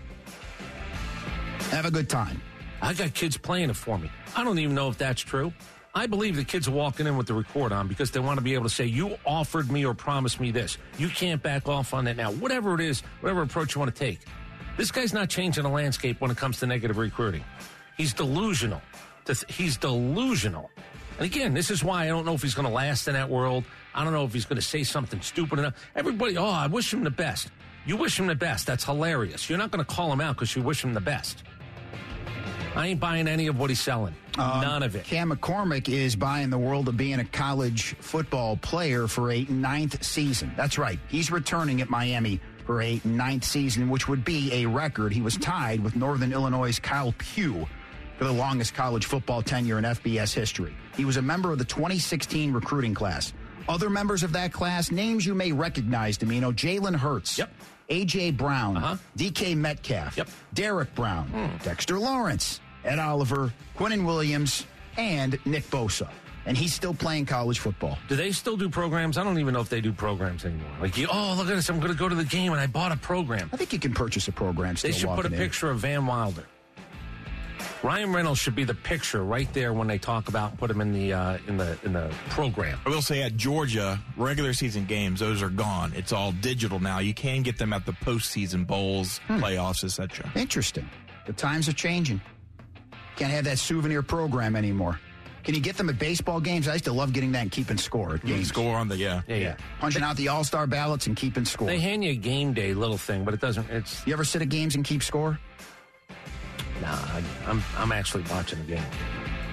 Have 1.70 1.86
a 1.86 1.90
good 1.90 2.08
time. 2.08 2.40
I 2.80 2.94
got 2.94 3.14
kids 3.14 3.36
playing 3.36 3.70
it 3.70 3.76
for 3.76 3.98
me. 3.98 4.10
I 4.36 4.44
don't 4.44 4.58
even 4.58 4.74
know 4.74 4.88
if 4.88 4.98
that's 4.98 5.22
true. 5.22 5.52
I 5.94 6.06
believe 6.06 6.36
the 6.36 6.44
kids 6.44 6.68
are 6.68 6.72
walking 6.72 7.06
in 7.06 7.16
with 7.16 7.26
the 7.26 7.34
record 7.34 7.72
on 7.72 7.88
because 7.88 8.10
they 8.10 8.20
want 8.20 8.38
to 8.38 8.44
be 8.44 8.52
able 8.52 8.64
to 8.64 8.70
say, 8.70 8.84
You 8.84 9.16
offered 9.24 9.70
me 9.70 9.86
or 9.86 9.94
promised 9.94 10.40
me 10.40 10.50
this. 10.50 10.76
You 10.98 11.08
can't 11.08 11.42
back 11.42 11.68
off 11.68 11.94
on 11.94 12.04
that 12.04 12.16
now. 12.16 12.32
Whatever 12.32 12.74
it 12.74 12.80
is, 12.80 13.00
whatever 13.20 13.42
approach 13.42 13.74
you 13.74 13.78
want 13.80 13.94
to 13.94 13.98
take. 13.98 14.20
This 14.76 14.90
guy's 14.90 15.14
not 15.14 15.30
changing 15.30 15.62
the 15.62 15.70
landscape 15.70 16.20
when 16.20 16.30
it 16.30 16.36
comes 16.36 16.58
to 16.60 16.66
negative 16.66 16.98
recruiting. 16.98 17.42
He's 17.96 18.12
delusional. 18.12 18.82
He's 19.48 19.78
delusional. 19.78 20.70
And 21.16 21.24
again, 21.24 21.54
this 21.54 21.70
is 21.70 21.82
why 21.82 22.04
I 22.04 22.08
don't 22.08 22.26
know 22.26 22.34
if 22.34 22.42
he's 22.42 22.54
going 22.54 22.68
to 22.68 22.72
last 22.74 23.08
in 23.08 23.14
that 23.14 23.30
world. 23.30 23.64
I 23.94 24.04
don't 24.04 24.12
know 24.12 24.24
if 24.24 24.34
he's 24.34 24.44
going 24.44 24.56
to 24.56 24.62
say 24.62 24.84
something 24.84 25.22
stupid 25.22 25.58
enough. 25.58 25.74
Everybody, 25.94 26.36
oh, 26.36 26.44
I 26.44 26.66
wish 26.66 26.92
him 26.92 27.04
the 27.04 27.10
best. 27.10 27.48
You 27.86 27.96
wish 27.96 28.18
him 28.18 28.26
the 28.26 28.34
best. 28.34 28.66
That's 28.66 28.84
hilarious. 28.84 29.48
You're 29.48 29.58
not 29.58 29.70
going 29.70 29.84
to 29.84 29.90
call 29.90 30.12
him 30.12 30.20
out 30.20 30.34
because 30.36 30.54
you 30.56 30.62
wish 30.62 30.82
him 30.82 30.92
the 30.92 31.00
best. 31.00 31.44
I 32.74 32.88
ain't 32.88 33.00
buying 33.00 33.26
any 33.26 33.46
of 33.46 33.58
what 33.58 33.70
he's 33.70 33.80
selling. 33.80 34.14
Um, 34.36 34.60
None 34.60 34.82
of 34.82 34.96
it. 34.96 35.04
Cam 35.04 35.30
McCormick 35.30 35.88
is 35.88 36.14
buying 36.14 36.50
the 36.50 36.58
world 36.58 36.88
of 36.88 36.96
being 36.96 37.20
a 37.20 37.24
college 37.24 37.94
football 38.00 38.58
player 38.58 39.06
for 39.06 39.30
a 39.32 39.44
ninth 39.44 40.04
season. 40.04 40.52
That's 40.56 40.76
right. 40.76 40.98
He's 41.08 41.30
returning 41.30 41.80
at 41.80 41.88
Miami 41.88 42.38
for 42.66 42.82
a 42.82 43.00
ninth 43.04 43.44
season, 43.44 43.88
which 43.88 44.08
would 44.08 44.24
be 44.24 44.52
a 44.52 44.66
record. 44.66 45.12
He 45.12 45.22
was 45.22 45.38
tied 45.38 45.82
with 45.82 45.96
Northern 45.96 46.32
Illinois' 46.32 46.78
Kyle 46.78 47.14
Pugh 47.16 47.66
for 48.18 48.24
the 48.24 48.32
longest 48.32 48.74
college 48.74 49.06
football 49.06 49.42
tenure 49.42 49.78
in 49.78 49.84
FBS 49.84 50.34
history. 50.34 50.74
He 50.96 51.04
was 51.04 51.16
a 51.16 51.22
member 51.22 51.52
of 51.52 51.58
the 51.58 51.64
2016 51.64 52.52
recruiting 52.52 52.92
class. 52.92 53.32
Other 53.68 53.88
members 53.88 54.22
of 54.22 54.32
that 54.34 54.52
class, 54.52 54.90
names 54.90 55.24
you 55.24 55.34
may 55.34 55.52
recognize, 55.52 56.18
Dimino, 56.18 56.52
Jalen 56.52 56.96
Hurts. 56.96 57.38
Yep. 57.38 57.50
A.J. 57.88 58.32
Brown, 58.32 58.76
Uh-huh. 58.76 58.96
DK 59.16 59.54
Metcalf, 59.56 60.16
Yep. 60.16 60.28
Derek 60.54 60.94
Brown, 60.94 61.28
Hmm. 61.28 61.56
Dexter 61.64 61.98
Lawrence, 61.98 62.60
Ed 62.84 62.98
Oliver, 62.98 63.52
Quinnen 63.78 64.04
Williams, 64.04 64.66
and 64.96 65.38
Nick 65.44 65.68
Bosa. 65.70 66.08
And 66.46 66.56
he's 66.56 66.72
still 66.72 66.94
playing 66.94 67.26
college 67.26 67.58
football. 67.58 67.98
Do 68.08 68.14
they 68.14 68.30
still 68.30 68.56
do 68.56 68.68
programs? 68.68 69.18
I 69.18 69.24
don't 69.24 69.40
even 69.40 69.52
know 69.52 69.60
if 69.60 69.68
they 69.68 69.80
do 69.80 69.92
programs 69.92 70.44
anymore. 70.44 70.70
Like, 70.80 70.96
you, 70.96 71.08
oh, 71.10 71.34
look 71.36 71.48
at 71.48 71.56
this. 71.56 71.68
I'm 71.68 71.80
going 71.80 71.90
to 71.90 71.98
go 71.98 72.08
to 72.08 72.14
the 72.14 72.24
game 72.24 72.52
and 72.52 72.60
I 72.60 72.68
bought 72.68 72.92
a 72.92 72.96
program. 72.96 73.50
I 73.52 73.56
think 73.56 73.72
you 73.72 73.80
can 73.80 73.92
purchase 73.92 74.28
a 74.28 74.32
program 74.32 74.76
still 74.76 74.92
They 74.92 74.96
should 74.96 75.08
put 75.10 75.24
a 75.26 75.32
in. 75.32 75.34
picture 75.36 75.70
of 75.70 75.80
Van 75.80 76.06
Wilder. 76.06 76.44
Ryan 77.82 78.12
Reynolds 78.12 78.40
should 78.40 78.54
be 78.56 78.64
the 78.64 78.74
picture 78.74 79.22
right 79.22 79.52
there 79.52 79.72
when 79.72 79.86
they 79.86 79.98
talk 79.98 80.28
about 80.28 80.56
put 80.58 80.70
him 80.70 80.80
in 80.80 80.92
the 80.92 81.12
uh, 81.12 81.38
in 81.46 81.56
the 81.56 81.78
in 81.84 81.92
the 81.92 82.12
program. 82.30 82.78
I 82.84 82.88
will 82.88 83.02
say 83.02 83.22
at 83.22 83.36
Georgia, 83.36 84.00
regular 84.16 84.52
season 84.54 84.86
games, 84.86 85.20
those 85.20 85.42
are 85.42 85.50
gone. 85.50 85.92
It's 85.94 86.12
all 86.12 86.32
digital 86.32 86.80
now. 86.80 86.98
You 86.98 87.14
can 87.14 87.42
get 87.42 87.58
them 87.58 87.72
at 87.72 87.86
the 87.86 87.92
postseason 87.92 88.66
bowls, 88.66 89.18
Hmm. 89.28 89.38
playoffs, 89.42 89.84
etc. 89.84 90.30
Interesting. 90.34 90.88
The 91.26 91.32
times 91.32 91.68
are 91.68 91.72
changing. 91.74 92.20
Can't 93.16 93.30
have 93.30 93.44
that 93.44 93.58
souvenir 93.58 94.02
program 94.02 94.56
anymore. 94.56 94.98
Can 95.44 95.54
you 95.54 95.60
get 95.60 95.76
them 95.76 95.88
at 95.88 95.98
baseball 95.98 96.40
games? 96.40 96.66
I 96.66 96.72
used 96.72 96.86
to 96.86 96.92
love 96.92 97.12
getting 97.12 97.30
that 97.32 97.42
and 97.42 97.52
keeping 97.52 97.76
score 97.78 98.14
at 98.14 98.24
games. 98.24 98.48
Score 98.48 98.74
on 98.76 98.88
the 98.88 98.96
yeah. 98.96 99.22
Yeah, 99.28 99.36
yeah. 99.36 99.56
Punching 99.78 100.02
out 100.02 100.16
the 100.16 100.26
all 100.28 100.42
star 100.44 100.66
ballots 100.66 101.06
and 101.06 101.16
keeping 101.16 101.44
score. 101.44 101.68
They 101.68 101.78
hand 101.78 102.02
you 102.04 102.10
a 102.10 102.16
game 102.16 102.52
day 102.52 102.74
little 102.74 102.98
thing, 102.98 103.24
but 103.24 103.32
it 103.32 103.40
doesn't. 103.40 103.70
It's 103.70 104.04
you 104.06 104.12
ever 104.12 104.24
sit 104.24 104.42
at 104.42 104.48
games 104.48 104.74
and 104.74 104.84
keep 104.84 105.02
score? 105.04 105.38
Nah. 106.80 106.88
I, 106.94 107.22
I'm 107.46 107.62
I'm 107.76 107.92
actually 107.92 108.24
watching 108.30 108.58
the 108.60 108.74
game. 108.74 108.84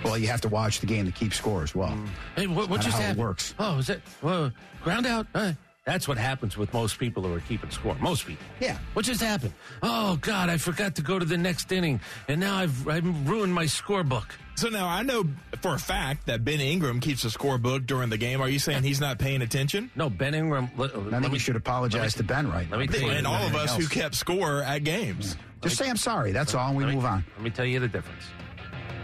Well, 0.03 0.17
you 0.17 0.27
have 0.27 0.41
to 0.41 0.49
watch 0.49 0.79
the 0.81 0.85
game 0.85 1.05
to 1.05 1.11
keep 1.11 1.33
score 1.33 1.63
as 1.63 1.73
well. 1.73 1.97
Hey, 2.35 2.45
what, 2.47 2.69
what 2.69 2.81
Kinda 2.81 2.83
just 2.83 2.93
how 2.97 2.99
it 2.99 3.03
happened? 3.03 3.19
works. 3.19 3.55
Oh, 3.57 3.77
is 3.77 3.89
it 3.89 4.01
well, 4.21 4.51
ground 4.83 5.05
out? 5.05 5.27
Uh, 5.33 5.53
that's 5.85 6.07
what 6.07 6.17
happens 6.17 6.55
with 6.57 6.73
most 6.73 6.97
people 6.97 7.23
who 7.23 7.33
are 7.33 7.39
keeping 7.41 7.69
score. 7.69 7.95
Most 7.95 8.25
people. 8.25 8.45
Yeah. 8.61 8.77
What 8.93 9.05
just 9.05 9.21
happened? 9.21 9.53
Oh 9.81 10.17
God, 10.21 10.49
I 10.49 10.57
forgot 10.57 10.95
to 10.95 11.01
go 11.01 11.19
to 11.19 11.25
the 11.25 11.37
next 11.37 11.71
inning, 11.71 11.99
and 12.27 12.39
now 12.41 12.57
I've 12.57 12.87
I've 12.87 13.29
ruined 13.29 13.53
my 13.53 13.65
scorebook. 13.65 14.25
So 14.55 14.69
now 14.69 14.87
I 14.87 15.01
know 15.03 15.25
for 15.61 15.73
a 15.73 15.79
fact 15.79 16.27
that 16.27 16.45
Ben 16.45 16.61
Ingram 16.61 16.99
keeps 16.99 17.23
a 17.25 17.27
scorebook 17.27 17.85
during 17.87 18.09
the 18.09 18.17
game. 18.17 18.39
Are 18.39 18.47
you 18.49 18.59
saying 18.59 18.83
he's 18.83 19.01
not 19.01 19.17
paying 19.19 19.41
attention? 19.41 19.89
No, 19.95 20.09
Ben 20.09 20.33
Ingram. 20.35 20.69
Let, 20.77 20.93
I 20.95 20.97
let 20.99 21.21
think 21.21 21.33
me 21.33 21.39
should 21.39 21.55
apologize 21.55 22.13
to 22.15 22.23
Ben 22.23 22.49
right 22.51 22.69
Let 22.69 22.79
me 22.79 22.85
now. 22.85 22.91
tell 22.93 23.01
you, 23.01 23.09
And 23.11 23.25
all 23.27 23.35
of 23.35 23.53
Anything 23.55 23.59
us 23.61 23.75
who 23.77 23.87
kept 23.87 24.15
score 24.15 24.61
at 24.61 24.83
games. 24.83 25.35
Just 25.63 25.77
say 25.77 25.89
I'm 25.89 25.97
sorry. 25.97 26.31
That's 26.31 26.53
all, 26.53 26.67
and 26.69 26.77
we 26.77 26.85
me- 26.85 26.95
move 26.95 27.05
on. 27.05 27.25
Let 27.35 27.43
me 27.43 27.49
tell 27.49 27.65
you 27.65 27.79
the 27.79 27.87
difference. 27.87 28.23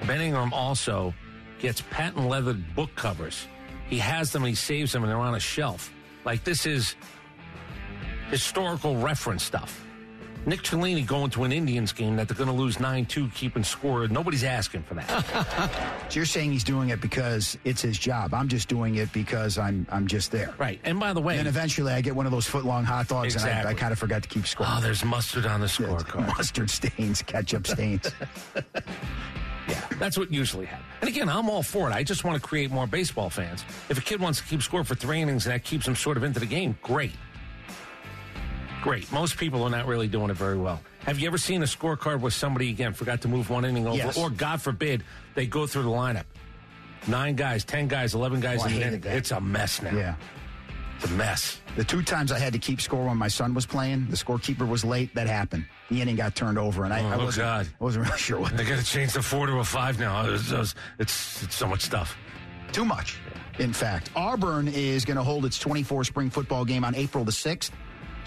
Ben 0.06 0.22
Ingram 0.22 0.54
also 0.54 1.14
gets 1.60 1.82
patent 1.90 2.28
leathered 2.28 2.76
book 2.76 2.94
covers. 2.96 3.48
He 3.88 3.98
has 4.00 4.32
them 4.32 4.44
and 4.44 4.50
he 4.50 4.56
saves 4.56 4.92
them 4.92 5.04
and 5.04 5.10
they're 5.12 5.18
on 5.20 5.36
a 5.36 5.40
shelf. 5.40 5.92
Like 6.26 6.44
this 6.44 6.66
is 6.66 6.96
historical 8.30 8.96
reference 8.98 9.44
stuff. 9.44 9.86
Nick 10.46 10.62
Cellini 10.64 11.06
going 11.06 11.30
to 11.32 11.44
an 11.44 11.52
Indians 11.52 11.92
game 11.92 12.16
that 12.16 12.28
they're 12.28 12.38
going 12.38 12.50
to 12.50 12.56
lose 12.56 12.78
9-2 12.78 13.34
keeping 13.34 13.64
score. 13.64 14.08
Nobody's 14.08 14.44
asking 14.44 14.84
for 14.84 14.96
that. 14.96 15.70
So 16.10 16.16
you're 16.16 16.26
saying 16.26 16.52
he's 16.52 16.64
doing 16.64 16.90
it 16.90 17.02
because 17.02 17.56
it's 17.66 17.84
his 17.84 18.00
job. 18.00 18.34
I'm 18.34 18.48
just 18.48 18.68
doing 18.68 18.96
it 18.96 19.14
because 19.14 19.60
I'm 19.60 19.86
I'm 19.92 20.08
just 20.08 20.32
there. 20.32 20.56
right. 20.58 20.80
And 20.84 21.00
by 21.00 21.14
the 21.14 21.22
way, 21.22 21.38
And 21.38 21.48
eventually 21.48 21.94
I 21.94 22.02
get 22.02 22.16
one 22.16 22.26
of 22.26 22.32
those 22.32 22.48
foot 22.48 22.66
long 22.66 22.84
hot 22.84 23.08
dogs 23.08 23.36
and 23.36 23.46
I, 23.46 23.70
I 23.70 23.74
kind 23.76 23.94
of 23.94 24.00
forgot 24.00 24.24
to 24.24 24.30
keep 24.30 24.48
score. 24.48 24.66
oh, 24.68 24.80
there's 24.82 25.06
mustard 25.06 25.46
on 25.46 25.60
the 25.62 25.68
scorecard. 25.68 26.26
Mustard 26.38 26.72
stains, 26.72 27.22
ketchup 27.22 27.68
stains. 27.68 28.12
Yeah, 29.68 29.86
that's 30.00 30.18
what 30.18 30.34
usually 30.34 30.66
happens. 30.66 30.88
And 31.02 31.10
again, 31.12 31.30
I'm 31.30 31.48
all 31.48 31.62
for 31.62 31.88
it. 31.88 31.94
I 31.94 32.02
just 32.02 32.24
want 32.24 32.42
to 32.42 32.48
create 32.48 32.72
more 32.72 32.88
baseball 32.88 33.30
fans. 33.30 33.64
If 33.88 34.00
a 34.00 34.02
kid 34.02 34.20
wants 34.20 34.40
to 34.40 34.46
keep 34.46 34.64
score 34.64 34.84
for 34.84 34.96
three 34.96 35.22
innings 35.22 35.46
and 35.46 35.54
that 35.54 35.64
keeps 35.64 35.88
him 35.88 35.96
sort 35.96 36.18
of 36.18 36.24
into 36.24 36.40
the 36.40 36.48
game, 36.48 36.76
great. 36.82 37.12
Great. 38.90 39.12
Most 39.12 39.38
people 39.38 39.62
are 39.64 39.70
not 39.70 39.86
really 39.86 40.08
doing 40.08 40.30
it 40.32 40.36
very 40.38 40.58
well. 40.58 40.82
Have 41.06 41.20
you 41.20 41.28
ever 41.28 41.38
seen 41.38 41.62
a 41.62 41.66
scorecard 41.66 42.22
where 42.22 42.32
somebody, 42.32 42.70
again, 42.72 42.94
forgot 42.94 43.22
to 43.22 43.28
move 43.28 43.50
one 43.50 43.64
inning 43.64 43.86
over? 43.86 43.96
Yes. 43.98 44.18
Or, 44.18 44.30
God 44.32 44.62
forbid, 44.62 45.04
they 45.36 45.46
go 45.46 45.68
through 45.68 45.84
the 45.84 45.90
lineup? 45.90 46.24
Nine 47.08 47.36
guys, 47.36 47.64
10 47.64 47.88
guys, 47.88 48.16
11 48.16 48.40
guys 48.40 48.62
Oh, 48.64 48.66
in 48.68 48.74
the 48.74 48.82
inning. 48.88 49.00
That. 49.02 49.16
It's 49.16 49.30
a 49.32 49.40
mess 49.40 49.82
now. 49.84 49.96
Yeah. 49.96 50.16
It's 50.96 51.06
a 51.06 51.14
mess. 51.14 51.62
The 51.76 51.84
two 51.84 52.02
times 52.02 52.32
I 52.32 52.40
had 52.40 52.52
to 52.54 52.60
keep 52.60 52.82
score 52.82 53.06
when 53.06 53.16
my 53.16 53.28
son 53.28 53.54
was 53.54 53.66
playing, 53.68 54.08
the 54.10 54.18
scorekeeper 54.18 54.68
was 54.68 54.84
late. 54.84 55.14
That 55.14 55.28
happened. 55.28 55.66
The 55.90 56.02
inning 56.02 56.16
got 56.16 56.36
turned 56.36 56.58
over, 56.58 56.84
and 56.84 56.92
I, 56.92 57.02
oh, 57.04 57.08
I 57.10 57.14
Oh, 57.14 57.26
wasn't. 57.26 57.46
God. 57.46 57.68
I 57.80 57.84
wasn't 57.84 58.06
really 58.08 58.18
sure 58.28 58.40
what. 58.40 58.58
They 58.58 58.66
got 58.66 58.80
to 58.80 58.84
change 58.86 59.14
the 59.14 59.22
four 59.22 59.46
to 59.46 59.60
a 59.60 59.64
five 59.64 60.00
now. 60.00 60.28
It's, 60.30 60.52
it's, 60.52 61.44
it's 61.44 61.56
so 61.56 61.68
much 61.68 61.82
stuff. 61.82 62.18
Too 62.72 62.86
much, 62.86 63.18
in 63.60 63.72
fact. 63.72 64.10
Auburn 64.16 64.68
is 64.68 65.06
going 65.06 65.18
to 65.18 65.24
hold 65.24 65.46
its 65.46 65.60
24 65.60 66.04
spring 66.06 66.30
football 66.32 66.66
game 66.66 66.84
on 66.84 66.96
April 66.96 67.24
the 67.24 67.32
6th. 67.32 67.70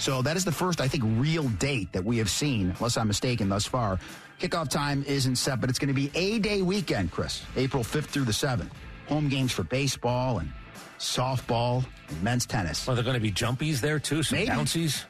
So 0.02 0.20
that 0.22 0.36
is 0.36 0.44
the 0.44 0.50
first, 0.50 0.80
I 0.80 0.88
think, 0.88 1.04
real 1.16 1.44
date 1.60 1.92
that 1.92 2.04
we 2.04 2.18
have 2.18 2.28
seen, 2.28 2.74
unless 2.76 2.96
I'm 2.96 3.06
mistaken 3.06 3.48
thus 3.48 3.64
far. 3.64 4.00
Kickoff 4.40 4.68
time 4.68 5.04
isn't 5.06 5.36
set, 5.36 5.60
but 5.60 5.70
it's 5.70 5.78
going 5.78 5.94
to 5.94 5.94
be 5.94 6.10
A 6.16 6.40
Day 6.40 6.60
weekend, 6.60 7.12
Chris, 7.12 7.44
April 7.54 7.84
5th 7.84 8.06
through 8.06 8.24
the 8.24 8.32
7th. 8.32 8.68
Home 9.06 9.28
games 9.28 9.52
for 9.52 9.62
baseball 9.62 10.40
and 10.40 10.50
softball 10.98 11.84
and 12.08 12.20
men's 12.20 12.46
tennis. 12.46 12.88
Are 12.88 12.96
there 12.96 13.04
going 13.04 13.14
to 13.14 13.20
be 13.20 13.30
jumpies 13.30 13.78
there 13.78 14.00
too? 14.00 14.24
Some 14.24 14.38
Maybe. 14.38 14.48
bouncies? 14.50 15.06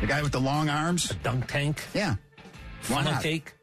The 0.00 0.08
guy 0.08 0.20
with 0.20 0.32
the 0.32 0.40
long 0.40 0.68
arms? 0.68 1.14
Dunk 1.22 1.46
tank? 1.46 1.84
Yeah. 1.94 2.16
Funnel 2.80 3.14
cake? 3.22 3.54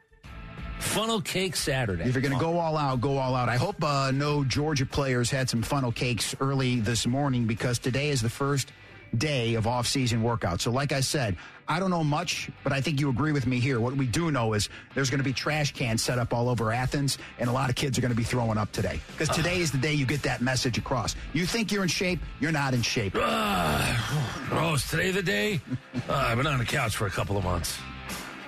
Funnel 0.80 1.20
cake 1.20 1.58
Saturday. 1.58 2.06
If 2.06 2.14
you're 2.14 2.22
going 2.22 2.34
to 2.34 2.40
go 2.40 2.58
all 2.58 2.78
out, 2.78 3.02
go 3.02 3.18
all 3.18 3.36
out. 3.36 3.50
I 3.50 3.58
hope 3.58 3.84
uh, 3.84 4.12
no 4.12 4.46
Georgia 4.46 4.86
players 4.86 5.30
had 5.30 5.50
some 5.50 5.62
funnel 5.62 5.92
cakes 5.92 6.38
early 6.40 6.80
this 6.80 7.06
morning 7.06 7.48
because 7.48 7.80
today 7.80 8.12
is 8.12 8.22
the 8.22 8.30
first 8.30 8.72
day 9.18 9.56
of 9.56 9.68
off-season 9.68 10.24
workout. 10.24 10.62
So, 10.62 10.72
like 10.72 10.92
I 10.92 11.02
said, 11.02 11.36
I 11.68 11.80
don't 11.80 11.90
know 11.90 12.04
much, 12.04 12.50
but 12.64 12.74
I 12.74 12.82
think 12.82 13.00
you 13.00 13.10
agree 13.10 13.32
with 13.32 13.48
me 13.48 13.60
here. 13.60 13.80
What 13.80 13.96
we 13.96 14.06
do 14.06 14.30
know 14.32 14.54
is 14.54 14.70
there's 14.94 15.10
going 15.10 15.20
to 15.20 15.24
be 15.24 15.34
trash 15.34 15.72
cans 15.74 16.04
set 16.04 16.20
up 16.20 16.34
all 16.34 16.50
over 16.50 16.72
Athens, 16.72 17.18
and 17.40 17.50
a 17.50 17.54
lot 17.54 17.70
of 17.70 17.76
kids 17.76 17.98
are 17.98 18.02
going 18.02 18.12
to 18.12 18.18
be 18.18 18.24
throwing 18.24 18.58
up 18.58 18.72
today 18.72 19.00
because 19.12 19.30
today 19.30 19.60
is 19.60 19.72
the 19.72 19.78
day 19.78 19.94
you 19.94 20.06
get 20.06 20.22
that 20.24 20.42
message 20.42 20.78
across. 20.78 21.16
You 21.34 21.46
think 21.46 21.72
you're 21.72 21.84
in 21.84 21.90
shape, 21.90 22.20
you're 22.40 22.52
not 22.52 22.74
in 22.74 22.82
shape. 22.82 23.14
Ah, 23.16 24.50
oh, 24.52 24.74
is 24.74 24.90
today 24.90 25.12
the 25.12 25.24
day? 25.24 25.62
Uh, 26.10 26.14
I've 26.14 26.38
been 26.38 26.48
on 26.48 26.60
the 26.60 26.66
couch 26.66 26.96
for 26.96 27.08
a 27.08 27.12
couple 27.12 27.38
of 27.38 27.44
months. 27.44 27.78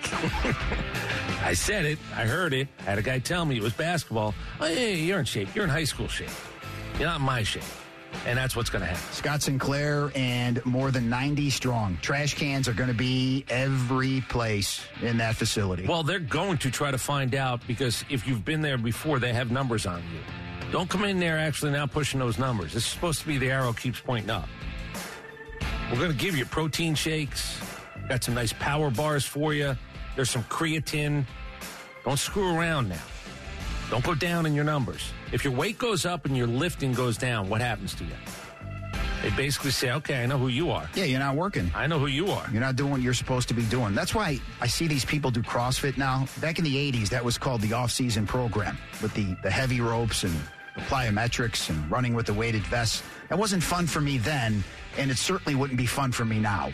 I 1.43 1.54
said 1.54 1.86
it. 1.86 1.99
I 2.15 2.26
heard 2.26 2.54
it. 2.54 2.67
I 2.82 2.84
had 2.84 2.97
a 2.97 3.02
guy 3.02 3.19
tell 3.19 3.45
me 3.45 3.58
it 3.58 3.63
was 3.63 3.73
basketball. 3.73 4.34
Oh, 4.60 4.67
yeah, 4.67 4.88
you're 4.88 5.19
in 5.19 5.26
shape. 5.26 5.54
You're 5.56 5.63
in 5.63 5.69
high 5.69 5.84
school 5.84 6.08
shape. 6.08 6.30
You're 6.99 7.08
not 7.08 7.19
in 7.19 7.26
my 7.26 7.43
shape. 7.43 7.63
And 8.26 8.38
that's 8.38 8.56
what's 8.56 8.69
going 8.69 8.82
to 8.82 8.88
happen. 8.88 9.13
Scott 9.13 9.41
Sinclair 9.41 10.12
and 10.15 10.65
more 10.65 10.91
than 10.91 11.10
90 11.10 11.49
strong. 11.49 11.97
Trash 12.02 12.36
cans 12.36 12.67
are 12.67 12.73
going 12.73 12.89
to 12.89 12.95
be 12.95 13.43
every 13.49 14.21
place 14.30 14.82
in 15.02 15.17
that 15.17 15.36
facility. 15.36 15.86
Well, 15.88 16.04
they're 16.04 16.19
going 16.19 16.58
to 16.60 16.71
try 16.71 16.91
to 16.91 16.97
find 16.97 17.36
out 17.36 17.65
because 17.67 18.06
if 18.10 18.28
you've 18.28 18.45
been 18.45 18.62
there 18.62 18.78
before, 18.78 19.19
they 19.19 19.34
have 19.34 19.52
numbers 19.52 19.86
on 19.86 20.02
you. 20.13 20.19
Don't 20.71 20.89
come 20.89 21.04
in 21.04 21.19
there 21.19 21.38
actually 21.38 21.71
now 21.71 21.86
pushing 21.86 22.19
those 22.19 22.39
numbers. 22.39 22.76
It's 22.76 22.86
supposed 22.86 23.21
to 23.21 23.28
be 23.28 23.38
the 23.38 23.52
arrow 23.52 23.73
keeps 23.73 23.99
pointing 23.99 24.32
up. 24.32 24.47
We're 25.91 25.99
going 25.99 26.12
to 26.12 26.17
give 26.17 26.36
you 26.36 26.45
protein 26.45 26.95
shakes. 26.95 27.60
Got 28.10 28.23
some 28.23 28.34
nice 28.34 28.54
power 28.54 28.89
bars 28.89 29.26
for 29.26 29.54
you. 29.54 29.78
There's 30.15 30.30
some 30.30 30.43
creatine. 30.45 31.26
Don't 32.06 32.17
screw 32.17 32.58
around 32.58 32.89
now. 32.89 33.02
Don't 33.89 34.04
go 34.04 34.15
down 34.15 34.45
in 34.45 34.56
your 34.56 34.63
numbers. 34.63 35.12
If 35.34 35.43
your 35.43 35.52
weight 35.52 35.80
goes 35.80 36.06
up 36.06 36.28
and 36.28 36.38
your 36.38 36.46
lifting 36.46 36.93
goes 36.93 37.17
down, 37.17 37.50
what 37.50 37.60
happens 37.60 37.96
to 37.96 38.04
you? 38.04 38.13
They 39.24 39.32
basically 39.32 39.72
say, 39.72 39.91
okay, 39.93 40.22
I 40.22 40.28
know 40.28 40.38
who 40.38 40.50
you 40.50 40.69
are. 40.69 40.88
yeah, 40.93 41.06
you're 41.06 41.19
not 41.19 41.36
working. 41.36 41.72
I 41.74 41.88
know 41.88 41.98
who 41.98 42.06
you 42.06 42.30
are. 42.30 42.48
You're 42.52 42.62
not 42.62 42.76
doing 42.76 42.91
what 42.91 43.02
you're 43.02 43.15
supposed 43.15 43.48
to 43.48 43.56
be 43.56 43.63
doing. 43.63 43.96
That's 43.96 44.13
why 44.13 44.39
I 44.62 44.67
see 44.67 44.88
these 44.88 45.06
people 45.06 45.32
do 45.32 45.41
CrossFit 45.41 45.98
now. 45.98 46.28
Back 46.39 46.60
in 46.60 46.63
the 46.63 46.76
80s, 46.91 47.10
that 47.10 47.26
was 47.26 47.39
called 47.39 47.62
the 47.62 47.74
off-season 47.74 48.28
program 48.28 48.78
with 49.02 49.12
the, 49.15 49.36
the 49.41 49.50
heavy 49.50 49.82
ropes 49.82 50.24
and 50.24 50.34
the 50.76 50.82
plyometrics 50.82 51.72
and 51.72 51.89
running 51.89 52.13
with 52.13 52.28
the 52.28 52.34
weighted 52.34 52.63
vests. 52.67 53.02
That 53.30 53.39
wasn't 53.39 53.63
fun 53.63 53.88
for 53.88 54.02
me 54.02 54.19
then, 54.19 54.63
and 55.00 55.10
it 55.10 55.17
certainly 55.17 55.56
wouldn't 55.56 55.80
be 55.80 55.88
fun 55.88 56.12
for 56.12 56.26
me 56.26 56.39
now. 56.39 56.72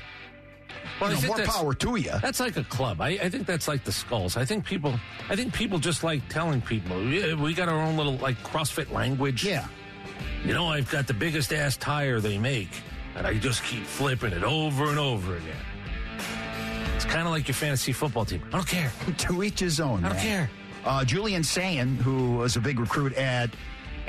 Well, 1.00 1.14
You 1.14 1.22
know, 1.22 1.28
more 1.38 1.46
power 1.46 1.74
to 1.74 1.96
you. 1.96 2.12
That's 2.22 2.40
like 2.40 2.58
a 2.58 2.64
club. 2.66 3.00
I, 3.00 3.10
I 3.10 3.30
think 3.30 3.46
that's 3.46 3.68
like 3.68 3.84
the 3.84 3.92
skulls. 3.92 4.36
I 4.38 4.46
think 4.46 4.66
people. 4.66 4.94
I 5.30 5.36
think 5.36 5.54
people 5.54 5.80
just 5.80 6.04
like 6.04 6.28
telling 6.30 6.62
people 6.62 7.02
"Yeah, 7.04 7.36
we 7.36 7.54
got 7.54 7.70
our 7.70 7.80
own 7.80 7.96
little 7.96 8.18
like 8.18 8.38
CrossFit 8.44 8.92
language. 8.92 9.46
Yeah. 9.46 9.68
You 10.44 10.54
know, 10.54 10.68
I've 10.68 10.90
got 10.92 11.08
the 11.08 11.14
biggest 11.14 11.54
ass 11.54 11.78
tire 11.78 12.20
they 12.20 12.38
make, 12.38 12.70
and 13.16 13.26
I 13.26 13.36
just 13.38 13.64
keep 13.64 13.84
flipping 13.84 14.34
it 14.34 14.44
over 14.44 14.90
and 14.90 15.00
over 15.00 15.36
again. 15.36 15.56
It's 16.96 17.06
kind 17.06 17.26
of 17.26 17.32
like 17.32 17.48
your 17.48 17.56
fantasy 17.56 17.94
football 17.94 18.26
team. 18.26 18.42
I 18.48 18.58
don't 18.58 18.68
care. 18.68 18.92
to 19.18 19.44
each 19.44 19.60
his 19.60 19.80
own. 19.80 20.04
I 20.04 20.10
don't 20.10 20.18
man. 20.18 20.22
care. 20.26 20.50
Uh, 20.86 21.04
Julian 21.06 21.44
Sayin, 21.44 21.96
who 21.98 22.38
was 22.38 22.56
a 22.56 22.62
big 22.62 22.80
recruit 22.80 23.14
at 23.14 23.50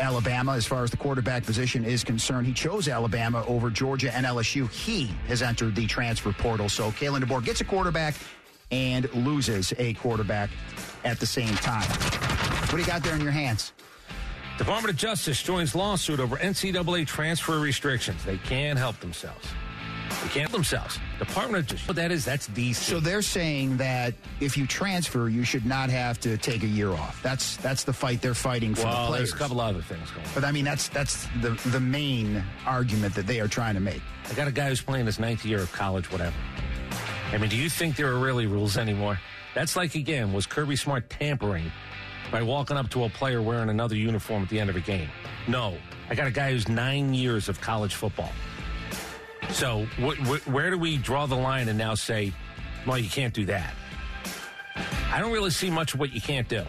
Alabama 0.00 0.54
as 0.54 0.66
far 0.66 0.82
as 0.82 0.90
the 0.90 0.96
quarterback 0.96 1.44
position 1.44 1.84
is 1.84 2.02
concerned, 2.02 2.46
he 2.46 2.52
chose 2.52 2.88
Alabama 2.88 3.44
over 3.46 3.70
Georgia 3.70 4.14
and 4.14 4.26
LSU. 4.26 4.68
He 4.70 5.10
has 5.28 5.42
entered 5.42 5.76
the 5.76 5.86
transfer 5.86 6.32
portal. 6.32 6.68
So 6.68 6.90
Kalen 6.92 7.22
DeBoer 7.22 7.44
gets 7.44 7.60
a 7.60 7.64
quarterback 7.64 8.14
and 8.70 9.12
loses 9.14 9.72
a 9.78 9.94
quarterback 9.94 10.50
at 11.04 11.20
the 11.20 11.26
same 11.26 11.54
time. 11.56 11.88
What 11.88 12.70
do 12.72 12.78
you 12.78 12.86
got 12.86 13.02
there 13.02 13.14
in 13.14 13.20
your 13.20 13.32
hands? 13.32 13.72
Department 14.58 14.92
of 14.92 14.96
Justice 14.96 15.42
joins 15.42 15.74
lawsuit 15.74 16.20
over 16.20 16.36
NCAA 16.36 17.06
transfer 17.06 17.58
restrictions. 17.58 18.24
They 18.24 18.36
can't 18.38 18.78
help 18.78 19.00
themselves. 19.00 19.46
They 20.22 20.28
can't 20.28 20.52
themselves. 20.52 20.98
Department 21.18 21.64
of 21.64 21.66
Justice. 21.68 21.88
What 21.88 21.96
that 21.96 22.12
is, 22.12 22.24
that's 22.24 22.48
DC. 22.48 22.74
So 22.74 23.00
they're 23.00 23.22
saying 23.22 23.76
that 23.78 24.14
if 24.40 24.56
you 24.56 24.66
transfer, 24.66 25.28
you 25.28 25.44
should 25.44 25.64
not 25.64 25.90
have 25.90 26.20
to 26.20 26.36
take 26.36 26.62
a 26.62 26.66
year 26.66 26.90
off. 26.90 27.22
That's 27.22 27.56
that's 27.58 27.84
the 27.84 27.92
fight 27.92 28.20
they're 28.20 28.34
fighting 28.34 28.74
for 28.74 28.82
the 28.82 28.86
well, 28.88 29.08
players. 29.08 29.30
there's 29.30 29.40
a 29.40 29.42
couple 29.42 29.60
other 29.60 29.82
things 29.82 30.10
going 30.10 30.26
on. 30.26 30.32
But 30.34 30.44
I 30.44 30.52
mean, 30.52 30.64
that's 30.64 30.88
that's 30.88 31.26
the 31.40 31.50
the 31.66 31.80
main 31.80 32.42
argument 32.66 33.14
that 33.14 33.26
they 33.26 33.40
are 33.40 33.48
trying 33.48 33.74
to 33.74 33.80
make. 33.80 34.02
I 34.28 34.34
got 34.34 34.48
a 34.48 34.52
guy 34.52 34.68
who's 34.68 34.82
playing 34.82 35.06
his 35.06 35.18
ninth 35.18 35.44
year 35.44 35.60
of 35.60 35.72
college, 35.72 36.10
whatever. 36.10 36.36
I 37.32 37.38
mean, 37.38 37.48
do 37.48 37.56
you 37.56 37.70
think 37.70 37.96
there 37.96 38.08
are 38.08 38.18
really 38.18 38.46
rules 38.46 38.76
anymore? 38.76 39.18
That's 39.54 39.76
like, 39.76 39.94
again, 39.94 40.32
was 40.32 40.46
Kirby 40.46 40.76
Smart 40.76 41.10
tampering 41.10 41.70
by 42.30 42.42
walking 42.42 42.76
up 42.76 42.88
to 42.90 43.04
a 43.04 43.08
player 43.08 43.42
wearing 43.42 43.68
another 43.68 43.96
uniform 43.96 44.42
at 44.42 44.48
the 44.48 44.58
end 44.58 44.70
of 44.70 44.76
a 44.76 44.80
game? 44.80 45.08
No. 45.48 45.76
I 46.08 46.14
got 46.14 46.26
a 46.26 46.30
guy 46.32 46.50
who's 46.52 46.68
nine 46.68 47.14
years 47.14 47.48
of 47.48 47.60
college 47.60 47.94
football. 47.94 48.30
So, 49.52 49.86
wh- 50.00 50.16
wh- 50.16 50.48
where 50.48 50.70
do 50.70 50.78
we 50.78 50.96
draw 50.96 51.26
the 51.26 51.36
line 51.36 51.68
and 51.68 51.78
now 51.78 51.94
say, 51.94 52.32
well, 52.86 52.98
you 52.98 53.10
can't 53.10 53.34
do 53.34 53.44
that? 53.46 53.74
I 55.12 55.18
don't 55.20 55.32
really 55.32 55.50
see 55.50 55.70
much 55.70 55.94
of 55.94 56.00
what 56.00 56.12
you 56.12 56.20
can't 56.20 56.48
do. 56.48 56.64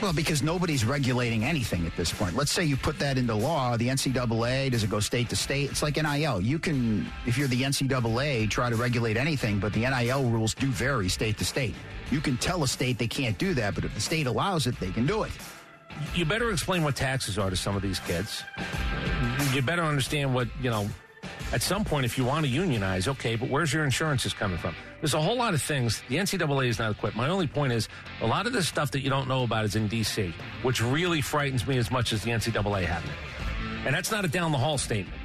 Well, 0.00 0.12
because 0.12 0.44
nobody's 0.44 0.84
regulating 0.84 1.44
anything 1.44 1.84
at 1.84 1.96
this 1.96 2.12
point. 2.12 2.36
Let's 2.36 2.52
say 2.52 2.64
you 2.64 2.76
put 2.76 3.00
that 3.00 3.18
into 3.18 3.34
law, 3.34 3.76
the 3.76 3.88
NCAA, 3.88 4.70
does 4.70 4.84
it 4.84 4.90
go 4.90 5.00
state 5.00 5.28
to 5.30 5.36
state? 5.36 5.70
It's 5.72 5.82
like 5.82 5.96
NIL. 5.96 6.40
You 6.40 6.60
can, 6.60 7.04
if 7.26 7.36
you're 7.36 7.48
the 7.48 7.62
NCAA, 7.62 8.48
try 8.48 8.70
to 8.70 8.76
regulate 8.76 9.16
anything, 9.16 9.58
but 9.58 9.72
the 9.72 9.80
NIL 9.80 10.30
rules 10.30 10.54
do 10.54 10.68
vary 10.68 11.08
state 11.08 11.36
to 11.38 11.44
state. 11.44 11.74
You 12.12 12.20
can 12.20 12.36
tell 12.36 12.62
a 12.62 12.68
state 12.68 12.96
they 12.98 13.08
can't 13.08 13.36
do 13.38 13.54
that, 13.54 13.74
but 13.74 13.84
if 13.84 13.92
the 13.92 14.00
state 14.00 14.28
allows 14.28 14.68
it, 14.68 14.78
they 14.78 14.92
can 14.92 15.04
do 15.04 15.24
it. 15.24 15.32
You 16.14 16.24
better 16.24 16.52
explain 16.52 16.84
what 16.84 16.94
taxes 16.94 17.36
are 17.36 17.50
to 17.50 17.56
some 17.56 17.74
of 17.74 17.82
these 17.82 17.98
kids. 17.98 18.44
You 19.52 19.62
better 19.62 19.82
understand 19.82 20.32
what, 20.32 20.46
you 20.62 20.70
know, 20.70 20.88
at 21.52 21.62
some 21.62 21.84
point, 21.84 22.04
if 22.04 22.18
you 22.18 22.24
want 22.24 22.44
to 22.44 22.50
unionize, 22.50 23.08
okay, 23.08 23.34
but 23.34 23.48
where's 23.48 23.72
your 23.72 23.84
insurances 23.84 24.34
coming 24.34 24.58
from? 24.58 24.74
There's 25.00 25.14
a 25.14 25.20
whole 25.20 25.36
lot 25.36 25.54
of 25.54 25.62
things. 25.62 26.02
The 26.08 26.16
NCAA 26.16 26.68
is 26.68 26.78
not 26.78 26.92
equipped. 26.92 27.16
My 27.16 27.28
only 27.28 27.46
point 27.46 27.72
is 27.72 27.88
a 28.20 28.26
lot 28.26 28.46
of 28.46 28.52
this 28.52 28.68
stuff 28.68 28.90
that 28.90 29.00
you 29.00 29.08
don't 29.08 29.28
know 29.28 29.44
about 29.44 29.64
is 29.64 29.76
in 29.76 29.88
D.C., 29.88 30.34
which 30.62 30.82
really 30.82 31.20
frightens 31.20 31.66
me 31.66 31.78
as 31.78 31.90
much 31.90 32.12
as 32.12 32.22
the 32.22 32.30
NCAA 32.32 32.84
having 32.84 33.10
it. 33.10 33.86
And 33.86 33.94
that's 33.94 34.10
not 34.10 34.24
a 34.24 34.28
down 34.28 34.52
the 34.52 34.58
hall 34.58 34.76
statement. 34.76 35.16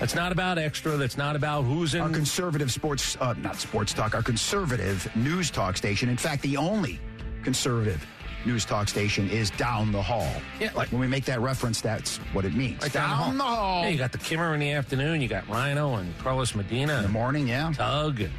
That's 0.00 0.16
not 0.16 0.32
about 0.32 0.58
extra. 0.58 0.96
That's 0.96 1.16
not 1.16 1.36
about 1.36 1.62
who's 1.62 1.94
in. 1.94 2.00
Our 2.00 2.10
conservative 2.10 2.72
sports, 2.72 3.16
uh, 3.20 3.34
not 3.34 3.56
sports 3.56 3.92
talk, 3.92 4.16
our 4.16 4.22
conservative 4.22 5.08
news 5.14 5.48
talk 5.48 5.76
station, 5.76 6.08
in 6.08 6.16
fact, 6.16 6.42
the 6.42 6.56
only 6.56 6.98
conservative 7.44 8.04
news 8.46 8.64
talk 8.64 8.88
station 8.88 9.28
is 9.30 9.50
down 9.50 9.92
the 9.92 10.02
hall. 10.02 10.30
Yeah, 10.60 10.70
like- 10.74 10.88
when 10.90 11.00
we 11.00 11.06
make 11.06 11.24
that 11.26 11.40
reference, 11.40 11.80
that's 11.80 12.18
what 12.32 12.44
it 12.44 12.54
means. 12.54 12.82
Right 12.82 12.92
down, 12.92 13.38
the 13.38 13.44
hall. 13.44 13.82
Yeah, 13.82 13.88
you 13.90 13.98
got 13.98 14.12
the 14.12 14.18
Kimmer 14.18 14.54
in 14.54 14.60
the 14.60 14.72
afternoon. 14.72 15.20
You 15.20 15.28
got 15.28 15.48
Rhino 15.48 15.94
and 15.94 16.16
Carlos 16.18 16.54
Medina. 16.54 16.96
in 16.98 17.02
the 17.02 17.08
morning, 17.08 17.48
yeah. 17.48 17.72
Tug 17.74 18.20
and 18.20 18.32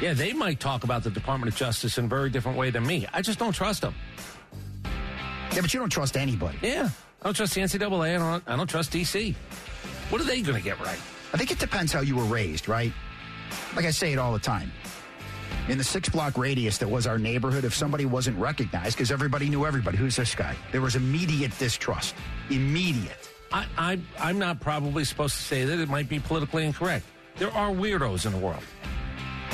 yeah, 0.00 0.12
they 0.12 0.34
might 0.34 0.60
talk 0.60 0.84
about 0.84 1.02
the 1.04 1.10
Department 1.10 1.50
of 1.50 1.58
Justice 1.58 1.96
in 1.96 2.04
a 2.04 2.08
very 2.08 2.28
different 2.28 2.58
way 2.58 2.68
than 2.70 2.86
me. 2.86 3.06
I 3.14 3.22
just 3.22 3.38
don't 3.38 3.54
trust 3.54 3.80
them. 3.80 3.94
Yeah, 5.54 5.62
but 5.62 5.72
you 5.72 5.80
don't 5.80 5.88
trust 5.88 6.16
anybody. 6.18 6.58
Yeah, 6.60 6.90
I 7.22 7.24
don't 7.24 7.34
trust 7.34 7.54
the 7.54 7.62
NCAA. 7.62 8.14
I 8.14 8.18
don't. 8.18 8.44
I 8.46 8.56
don't 8.56 8.66
trust 8.68 8.92
DC. 8.92 9.34
What 10.10 10.20
are 10.20 10.24
they 10.24 10.42
going 10.42 10.58
to 10.58 10.62
get 10.62 10.78
right? 10.80 10.98
I 11.32 11.38
think 11.38 11.50
it 11.50 11.58
depends 11.58 11.92
how 11.92 12.00
you 12.00 12.14
were 12.14 12.24
raised, 12.24 12.68
right? 12.68 12.92
Like 13.74 13.84
I 13.86 13.90
say 13.90 14.12
it 14.12 14.18
all 14.18 14.32
the 14.32 14.38
time. 14.38 14.70
In 15.68 15.78
the 15.78 15.84
six 15.84 16.08
block 16.08 16.38
radius 16.38 16.78
that 16.78 16.88
was 16.88 17.06
our 17.06 17.18
neighborhood, 17.18 17.64
if 17.64 17.74
somebody 17.74 18.06
wasn't 18.06 18.38
recognized, 18.38 18.96
because 18.96 19.10
everybody 19.10 19.48
knew 19.48 19.66
everybody, 19.66 19.96
who's 19.96 20.16
this 20.16 20.34
guy? 20.34 20.54
There 20.72 20.80
was 20.80 20.96
immediate 20.96 21.56
distrust. 21.58 22.14
Immediate. 22.50 23.28
I, 23.52 23.66
I 23.76 24.00
I'm 24.20 24.38
not 24.38 24.60
probably 24.60 25.04
supposed 25.04 25.36
to 25.36 25.42
say 25.42 25.64
that. 25.64 25.78
It 25.78 25.88
might 25.88 26.08
be 26.08 26.20
politically 26.20 26.64
incorrect. 26.64 27.06
There 27.36 27.52
are 27.52 27.70
weirdos 27.70 28.26
in 28.26 28.32
the 28.32 28.38
world. 28.38 28.62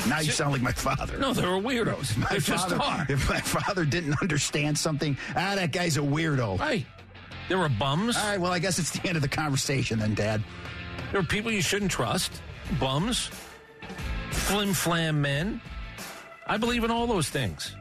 Now 0.07 0.19
you 0.19 0.31
sound 0.31 0.51
like 0.51 0.61
my 0.61 0.71
father. 0.71 1.17
No, 1.17 1.33
there 1.33 1.47
are 1.47 1.61
weirdos. 1.61 2.17
my 2.17 2.27
There 2.29 2.39
just 2.39 2.69
father, 2.69 2.81
are. 2.81 3.05
If 3.09 3.29
my 3.29 3.39
father 3.39 3.85
didn't 3.85 4.21
understand 4.21 4.77
something, 4.77 5.17
ah, 5.29 5.55
that 5.55 5.71
guy's 5.71 5.97
a 5.97 6.01
weirdo. 6.01 6.59
Right. 6.59 6.85
There 7.49 7.57
were 7.57 7.69
bums. 7.69 8.17
All 8.17 8.23
right, 8.23 8.39
well, 8.39 8.51
I 8.51 8.59
guess 8.59 8.79
it's 8.79 8.91
the 8.91 9.07
end 9.07 9.15
of 9.15 9.21
the 9.21 9.29
conversation 9.29 9.99
then, 9.99 10.13
Dad. 10.13 10.43
There 11.11 11.19
are 11.19 11.25
people 11.25 11.51
you 11.51 11.61
shouldn't 11.61 11.91
trust. 11.91 12.41
Bums. 12.79 13.29
Flim 14.31 14.73
flam 14.73 15.21
men. 15.21 15.61
I 16.47 16.57
believe 16.57 16.83
in 16.83 16.91
all 16.91 17.07
those 17.07 17.29
things. 17.29 17.75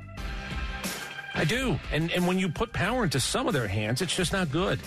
I 1.35 1.45
do. 1.45 1.79
And 1.93 2.11
and 2.13 2.27
when 2.27 2.39
you 2.39 2.49
put 2.49 2.73
power 2.73 3.05
into 3.05 3.21
some 3.21 3.47
of 3.47 3.55
their 3.55 3.69
hands, 3.69 4.03
it's 4.03 4.15
just 4.15 4.33
not 4.33 4.51
good. 4.51 4.79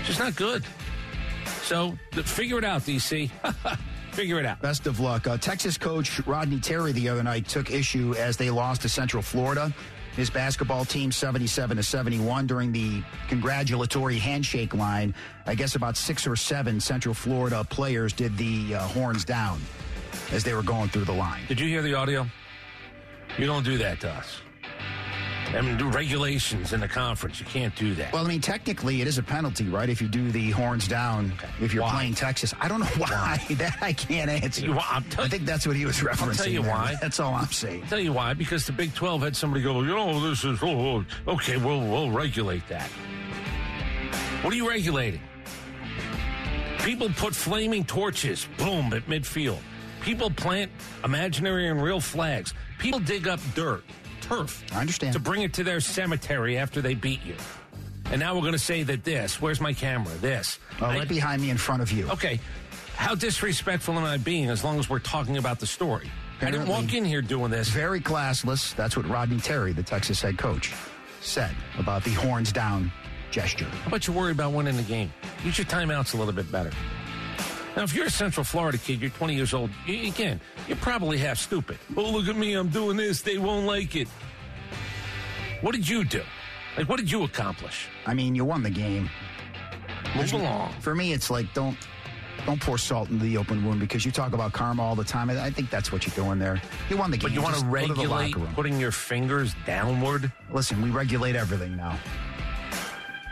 It's 0.00 0.08
just 0.08 0.18
not 0.18 0.36
good. 0.36 0.64
So 1.62 1.98
figure 2.12 2.58
it 2.58 2.64
out, 2.64 2.82
DC. 2.82 3.30
figure 4.12 4.38
it 4.40 4.46
out. 4.46 4.60
Best 4.62 4.86
of 4.86 5.00
luck. 5.00 5.26
Uh, 5.26 5.36
Texas 5.36 5.76
coach 5.76 6.20
Rodney 6.26 6.60
Terry 6.60 6.92
the 6.92 7.08
other 7.08 7.22
night 7.22 7.46
took 7.46 7.70
issue 7.70 8.14
as 8.16 8.36
they 8.36 8.50
lost 8.50 8.82
to 8.82 8.88
Central 8.88 9.22
Florida. 9.22 9.72
His 10.16 10.30
basketball 10.30 10.84
team 10.84 11.12
77 11.12 11.76
to 11.76 11.82
71 11.82 12.46
during 12.46 12.72
the 12.72 13.02
congratulatory 13.28 14.18
handshake 14.18 14.74
line. 14.74 15.14
I 15.46 15.54
guess 15.54 15.76
about 15.76 15.96
six 15.96 16.26
or 16.26 16.34
seven 16.34 16.80
Central 16.80 17.14
Florida 17.14 17.62
players 17.62 18.12
did 18.12 18.36
the 18.36 18.74
uh, 18.74 18.80
horns 18.80 19.24
down 19.24 19.60
as 20.32 20.42
they 20.42 20.54
were 20.54 20.64
going 20.64 20.88
through 20.88 21.04
the 21.04 21.12
line. 21.12 21.42
Did 21.46 21.60
you 21.60 21.68
hear 21.68 21.82
the 21.82 21.94
audio? 21.94 22.26
You 23.36 23.46
don't 23.46 23.64
do 23.64 23.78
that 23.78 24.00
to 24.00 24.10
us. 24.10 24.40
I 25.54 25.62
mean, 25.62 25.82
regulations 25.88 26.74
in 26.74 26.80
the 26.80 26.88
conference, 26.88 27.40
you 27.40 27.46
can't 27.46 27.74
do 27.74 27.94
that. 27.94 28.12
Well, 28.12 28.22
I 28.22 28.28
mean, 28.28 28.42
technically, 28.42 29.00
it 29.00 29.06
is 29.08 29.16
a 29.16 29.22
penalty, 29.22 29.64
right? 29.68 29.88
If 29.88 30.02
you 30.02 30.06
do 30.06 30.30
the 30.30 30.50
horns 30.50 30.86
down, 30.86 31.32
if 31.58 31.72
you're 31.72 31.84
Why? 31.84 31.90
playing 31.94 32.14
Texas, 32.16 32.52
I 32.60 32.68
don't 32.68 32.80
know 32.80 32.86
why. 32.98 33.38
that 33.52 33.78
I 33.80 33.94
can't 33.94 34.28
answer. 34.28 34.66
You- 34.66 34.78
I 34.78 35.00
think 35.28 35.46
that's 35.46 35.66
what 35.66 35.74
he 35.74 35.86
was 35.86 35.96
referencing. 36.00 36.28
I'll 36.28 36.34
tell 36.34 36.48
you 36.48 36.62
there. 36.62 36.70
why. 36.70 36.96
That's 37.00 37.18
all 37.18 37.32
I'm 37.34 37.46
saying. 37.46 37.82
I'll 37.84 37.88
tell 37.88 37.98
you 38.00 38.12
why. 38.12 38.34
Because 38.34 38.66
the 38.66 38.72
Big 38.72 38.92
12 38.94 39.22
had 39.22 39.34
somebody 39.36 39.62
go, 39.62 39.80
you 39.80 39.94
know, 39.94 40.20
this 40.28 40.44
is, 40.44 40.58
oh, 40.62 41.02
oh, 41.26 41.32
okay, 41.32 41.56
we'll, 41.56 41.80
we'll 41.80 42.10
regulate 42.10 42.68
that. 42.68 42.90
What 44.42 44.52
are 44.52 44.56
you 44.56 44.68
regulating? 44.68 45.22
People 46.80 47.08
put 47.16 47.34
flaming 47.34 47.84
torches, 47.84 48.46
boom, 48.58 48.92
at 48.92 49.06
midfield. 49.06 49.58
People 50.02 50.30
plant 50.30 50.70
imaginary 51.04 51.68
and 51.68 51.82
real 51.82 52.00
flags. 52.00 52.52
People 52.78 53.00
dig 53.00 53.26
up 53.28 53.40
dirt, 53.54 53.84
turf. 54.20 54.64
I 54.72 54.80
understand. 54.80 55.12
To 55.14 55.18
bring 55.18 55.42
it 55.42 55.52
to 55.54 55.64
their 55.64 55.80
cemetery 55.80 56.56
after 56.58 56.80
they 56.80 56.94
beat 56.94 57.24
you. 57.24 57.36
And 58.10 58.20
now 58.20 58.34
we're 58.34 58.40
going 58.42 58.52
to 58.52 58.58
say 58.58 58.82
that 58.84 59.04
this, 59.04 59.40
where's 59.40 59.60
my 59.60 59.72
camera? 59.72 60.14
This. 60.16 60.58
Uh, 60.80 60.86
I- 60.86 60.98
right 60.98 61.08
behind 61.08 61.42
me 61.42 61.50
in 61.50 61.58
front 61.58 61.82
of 61.82 61.92
you. 61.92 62.08
Okay. 62.10 62.40
How 62.94 63.14
disrespectful 63.14 63.94
am 63.94 64.04
I 64.04 64.16
being 64.16 64.48
as 64.50 64.64
long 64.64 64.78
as 64.78 64.90
we're 64.90 64.98
talking 64.98 65.36
about 65.36 65.60
the 65.60 65.66
story? 65.66 66.10
I 66.40 66.50
didn't 66.50 66.68
walk 66.68 66.94
in 66.94 67.04
here 67.04 67.20
doing 67.22 67.50
this. 67.50 67.68
Very 67.68 68.00
classless. 68.00 68.74
That's 68.76 68.96
what 68.96 69.08
Rodney 69.08 69.38
Terry, 69.40 69.72
the 69.72 69.82
Texas 69.82 70.22
head 70.22 70.38
coach, 70.38 70.72
said 71.20 71.50
about 71.78 72.04
the 72.04 72.12
horns 72.12 72.52
down 72.52 72.90
gesture. 73.30 73.64
How 73.66 73.88
about 73.88 74.06
you 74.06 74.12
worry 74.12 74.32
about 74.32 74.52
winning 74.52 74.76
the 74.76 74.82
game? 74.84 75.12
Use 75.44 75.58
your 75.58 75.64
timeouts 75.66 76.14
a 76.14 76.16
little 76.16 76.32
bit 76.32 76.50
better. 76.50 76.70
Now, 77.78 77.84
if 77.84 77.94
you're 77.94 78.06
a 78.06 78.10
Central 78.10 78.42
Florida 78.42 78.76
kid, 78.76 79.00
you're 79.00 79.10
20 79.10 79.36
years 79.36 79.54
old, 79.54 79.70
you, 79.86 80.08
again, 80.08 80.40
you're 80.66 80.76
probably 80.78 81.16
half 81.16 81.38
stupid. 81.38 81.78
Oh, 81.96 82.10
look 82.10 82.26
at 82.26 82.34
me, 82.34 82.54
I'm 82.54 82.70
doing 82.70 82.96
this, 82.96 83.22
they 83.22 83.38
won't 83.38 83.66
like 83.66 83.94
it. 83.94 84.08
What 85.60 85.76
did 85.76 85.88
you 85.88 86.02
do? 86.02 86.24
Like, 86.76 86.88
what 86.88 86.96
did 86.98 87.08
you 87.08 87.22
accomplish? 87.22 87.86
I 88.04 88.14
mean, 88.14 88.34
you 88.34 88.44
won 88.44 88.64
the 88.64 88.70
game. 88.70 89.08
Move 90.16 90.32
along. 90.32 90.72
For 90.80 90.96
me, 90.96 91.12
it's 91.12 91.30
like 91.30 91.54
don't 91.54 91.76
don't 92.46 92.60
pour 92.60 92.78
salt 92.78 93.10
into 93.10 93.24
the 93.24 93.36
open 93.36 93.64
wound 93.64 93.78
because 93.78 94.04
you 94.04 94.10
talk 94.10 94.32
about 94.32 94.52
karma 94.52 94.82
all 94.82 94.96
the 94.96 95.04
time. 95.04 95.30
I 95.30 95.50
think 95.50 95.70
that's 95.70 95.92
what 95.92 96.04
you're 96.04 96.16
doing 96.16 96.40
there. 96.40 96.60
You 96.90 96.96
won 96.96 97.12
the 97.12 97.16
game. 97.16 97.30
But 97.30 97.32
you 97.32 97.42
want 97.42 97.54
to 97.56 97.64
regulate 97.64 98.34
putting 98.56 98.80
your 98.80 98.90
fingers 98.90 99.54
downward? 99.66 100.32
Listen, 100.50 100.82
we 100.82 100.90
regulate 100.90 101.36
everything 101.36 101.76
now. 101.76 101.96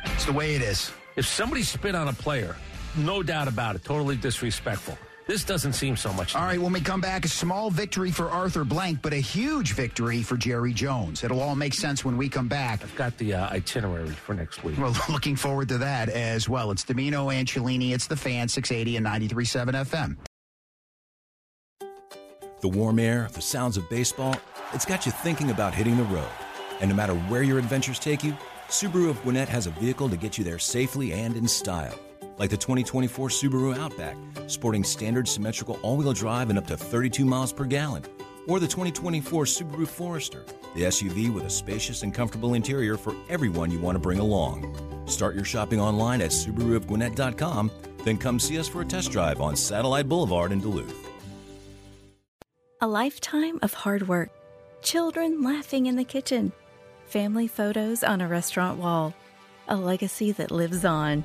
It's 0.04 0.24
the 0.24 0.32
way 0.32 0.54
it 0.54 0.62
is. 0.62 0.92
If 1.16 1.26
somebody 1.26 1.64
spit 1.64 1.96
on 1.96 2.06
a 2.06 2.12
player, 2.12 2.54
no 2.96 3.22
doubt 3.22 3.48
about 3.48 3.76
it, 3.76 3.84
totally 3.84 4.16
disrespectful. 4.16 4.96
This 5.26 5.42
doesn't 5.42 5.72
seem 5.72 5.96
so 5.96 6.12
much. 6.12 6.36
All 6.36 6.42
right, 6.42 6.56
me. 6.56 6.62
when 6.62 6.72
we 6.72 6.80
come 6.80 7.00
back, 7.00 7.24
a 7.24 7.28
small 7.28 7.68
victory 7.68 8.12
for 8.12 8.30
Arthur 8.30 8.64
Blank, 8.64 9.02
but 9.02 9.12
a 9.12 9.16
huge 9.16 9.72
victory 9.72 10.22
for 10.22 10.36
Jerry 10.36 10.72
Jones. 10.72 11.24
It'll 11.24 11.40
all 11.40 11.56
make 11.56 11.74
sense 11.74 12.04
when 12.04 12.16
we 12.16 12.28
come 12.28 12.46
back. 12.46 12.82
I've 12.84 12.94
got 12.94 13.18
the 13.18 13.34
uh, 13.34 13.50
itinerary 13.50 14.10
for 14.10 14.34
next 14.34 14.62
week. 14.62 14.78
We're 14.78 14.92
looking 15.08 15.34
forward 15.34 15.68
to 15.70 15.78
that 15.78 16.08
as 16.08 16.48
well. 16.48 16.70
It's 16.70 16.84
Dimino 16.84 17.34
and 17.34 17.48
Cellini. 17.48 17.92
It's 17.92 18.06
the 18.06 18.16
fan, 18.16 18.46
680 18.46 18.98
and 18.98 19.06
93.7 19.06 19.74
FM. 19.84 20.16
The 22.60 22.68
warm 22.68 22.98
air, 23.00 23.28
the 23.32 23.42
sounds 23.42 23.76
of 23.76 23.88
baseball, 23.90 24.36
it's 24.72 24.84
got 24.84 25.06
you 25.06 25.12
thinking 25.12 25.50
about 25.50 25.74
hitting 25.74 25.96
the 25.96 26.04
road. 26.04 26.28
And 26.80 26.88
no 26.88 26.96
matter 26.96 27.14
where 27.14 27.42
your 27.42 27.58
adventures 27.58 27.98
take 27.98 28.22
you, 28.22 28.36
Subaru 28.68 29.10
of 29.10 29.20
Gwinnett 29.22 29.48
has 29.48 29.66
a 29.66 29.70
vehicle 29.70 30.08
to 30.08 30.16
get 30.16 30.38
you 30.38 30.44
there 30.44 30.58
safely 30.58 31.12
and 31.12 31.36
in 31.36 31.48
style. 31.48 31.98
Like 32.38 32.50
the 32.50 32.56
2024 32.56 33.28
Subaru 33.30 33.76
Outback, 33.78 34.16
sporting 34.46 34.84
standard 34.84 35.26
symmetrical 35.26 35.78
all-wheel 35.82 36.12
drive 36.12 36.50
and 36.50 36.58
up 36.58 36.66
to 36.66 36.76
32 36.76 37.24
miles 37.24 37.52
per 37.52 37.64
gallon. 37.64 38.04
Or 38.46 38.60
the 38.60 38.66
2024 38.66 39.44
Subaru 39.44 39.88
Forester, 39.88 40.44
the 40.74 40.82
SUV 40.82 41.32
with 41.32 41.44
a 41.44 41.50
spacious 41.50 42.02
and 42.02 42.12
comfortable 42.12 42.54
interior 42.54 42.96
for 42.96 43.14
everyone 43.28 43.70
you 43.70 43.78
want 43.78 43.96
to 43.96 44.00
bring 44.00 44.18
along. 44.18 44.76
Start 45.06 45.34
your 45.34 45.44
shopping 45.44 45.80
online 45.80 46.20
at 46.20 46.30
SubaruofGwinnett.com, 46.30 47.70
then 48.04 48.18
come 48.18 48.38
see 48.38 48.58
us 48.58 48.68
for 48.68 48.82
a 48.82 48.84
test 48.84 49.10
drive 49.10 49.40
on 49.40 49.56
Satellite 49.56 50.08
Boulevard 50.08 50.52
in 50.52 50.60
Duluth. 50.60 50.94
A 52.82 52.86
lifetime 52.86 53.58
of 53.62 53.72
hard 53.72 54.06
work, 54.06 54.28
children 54.82 55.42
laughing 55.42 55.86
in 55.86 55.96
the 55.96 56.04
kitchen, 56.04 56.52
family 57.06 57.48
photos 57.48 58.04
on 58.04 58.20
a 58.20 58.28
restaurant 58.28 58.78
wall, 58.78 59.14
a 59.66 59.76
legacy 59.76 60.30
that 60.32 60.50
lives 60.50 60.84
on. 60.84 61.24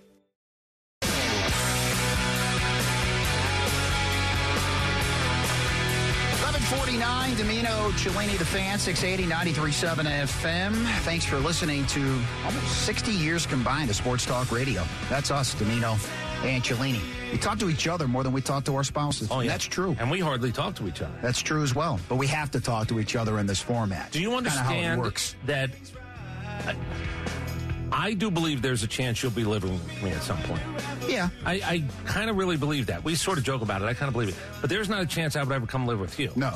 1149, 6.71 7.35
Dimino, 7.35 7.91
Cellini, 7.97 8.37
the 8.37 8.45
fan, 8.45 8.79
680, 8.79 9.29
93.7 9.29 10.05
FM. 10.23 10.73
Thanks 11.01 11.25
for 11.25 11.37
listening 11.37 11.85
to 11.87 11.99
almost 12.45 12.85
60 12.85 13.11
years 13.11 13.45
combined 13.45 13.89
of 13.89 13.95
Sports 13.97 14.25
Talk 14.25 14.53
Radio. 14.53 14.85
That's 15.09 15.31
us, 15.31 15.53
Dimino 15.53 15.99
and 16.45 16.63
Cellini. 16.63 17.01
We 17.33 17.39
talk 17.39 17.59
to 17.59 17.69
each 17.69 17.89
other 17.89 18.07
more 18.07 18.23
than 18.23 18.31
we 18.31 18.39
talk 18.39 18.63
to 18.65 18.75
our 18.77 18.85
spouses. 18.85 19.27
Oh, 19.29 19.41
yeah. 19.41 19.49
That's 19.51 19.65
true. 19.65 19.97
And 19.99 20.09
we 20.09 20.21
hardly 20.21 20.53
talk 20.53 20.75
to 20.75 20.87
each 20.87 21.01
other. 21.01 21.13
That's 21.21 21.41
true 21.41 21.61
as 21.61 21.75
well. 21.75 21.99
But 22.07 22.15
we 22.15 22.27
have 22.27 22.49
to 22.51 22.61
talk 22.61 22.87
to 22.87 23.01
each 23.01 23.17
other 23.17 23.39
in 23.39 23.47
this 23.47 23.59
format. 23.59 24.09
Do 24.13 24.21
you 24.21 24.29
Kinda 24.29 24.49
how 24.51 24.73
it 24.73 24.97
works. 24.97 25.35
that? 25.47 25.71
I, 26.65 26.73
I 27.91 28.13
do 28.13 28.31
believe 28.31 28.61
there's 28.61 28.83
a 28.83 28.87
chance 28.87 29.21
you'll 29.21 29.31
be 29.31 29.43
living 29.43 29.73
with 29.73 30.03
me 30.03 30.11
at 30.11 30.23
some 30.23 30.37
point. 30.43 30.61
Yeah. 31.07 31.29
I, 31.45 31.53
I 31.53 31.83
kind 32.05 32.29
of 32.29 32.37
really 32.37 32.57
believe 32.57 32.87
that. 32.87 33.03
We 33.03 33.15
sort 33.15 33.37
of 33.37 33.43
joke 33.43 33.61
about 33.61 33.81
it. 33.81 33.85
I 33.85 33.93
kind 33.93 34.07
of 34.07 34.13
believe 34.13 34.29
it. 34.29 34.35
But 34.61 34.69
there's 34.69 34.89
not 34.89 35.01
a 35.01 35.05
chance 35.05 35.35
I 35.35 35.43
would 35.43 35.51
ever 35.51 35.67
come 35.67 35.85
live 35.85 35.99
with 35.99 36.19
you. 36.19 36.31
No. 36.35 36.53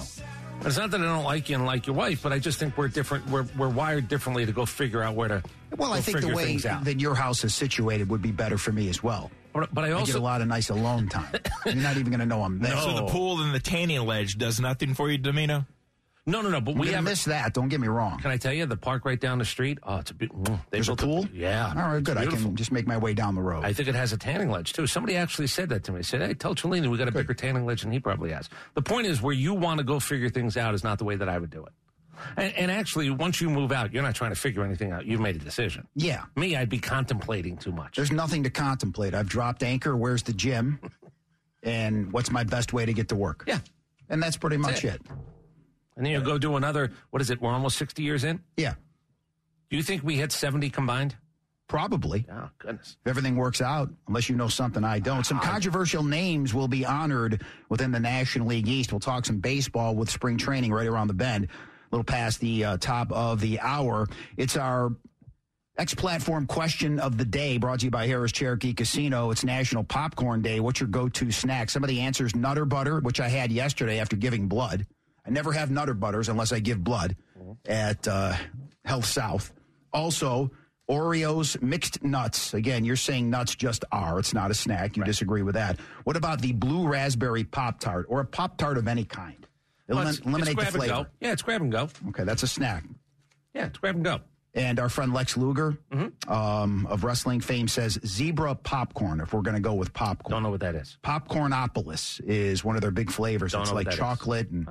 It's 0.61 0.77
not 0.77 0.91
that 0.91 1.01
I 1.01 1.03
don't 1.03 1.25
like 1.25 1.49
you 1.49 1.55
and 1.57 1.65
like 1.65 1.85
your 1.85 1.95
wife, 1.95 2.23
but 2.23 2.31
I 2.31 2.39
just 2.39 2.57
think 2.57 2.77
we're 2.77 2.87
different. 2.87 3.27
We're, 3.29 3.45
we're 3.57 3.69
wired 3.69 4.07
differently 4.07 4.45
to 4.45 4.51
go 4.51 4.65
figure 4.65 5.03
out 5.03 5.15
where 5.15 5.27
to. 5.27 5.43
Well, 5.75 5.91
I 5.91 5.99
think 5.99 6.21
the 6.21 6.33
way 6.33 6.45
things 6.45 6.65
out. 6.65 6.85
that 6.85 6.99
your 6.99 7.13
house 7.13 7.43
is 7.43 7.53
situated 7.53 8.09
would 8.09 8.21
be 8.21 8.31
better 8.31 8.57
for 8.57 8.71
me 8.71 8.87
as 8.89 9.03
well. 9.03 9.29
But, 9.53 9.73
but 9.73 9.83
I 9.83 9.97
I 9.97 10.03
get 10.03 10.15
a 10.15 10.19
lot 10.19 10.41
of 10.41 10.47
nice 10.47 10.69
alone 10.69 11.07
time. 11.09 11.33
You're 11.65 11.75
not 11.75 11.97
even 11.97 12.07
going 12.09 12.19
to 12.19 12.25
know 12.25 12.41
I'm 12.41 12.59
there. 12.59 12.75
So 12.77 12.95
the 12.95 13.05
pool 13.05 13.41
and 13.41 13.53
the 13.53 13.59
tanning 13.59 14.05
ledge 14.05 14.37
does 14.37 14.59
nothing 14.59 14.93
for 14.93 15.09
you, 15.09 15.17
Dimino? 15.19 15.65
No, 16.25 16.41
no, 16.41 16.49
no. 16.49 16.59
But 16.61 16.75
We 16.75 16.87
have. 16.91 17.03
miss 17.03 17.25
that. 17.25 17.53
Don't 17.53 17.69
get 17.69 17.79
me 17.79 17.87
wrong. 17.87 18.19
Can 18.19 18.31
I 18.31 18.37
tell 18.37 18.51
you 18.53 18.65
the 18.65 18.77
park 18.77 19.05
right 19.05 19.19
down 19.19 19.37
the 19.37 19.45
street? 19.45 19.77
Oh, 19.83 19.97
it's 19.97 20.11
a 20.11 20.13
bit. 20.13 20.31
mm, 20.31 20.45
they 20.45 20.77
There's 20.77 20.89
a 20.89 20.95
pool? 20.95 21.27
yeah. 21.33 21.73
All 21.75 21.93
right, 21.93 22.03
good. 22.03 22.17
I 22.17 22.25
can 22.25 22.55
just 22.55 22.71
make 22.71 22.87
my 22.87 22.97
way 22.97 23.13
down 23.13 23.35
the 23.35 23.41
road. 23.41 23.63
I 23.63 23.73
think 23.73 23.87
it 23.89 23.95
has 23.95 24.11
a 24.13 24.17
tanning 24.17 24.49
ledge 24.49 24.73
too. 24.73 24.87
Somebody 24.87 25.15
actually 25.15 25.47
said 25.47 25.69
that 25.69 25.83
to 25.85 25.91
me. 25.91 26.01
Said, 26.03 26.21
"Hey, 26.21 26.33
tell 26.33 26.55
Cellini 26.55 26.87
we 26.87 26.97
got 26.97 27.07
a 27.07 27.11
bigger 27.11 27.33
tanning 27.33 27.65
ledge 27.65 27.81
than 27.83 27.91
he 27.91 27.99
probably 27.99 28.31
has." 28.31 28.49
The 28.73 28.81
point 28.81 29.07
is, 29.07 29.21
where 29.21 29.33
you 29.33 29.53
want 29.53 29.77
to 29.79 29.83
go 29.83 29.99
figure 29.99 30.29
things 30.29 30.57
out 30.57 30.73
is 30.73 30.83
not 30.83 30.97
the 30.97 31.05
way 31.05 31.15
that 31.15 31.29
I 31.29 31.37
would 31.37 31.49
do 31.51 31.65
it. 31.65 31.73
And, 32.37 32.53
and 32.55 32.71
actually, 32.71 33.09
once 33.09 33.41
you 33.41 33.49
move 33.49 33.71
out, 33.73 33.93
you're 33.93 34.01
not 34.01 34.15
trying 34.15 34.31
to 34.31 34.39
figure 34.39 34.63
anything 34.63 34.91
out. 34.91 35.05
You've 35.05 35.19
made 35.19 35.35
a 35.35 35.39
decision. 35.39 35.85
yeah. 35.95 36.23
Me, 36.37 36.55
I'd 36.55 36.69
be 36.69 36.79
contemplating 36.79 37.57
too 37.57 37.73
much. 37.73 37.97
There's 37.97 38.11
nothing 38.11 38.43
to 38.43 38.49
contemplate. 38.49 39.13
I've 39.13 39.27
dropped 39.27 39.63
anchor. 39.63 39.95
Where's 39.97 40.23
the 40.23 40.33
gym? 40.33 40.79
And 41.63 42.13
what's 42.13 42.29
my 42.29 42.43
best 42.43 42.73
way 42.73 42.85
to 42.85 42.93
get 42.93 43.09
to 43.09 43.15
work? 43.15 43.43
Yeah. 43.47 43.57
And 44.07 44.21
that's 44.21 44.37
pretty 44.37 44.57
much 44.57 44.85
it. 44.85 44.95
it. 44.95 45.01
And 45.95 46.05
then 46.05 46.13
you 46.13 46.21
go 46.21 46.37
do 46.37 46.55
another. 46.55 46.91
What 47.11 47.21
is 47.21 47.29
it? 47.29 47.41
We're 47.41 47.51
almost 47.51 47.77
60 47.77 48.03
years 48.03 48.23
in. 48.23 48.41
Yeah. 48.57 48.73
Do 49.69 49.77
you 49.77 49.83
think 49.83 50.03
we 50.03 50.15
hit 50.17 50.31
70 50.31 50.69
combined? 50.69 51.15
Probably. 51.67 52.25
Oh, 52.31 52.49
goodness. 52.59 52.97
If 53.03 53.09
everything 53.09 53.35
works 53.35 53.59
out, 53.59 53.89
unless 54.07 54.29
you 54.29 54.35
know 54.35 54.47
something 54.47 54.83
I 54.83 54.99
don't. 54.99 55.25
Some 55.25 55.39
controversial 55.39 56.03
names 56.03 56.53
will 56.53 56.67
be 56.67 56.85
honored 56.85 57.43
within 57.69 57.91
the 57.91 57.99
National 57.99 58.47
League 58.47 58.67
East. 58.67 58.91
We'll 58.91 58.99
talk 58.99 59.25
some 59.25 59.39
baseball 59.39 59.95
with 59.95 60.09
spring 60.09 60.37
training 60.37 60.71
right 60.71 60.85
around 60.85 61.07
the 61.07 61.15
bend, 61.15 61.45
a 61.45 61.49
little 61.91 62.03
past 62.03 62.39
the 62.39 62.65
uh, 62.65 62.77
top 62.77 63.11
of 63.11 63.41
the 63.41 63.59
hour. 63.61 64.07
It's 64.37 64.57
our 64.57 64.91
X 65.77 65.95
platform 65.95 66.45
question 66.45 66.99
of 66.99 67.17
the 67.17 67.25
day 67.25 67.57
brought 67.57 67.79
to 67.79 67.85
you 67.85 67.91
by 67.91 68.07
Harrah's 68.07 68.31
Cherokee 68.31 68.73
Casino. 68.73 69.31
It's 69.31 69.43
National 69.43 69.83
Popcorn 69.83 70.43
Day. 70.43 70.59
What's 70.59 70.79
your 70.79 70.87
go 70.87 71.09
to 71.09 71.31
snack? 71.31 71.71
Some 71.71 71.83
of 71.83 71.89
the 71.89 71.99
answers 71.99 72.35
Nutter 72.35 72.65
Butter, 72.65 72.99
which 72.99 73.19
I 73.19 73.27
had 73.27 73.51
yesterday 73.51 73.99
after 73.99 74.15
giving 74.15 74.47
blood. 74.47 74.85
I 75.25 75.29
never 75.31 75.51
have 75.51 75.71
Nutter 75.71 75.93
Butters 75.93 76.29
unless 76.29 76.51
I 76.51 76.59
give 76.59 76.83
blood 76.83 77.15
at 77.65 78.07
uh, 78.07 78.35
Health 78.83 79.05
South. 79.05 79.51
Also, 79.93 80.51
Oreos 80.89 81.59
mixed 81.61 82.03
nuts. 82.03 82.53
Again, 82.53 82.85
you're 82.85 82.95
saying 82.95 83.29
nuts 83.29 83.55
just 83.55 83.83
are. 83.91 84.19
It's 84.19 84.33
not 84.33 84.51
a 84.51 84.53
snack. 84.53 84.97
You 84.97 85.03
disagree 85.03 85.41
with 85.41 85.55
that. 85.55 85.79
What 86.03 86.15
about 86.15 86.41
the 86.41 86.51
blue 86.53 86.87
raspberry 86.87 87.43
Pop 87.43 87.79
Tart 87.79 88.05
or 88.09 88.19
a 88.19 88.25
Pop 88.25 88.57
Tart 88.57 88.77
of 88.77 88.87
any 88.87 89.03
kind? 89.05 89.47
Well, 89.87 89.97
Elimin- 89.97 90.01
it's- 90.01 90.17
it's 90.17 90.25
eliminate 90.27 90.47
the 90.49 90.53
grab 90.55 90.73
and 90.75 90.83
flavor. 90.83 91.09
Yeah, 91.21 91.31
it's 91.31 91.41
grab 91.41 91.61
and 91.61 91.71
go. 91.71 91.89
Okay, 92.09 92.23
that's 92.23 92.43
a 92.43 92.47
snack. 92.47 92.83
Yeah, 93.53 93.65
it's 93.67 93.77
grab 93.79 93.95
and 93.95 94.03
go. 94.05 94.19
And 94.53 94.79
our 94.79 94.87
friend 94.89 95.13
Lex 95.13 95.35
Luger 95.37 95.77
Mm-hmm. 95.91 96.31
um, 96.31 96.85
of 96.87 97.03
wrestling 97.03 97.41
fame 97.41 97.67
says 97.67 97.99
zebra 98.05 98.55
popcorn. 98.55 99.19
If 99.21 99.33
we're 99.33 99.41
going 99.41 99.55
to 99.55 99.61
go 99.61 99.73
with 99.73 99.91
popcorn, 99.93 100.31
Don't 100.31 100.43
know 100.43 100.49
what 100.49 100.61
that 100.61 100.75
is. 100.75 100.97
Popcornopolis 101.03 102.21
is 102.25 102.63
one 102.63 102.75
of 102.75 102.81
their 102.81 102.91
big 102.91 103.11
flavors. 103.11 103.51
Don't 103.51 103.63
it's 103.63 103.71
like 103.73 103.85
that 103.85 103.93
is. 103.93 103.99
chocolate 103.99 104.49
and 104.51 104.67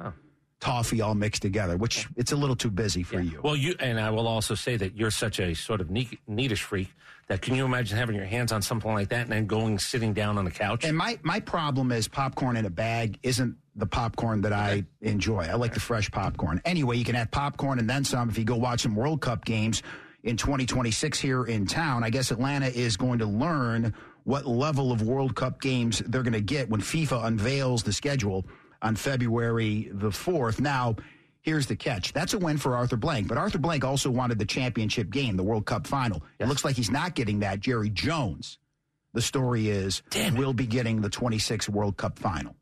toffee 0.65 1.03
all 1.03 1.15
mixed 1.15 1.43
together, 1.43 1.77
which 1.77 2.09
it's 2.17 2.33
a 2.33 2.37
little 2.37 2.57
too 2.57 2.71
busy 2.71 3.03
for 3.03 3.21
you. 3.21 3.39
Well, 3.43 3.55
you 3.55 3.75
and 3.81 4.01
I 4.01 4.09
will 4.09 4.27
also 4.27 4.55
say 4.55 4.79
that 4.79 4.97
you're 4.97 5.11
such 5.11 5.39
a 5.39 5.53
sort 5.53 5.83
of 5.83 5.91
neat, 5.91 6.19
neatish 6.29 6.61
freak 6.61 6.89
that 7.29 7.43
can 7.43 7.55
you 7.55 7.67
imagine 7.67 7.99
having 7.99 8.17
your 8.17 8.25
hands 8.25 8.51
on 8.51 8.63
something 8.63 8.91
like 8.93 9.11
that 9.11 9.25
and 9.25 9.33
then 9.33 9.47
going 9.47 9.79
sitting 9.79 10.15
down 10.15 10.39
on 10.39 10.47
the 10.47 10.51
couch? 10.51 10.85
And 10.85 10.97
my 10.97 11.19
my 11.23 11.39
problem 11.39 11.93
is 11.93 12.09
popcorn 12.09 12.57
in 12.57 12.65
a 12.65 12.71
bag 12.71 13.19
isn't 13.23 13.57
the 13.77 13.85
popcorn 13.85 14.41
that 14.41 14.55
I 14.55 14.85
enjoy. 15.03 15.43
I 15.43 15.55
like 15.55 15.75
the 15.75 15.81
fresh 15.81 16.11
popcorn. 16.11 16.63
Anyway, 16.65 16.97
you 16.97 17.05
can 17.05 17.15
have 17.15 17.31
popcorn 17.31 17.79
and 17.79 17.89
then 17.89 18.03
some 18.03 18.31
if 18.31 18.39
you 18.39 18.45
go 18.45 18.57
watch 18.57 18.81
some 18.81 18.97
World 18.97 19.21
Cup 19.21 19.45
games 19.45 19.83
in 20.23 20.39
2026 20.39 21.21
here 21.21 21.45
in 21.45 21.67
town. 21.67 22.03
I 22.03 22.09
guess 22.09 22.31
Atlanta 22.31 22.69
is 22.69 22.97
going 22.97 23.19
to 23.19 23.27
learn 23.27 23.93
what 24.23 24.47
level 24.47 24.93
of 24.93 25.03
World 25.03 25.37
Cup 25.37 25.61
games 25.61 26.03
they're 26.07 26.23
going 26.23 26.33
to 26.33 26.41
get 26.41 26.71
when 26.71 26.81
FIFA 26.81 27.27
unveils 27.27 27.83
the 27.83 27.93
schedule 27.93 28.47
on 28.83 28.97
February 28.97 29.89
the 29.93 30.11
4th. 30.11 30.61
Now, 30.61 30.97
here's 31.43 31.67
the 31.67 31.77
catch. 31.77 32.13
That's 32.13 32.35
a 32.35 32.39
win 32.39 32.59
for 32.59 32.77
Arthur 32.77 32.97
Blank, 32.97 33.29
but 33.29 33.39
Arthur 33.39 33.59
Blank 33.59 33.85
also 33.85 34.11
wanted 34.11 34.39
the 34.39 34.47
championship 34.47 35.11
game, 35.11 35.37
the 35.37 35.43
World 35.43 35.67
Cup 35.67 35.87
final. 35.87 36.23
It 36.39 36.49
looks 36.49 36.65
like 36.65 36.77
he's 36.77 36.91
not 36.91 37.15
getting 37.15 37.41
that. 37.41 37.61
Jerry 37.61 37.91
Jones 37.91 38.59
the 39.15 39.23
story 39.23 39.69
is 39.69 40.03
we'll 40.35 40.53
be 40.53 40.67
getting 40.67 41.01
the 41.01 41.09
26 41.09 41.69
World 41.69 41.97
Cup 41.97 42.19
final. 42.19 42.55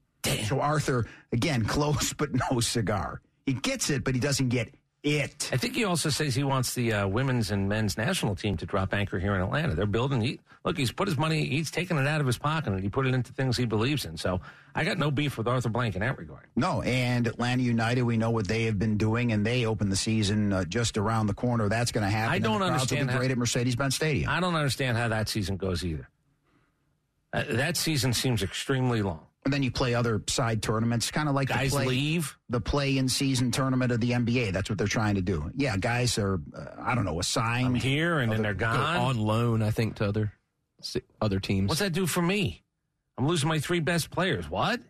So 0.44 0.60
Arthur, 0.60 1.06
again, 1.32 1.64
close 1.66 2.12
but 2.12 2.30
no 2.32 2.60
cigar. 2.60 3.20
He 3.44 3.54
gets 3.54 3.90
it, 3.90 4.04
but 4.04 4.14
he 4.14 4.20
doesn't 4.20 4.50
get 4.50 4.72
it. 5.02 5.50
I 5.52 5.56
think 5.56 5.74
he 5.74 5.84
also 5.84 6.08
says 6.10 6.34
he 6.34 6.44
wants 6.44 6.74
the 6.74 6.92
uh, 6.92 7.06
women's 7.08 7.50
and 7.50 7.68
men's 7.68 7.96
national 7.96 8.36
team 8.36 8.56
to 8.58 8.66
drop 8.66 8.94
anchor 8.94 9.18
here 9.18 9.34
in 9.34 9.40
Atlanta. 9.42 9.74
They're 9.74 9.86
building. 9.86 10.20
He, 10.20 10.38
look, 10.64 10.78
he's 10.78 10.92
put 10.92 11.08
his 11.08 11.18
money. 11.18 11.44
He's 11.46 11.70
taken 11.70 11.98
it 11.98 12.06
out 12.06 12.20
of 12.20 12.26
his 12.26 12.38
pocket 12.38 12.72
and 12.72 12.80
he 12.82 12.88
put 12.88 13.06
it 13.06 13.14
into 13.14 13.32
things 13.32 13.56
he 13.56 13.64
believes 13.64 14.04
in. 14.04 14.16
So 14.16 14.40
I 14.74 14.84
got 14.84 14.98
no 14.98 15.10
beef 15.10 15.36
with 15.36 15.48
Arthur 15.48 15.68
Blank 15.70 15.96
in 15.96 16.00
that 16.02 16.16
regard. 16.18 16.46
No, 16.54 16.82
and 16.82 17.26
Atlanta 17.26 17.62
United, 17.62 18.02
we 18.02 18.16
know 18.16 18.30
what 18.30 18.46
they 18.46 18.64
have 18.64 18.78
been 18.78 18.96
doing, 18.96 19.32
and 19.32 19.44
they 19.44 19.66
open 19.66 19.88
the 19.90 19.96
season 19.96 20.52
uh, 20.52 20.64
just 20.64 20.96
around 20.96 21.26
the 21.26 21.34
corner. 21.34 21.68
That's 21.68 21.90
going 21.90 22.04
to 22.04 22.10
happen. 22.10 22.32
I 22.32 22.38
don't 22.38 22.58
crowds 22.58 22.72
understand 22.72 23.00
Will 23.02 23.06
be 23.08 23.12
how- 23.12 23.18
great 23.18 23.30
at 23.32 23.38
Mercedes-Benz 23.38 23.94
Stadium. 23.96 24.30
I 24.30 24.38
don't 24.40 24.54
understand 24.54 24.96
how 24.96 25.08
that 25.08 25.28
season 25.28 25.56
goes 25.56 25.84
either. 25.84 26.08
Uh, 27.32 27.44
that 27.50 27.76
season 27.76 28.12
seems 28.12 28.42
extremely 28.42 29.02
long. 29.02 29.20
And 29.44 29.52
then 29.52 29.62
you 29.64 29.72
play 29.72 29.94
other 29.94 30.22
side 30.28 30.62
tournaments, 30.62 31.10
kind 31.10 31.28
of 31.28 31.34
like 31.34 31.48
Guys 31.48 31.72
the 31.72 31.78
play, 31.78 31.86
leave. 31.86 32.38
the 32.48 32.60
play-in 32.60 33.08
season 33.08 33.50
tournament 33.50 33.90
of 33.90 34.00
the 34.00 34.12
NBA. 34.12 34.52
That's 34.52 34.68
what 34.70 34.78
they're 34.78 34.86
trying 34.86 35.16
to 35.16 35.20
do. 35.20 35.50
Yeah, 35.56 35.76
guys 35.76 36.16
are, 36.16 36.40
uh, 36.56 36.66
I 36.80 36.94
don't 36.94 37.04
know, 37.04 37.18
assigned 37.18 37.66
I'm 37.66 37.74
here 37.74 38.20
and 38.20 38.30
then 38.30 38.42
they're 38.42 38.54
Go 38.54 38.66
gone. 38.66 38.96
on 38.96 39.18
loan, 39.18 39.60
I 39.62 39.72
think, 39.72 39.96
to 39.96 40.06
other 40.06 40.32
other 41.20 41.40
teams. 41.40 41.68
What's 41.68 41.80
that 41.80 41.92
do 41.92 42.06
for 42.06 42.22
me? 42.22 42.62
I'm 43.18 43.26
losing 43.26 43.48
my 43.48 43.58
three 43.58 43.80
best 43.80 44.10
players. 44.10 44.48
What? 44.48 44.80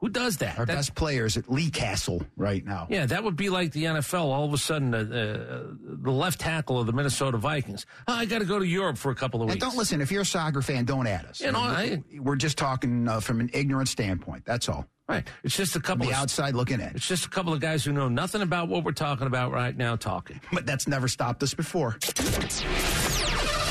Who 0.00 0.10
does 0.10 0.36
that? 0.38 0.58
Our 0.58 0.66
That- 0.66 0.74
best 0.76 0.94
players 0.94 1.38
at 1.38 1.50
Lee 1.50 1.70
Castle 1.70 2.22
right 2.36 2.62
now. 2.64 2.86
Yeah, 2.90 3.06
that 3.06 3.24
would 3.24 3.34
be 3.36 3.48
like 3.48 3.72
the 3.72 3.84
NFL. 3.86 4.30
All 4.30 4.44
of 4.44 4.52
a 4.52 4.58
sudden, 4.58 4.92
uh, 4.94 4.98
uh, 4.98 5.74
the 6.02 6.10
left 6.12 6.38
tackle 6.38 6.78
of 6.78 6.86
the 6.86 6.92
Minnesota 6.92 7.38
Vikings. 7.38 7.86
Oh, 8.06 8.12
I 8.12 8.26
got 8.26 8.40
to 8.40 8.44
go 8.44 8.58
to 8.58 8.66
Europe 8.66 8.98
for 8.98 9.10
a 9.10 9.14
couple 9.14 9.40
of 9.40 9.48
And 9.48 9.54
weeks. 9.54 9.64
don't 9.64 9.76
listen. 9.76 10.02
If 10.02 10.12
you're 10.12 10.20
a 10.22 10.26
soccer 10.26 10.60
fan, 10.60 10.84
don't 10.84 11.06
add 11.06 11.24
us. 11.24 11.40
You 11.40 11.50
know, 11.52 11.60
I- 11.60 12.02
we're 12.20 12.36
just 12.36 12.58
talking 12.58 13.08
uh, 13.08 13.20
from 13.20 13.40
an 13.40 13.48
ignorant 13.54 13.88
standpoint. 13.88 14.44
That's 14.44 14.68
all. 14.68 14.86
Right. 15.08 15.26
It's 15.44 15.56
just 15.56 15.76
a 15.76 15.80
couple 15.80 16.06
The 16.06 16.12
of 16.12 16.18
outside 16.18 16.54
looking 16.56 16.80
in. 16.80 16.88
It's 16.96 17.06
just 17.06 17.24
a 17.26 17.28
couple 17.30 17.52
of 17.54 17.60
guys 17.60 17.84
who 17.84 17.92
know 17.92 18.08
nothing 18.08 18.42
about 18.42 18.68
what 18.68 18.82
we're 18.84 18.90
talking 18.92 19.28
about 19.28 19.52
right 19.52 19.74
now 19.76 19.94
talking. 19.96 20.40
But 20.52 20.66
that's 20.66 20.86
never 20.88 21.06
stopped 21.08 21.42
us 21.44 21.54
before. 21.54 21.92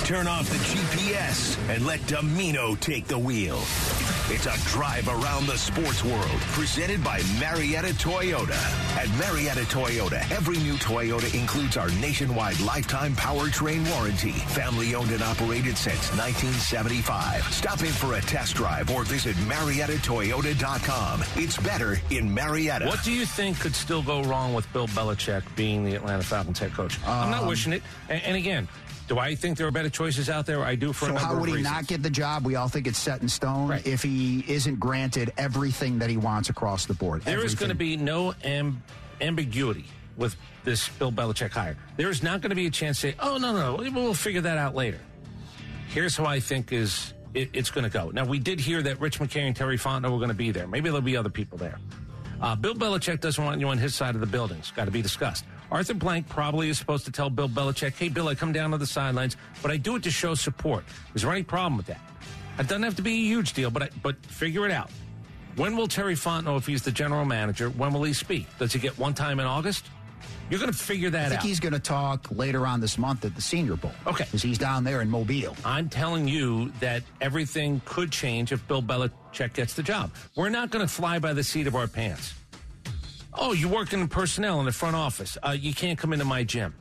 Turn 0.06 0.28
off 0.28 0.48
the 0.50 0.58
GPS 0.58 1.58
and 1.70 1.86
let 1.86 2.00
Dimino 2.02 2.80
take 2.80 3.08
the 3.08 3.20
wheel. 3.20 3.60
It's 4.28 4.48
a 4.48 4.58
drive 4.70 5.08
around 5.08 5.46
the 5.46 5.56
sports 5.58 6.04
world 6.04 6.40
presented 6.54 7.04
by 7.04 7.22
Marietta 7.40 7.90
Toyota. 7.94 8.58
At 8.98 9.08
Marietta 9.20 9.62
Toyota, 9.72 10.20
every 10.32 10.58
new 10.58 10.74
Toyota 10.78 11.32
includes 11.40 11.78
our 11.78 11.90
nationwide 12.02 12.60
lifetime 12.60 13.14
powertrain 13.16 13.88
warranty. 13.92 14.32
Family 14.32 14.96
owned 14.96 15.12
and 15.12 15.22
operated 15.22 15.78
since 15.78 16.10
1975. 16.18 17.44
Stop 17.54 17.82
in 17.82 17.86
for 17.88 18.16
a 18.16 18.22
test 18.22 18.56
drive 18.56 18.90
or 18.90 19.04
visit 19.04 19.36
MariettaToyota.com. 19.48 21.24
It's 21.36 21.58
better 21.58 22.00
in 22.10 22.34
Marietta. 22.34 22.88
What 22.88 23.04
do 23.04 23.12
you 23.12 23.28
think 23.28 23.60
could 23.60 23.76
still 23.76 24.02
go 24.02 24.24
wrong 24.24 24.56
with 24.56 24.72
Bill 24.74 24.88
Belichick 24.88 25.44
being 25.56 25.86
the 25.86 25.94
Atlanta 25.94 26.24
Falcons 26.24 26.58
head 26.58 26.74
coach? 26.74 26.98
I'm 27.06 27.30
not 27.30 27.44
Um, 27.44 27.48
wishing 27.48 27.74
it. 27.74 27.84
And, 28.10 28.24
and 28.24 28.36
again, 28.38 28.68
do 29.08 29.20
I 29.20 29.36
think 29.36 29.56
there 29.60 29.68
are 29.68 29.72
better 29.72 29.92
choices 29.92 30.32
out 30.32 30.48
there? 30.48 30.64
I 30.64 30.74
do 30.74 30.92
for 30.92 31.06
a 31.06 31.10
So 31.10 31.16
how 31.24 31.36
would 31.40 31.48
he 31.48 31.58
reasons. 31.58 31.72
not 31.76 31.86
get 31.86 32.02
the 32.02 32.10
job? 32.10 32.44
We 32.44 32.56
all 32.56 32.68
think 32.70 32.88
it's 32.88 32.98
set 32.98 33.22
in 33.22 33.30
stone 33.30 33.72
if 33.86 34.02
he 34.02 34.15
isn't 34.48 34.80
granted 34.80 35.32
everything 35.38 36.00
that 36.00 36.10
he 36.10 36.18
wants 36.18 36.50
across 36.50 36.86
the 36.86 36.94
board. 36.94 37.22
There 37.24 37.38
is 37.40 37.54
Everything. 37.54 37.60
going 37.60 37.70
to 37.70 37.76
be 37.76 37.98
no 37.98 38.34
am- 38.44 38.82
ambiguity 39.22 39.86
with 40.18 40.36
this 40.64 40.88
Bill 40.90 41.12
Belichick 41.12 41.52
hire. 41.52 41.78
There 41.98 42.10
is 42.10 42.24
not 42.24 42.42
going 42.42 42.50
to 42.50 42.56
be 42.56 42.66
a 42.68 42.72
chance 42.72 43.02
to 43.02 43.12
say, 43.12 43.16
"Oh 43.20 43.38
no, 43.38 43.54
no, 43.54 43.78
no, 43.78 43.92
we'll 43.92 44.14
figure 44.14 44.42
that 44.42 44.58
out 44.58 44.76
later." 44.76 45.00
Here's 45.90 46.16
how 46.18 46.26
I 46.26 46.40
think 46.40 46.72
is 46.72 47.14
it, 47.34 47.50
it's 47.54 47.70
going 47.70 47.84
to 47.84 47.90
go. 47.90 48.10
Now 48.12 48.26
we 48.26 48.40
did 48.40 48.60
hear 48.60 48.82
that 48.84 49.00
Rich 49.00 49.20
McKay 49.20 49.42
and 49.42 49.56
Terry 49.56 49.78
Fontenot 49.78 50.12
were 50.12 50.18
going 50.18 50.30
to 50.30 50.34
be 50.34 50.52
there. 50.52 50.68
Maybe 50.68 50.90
there'll 50.90 51.02
be 51.02 51.18
other 51.18 51.30
people 51.30 51.58
there. 51.58 51.78
Uh, 52.42 52.56
Bill 52.56 52.76
Belichick 52.76 53.22
doesn't 53.22 53.44
want 53.44 53.60
you 53.62 53.68
on 53.70 53.78
his 53.78 53.96
side 53.96 54.14
of 54.16 54.22
the 54.22 54.28
building. 54.28 54.58
It's 54.58 54.72
got 54.72 54.86
to 54.86 54.92
be 54.92 55.02
discussed. 55.02 55.46
Arthur 55.72 55.94
Blank 55.94 56.28
probably 56.30 56.70
is 56.70 56.78
supposed 56.78 57.06
to 57.06 57.12
tell 57.12 57.30
Bill 57.30 57.50
Belichick, 57.50 57.94
"Hey, 57.98 58.10
Bill, 58.10 58.28
I 58.28 58.36
come 58.36 58.52
down 58.54 58.72
to 58.72 58.78
the 58.78 58.86
sidelines, 58.86 59.36
but 59.62 59.72
I 59.72 59.78
do 59.78 59.96
it 59.96 60.04
to 60.04 60.12
show 60.12 60.34
support." 60.36 60.84
Is 61.16 61.22
there 61.24 61.32
any 61.32 61.44
problem 61.44 61.78
with 61.78 61.88
that? 61.88 62.00
It 62.58 62.68
doesn't 62.68 62.84
have 62.84 62.96
to 62.96 63.02
be 63.02 63.14
a 63.14 63.26
huge 63.26 63.54
deal, 63.54 63.70
but 63.70 63.84
I, 63.84 63.90
but 64.02 64.18
figure 64.26 64.66
it 64.66 64.72
out. 64.72 64.90
When 65.56 65.78
will 65.78 65.88
Terry 65.88 66.16
Fontenot, 66.16 66.58
if 66.58 66.66
he's 66.66 66.82
the 66.82 66.92
general 66.92 67.26
manager, 67.26 67.70
when 67.70 67.94
will 67.94 68.04
he 68.04 68.14
speak? 68.14 68.48
Does 68.58 68.74
he 68.74 68.80
get 68.80 68.98
one 69.00 69.14
time 69.14 69.40
in 69.40 69.46
August? 69.46 69.86
You're 70.50 70.60
going 70.60 70.72
to 70.72 70.78
figure 70.78 71.10
that 71.10 71.18
out. 71.18 71.26
I 71.26 71.30
think 71.30 71.40
out. 71.40 71.46
he's 71.46 71.60
going 71.60 71.74
to 71.74 71.80
talk 71.80 72.28
later 72.30 72.68
on 72.68 72.80
this 72.80 72.98
month 72.98 73.26
at 73.26 73.36
the 73.36 73.42
Senior 73.42 73.76
Bowl. 73.78 73.92
Okay. 74.06 74.26
Because 74.26 74.44
he's 74.44 74.58
down 74.58 74.84
there 74.84 75.02
in 75.02 75.10
Mobile. 75.10 75.56
I'm 75.66 75.90
telling 75.90 76.28
you 76.28 76.72
that 76.82 77.04
everything 77.20 77.82
could 77.86 78.12
change 78.12 78.52
if 78.52 78.66
Bill 78.68 78.82
Belichick 78.82 79.54
gets 79.54 79.74
the 79.74 79.84
job. 79.84 80.12
We're 80.36 80.50
not 80.50 80.70
going 80.70 80.86
to 80.86 80.92
fly 80.92 81.20
by 81.20 81.34
the 81.34 81.44
seat 81.44 81.68
of 81.68 81.76
our 81.76 81.88
pants. 81.88 82.34
Oh, 83.34 83.54
you 83.54 83.68
work 83.68 83.92
in 83.94 84.08
personnel 84.08 84.60
in 84.60 84.66
the 84.66 84.72
front 84.72 84.96
office. 84.96 85.38
Uh, 85.42 85.56
you 85.58 85.74
can't 85.74 85.98
come 85.98 86.14
into 86.14 86.26
my 86.26 86.44
gym. 86.44 86.76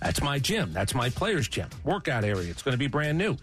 That's 0.00 0.22
my 0.22 0.38
gym. 0.38 0.72
That's 0.72 0.94
my 0.94 1.10
players' 1.10 1.48
gym. 1.48 1.68
Workout 1.84 2.24
area. 2.24 2.50
It's 2.50 2.62
going 2.62 2.72
to 2.72 2.78
be 2.78 2.86
brand 2.86 3.18
new. 3.18 3.36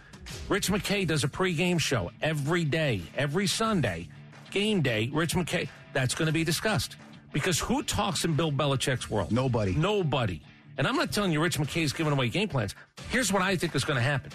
Rich 0.48 0.68
McKay 0.68 1.06
does 1.06 1.24
a 1.24 1.28
pregame 1.28 1.78
show 1.78 2.10
every 2.20 2.64
day, 2.64 3.02
every 3.16 3.46
Sunday. 3.46 4.08
Game 4.50 4.82
day, 4.82 5.10
Rich 5.12 5.34
McKay. 5.34 5.68
That's 5.92 6.14
going 6.14 6.26
to 6.26 6.32
be 6.32 6.44
discussed. 6.44 6.96
Because 7.32 7.58
who 7.58 7.82
talks 7.82 8.24
in 8.24 8.34
Bill 8.34 8.52
Belichick's 8.52 9.10
world? 9.10 9.32
Nobody. 9.32 9.74
Nobody. 9.74 10.42
And 10.78 10.86
I'm 10.86 10.96
not 10.96 11.12
telling 11.12 11.32
you 11.32 11.42
Rich 11.42 11.58
McKay's 11.58 11.92
giving 11.92 12.12
away 12.12 12.28
game 12.28 12.48
plans. 12.48 12.74
Here's 13.10 13.32
what 13.32 13.42
I 13.42 13.56
think 13.56 13.74
is 13.74 13.84
going 13.84 13.96
to 13.96 14.02
happen. 14.02 14.32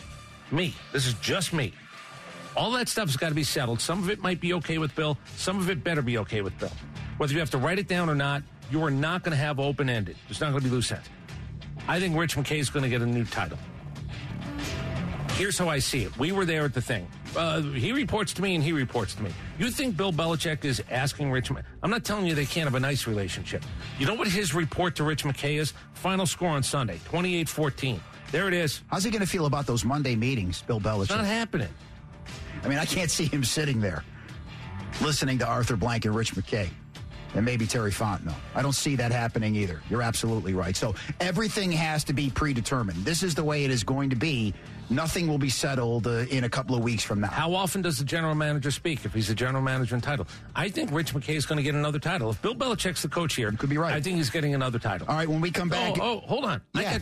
Me. 0.52 0.74
This 0.94 1.06
is 1.06 1.14
just 1.16 1.54
me. 1.54 1.74
All 2.56 2.72
that 2.72 2.90
stuff's 2.90 3.16
got 3.16 3.30
to 3.30 3.36
be 3.36 3.44
settled. 3.44 3.80
Some 3.80 4.00
of 4.00 4.10
it 4.10 4.20
might 4.20 4.42
be 4.42 4.54
okay 4.54 4.78
with 4.80 4.96
Bill. 4.96 5.18
Some 5.36 5.60
of 5.60 5.70
it 5.70 5.84
better 5.84 6.02
be 6.02 6.18
okay 6.20 6.42
with 6.42 6.58
Bill. 6.58 6.72
Whether 7.18 7.34
you 7.34 7.40
have 7.40 7.52
to 7.52 7.58
write 7.58 7.78
it 7.78 7.88
down 7.88 8.10
or 8.10 8.16
not, 8.16 8.44
you 8.72 8.84
are 8.84 8.92
not 8.92 9.24
going 9.24 9.32
to 9.32 9.38
have 9.38 9.60
open 9.60 9.90
ended. 9.90 10.16
There's 10.28 10.42
not 10.42 10.52
going 10.52 10.64
to 10.64 10.70
be 10.70 10.76
loose 10.76 10.92
ends. 10.92 11.08
I 11.88 12.00
think 12.00 12.18
Rich 12.18 12.36
McKay 12.36 12.58
is 12.58 12.70
going 12.70 12.84
to 12.84 12.90
get 12.90 13.02
a 13.02 13.06
new 13.06 13.26
title. 13.26 13.58
Here's 15.38 15.56
how 15.56 15.70
I 15.70 15.78
see 15.78 16.02
it. 16.02 16.18
We 16.18 16.32
were 16.32 16.46
there 16.46 16.66
at 16.66 16.74
the 16.74 16.82
thing. 16.82 17.08
Uh, 17.36 17.62
he 17.62 17.92
reports 17.92 18.34
to 18.34 18.42
me 18.42 18.56
and 18.56 18.64
he 18.64 18.72
reports 18.72 19.14
to 19.14 19.22
me. 19.22 19.30
You 19.60 19.70
think 19.70 19.96
Bill 19.96 20.12
Belichick 20.12 20.66
is 20.66 20.82
asking 20.90 21.30
Rich? 21.32 21.52
I'm 21.84 21.92
not 21.92 22.04
telling 22.04 22.26
you 22.26 22.34
they 22.34 22.48
can't 22.48 22.66
have 22.66 22.74
a 22.74 22.80
nice 22.80 23.06
relationship. 23.06 23.64
You 24.00 24.08
know 24.08 24.16
what 24.16 24.28
his 24.28 24.56
report 24.56 24.96
to 24.96 25.04
Rich 25.04 25.26
McKay 25.26 25.60
is? 25.60 25.76
Final 25.94 26.26
score 26.26 26.50
on 26.50 26.64
Sunday, 26.64 27.00
28-14. 27.12 28.00
There 28.32 28.48
it 28.48 28.56
is. 28.56 28.82
How's 28.88 29.04
he 29.04 29.12
going 29.12 29.22
to 29.22 29.28
feel 29.28 29.46
about 29.46 29.68
those 29.68 29.86
Monday 29.86 30.16
meetings, 30.16 30.64
Bill 30.64 30.82
Belichick? 30.82 31.02
It's 31.02 31.12
not 31.12 31.26
happening. 31.26 31.70
I 32.64 32.68
mean, 32.68 32.80
I 32.80 32.86
can't 32.86 33.12
see 33.12 33.26
him 33.26 33.44
sitting 33.44 33.80
there 33.80 34.04
listening 35.02 35.38
to 35.38 35.46
Arthur 35.46 35.76
Blank 35.76 36.06
and 36.06 36.16
Rich 36.16 36.34
McKay 36.34 36.68
and 37.36 37.46
maybe 37.46 37.68
Terry 37.68 37.92
Fontenot. 37.92 38.36
I 38.56 38.62
don't 38.62 38.74
see 38.74 38.96
that 38.96 39.12
happening 39.12 39.56
either. 39.56 39.82
You're 39.90 40.02
absolutely 40.02 40.54
right. 40.54 40.76
So 40.76 40.96
everything 41.20 41.72
has 41.72 42.04
to 42.06 42.14
be 42.14 42.30
predetermined. 42.30 43.06
This 43.06 43.24
is 43.24 43.36
the 43.36 43.44
way 43.44 43.66
it 43.66 43.72
is 43.72 43.84
going 43.84 44.10
to 44.10 44.16
be. 44.16 44.54
Nothing 44.90 45.28
will 45.28 45.38
be 45.38 45.50
settled 45.50 46.08
uh, 46.08 46.26
in 46.30 46.46
a 46.46 46.50
couple 46.50 46.74
of 46.76 46.82
weeks 46.82 47.04
from 47.04 47.20
now. 47.20 47.28
How 47.28 47.54
often 47.54 47.82
does 47.82 47.98
the 47.98 48.06
general 48.06 48.36
manager 48.36 48.72
speak 48.72 49.04
if 49.04 49.14
he's 49.14 49.30
a 49.30 49.36
general 49.36 49.62
manager 49.62 49.96
in 49.96 50.02
title? 50.02 50.28
I 50.56 50.70
think 50.70 50.92
Rich 50.92 51.14
McKay 51.14 51.36
is 51.36 51.46
going 51.46 51.58
to 51.58 51.64
get 51.64 51.76
another 51.76 52.00
title. 52.00 52.30
If 52.30 52.42
Bill 52.42 52.56
Belichick's 52.56 53.02
the 53.02 53.10
coach 53.10 53.36
here, 53.36 53.52
could 53.52 53.70
be 53.70 53.78
right. 53.78 53.94
I 53.94 54.00
think 54.00 54.16
he's 54.16 54.30
getting 54.30 54.56
another 54.56 54.80
title. 54.80 55.08
All 55.10 55.16
right, 55.16 55.28
when 55.28 55.42
we 55.42 55.52
come 55.52 55.68
back. 55.68 55.98
Oh, 56.00 56.04
oh 56.04 56.20
hold 56.22 56.46
on. 56.46 56.62
Yeah. 56.74 56.94
Got, 56.94 57.02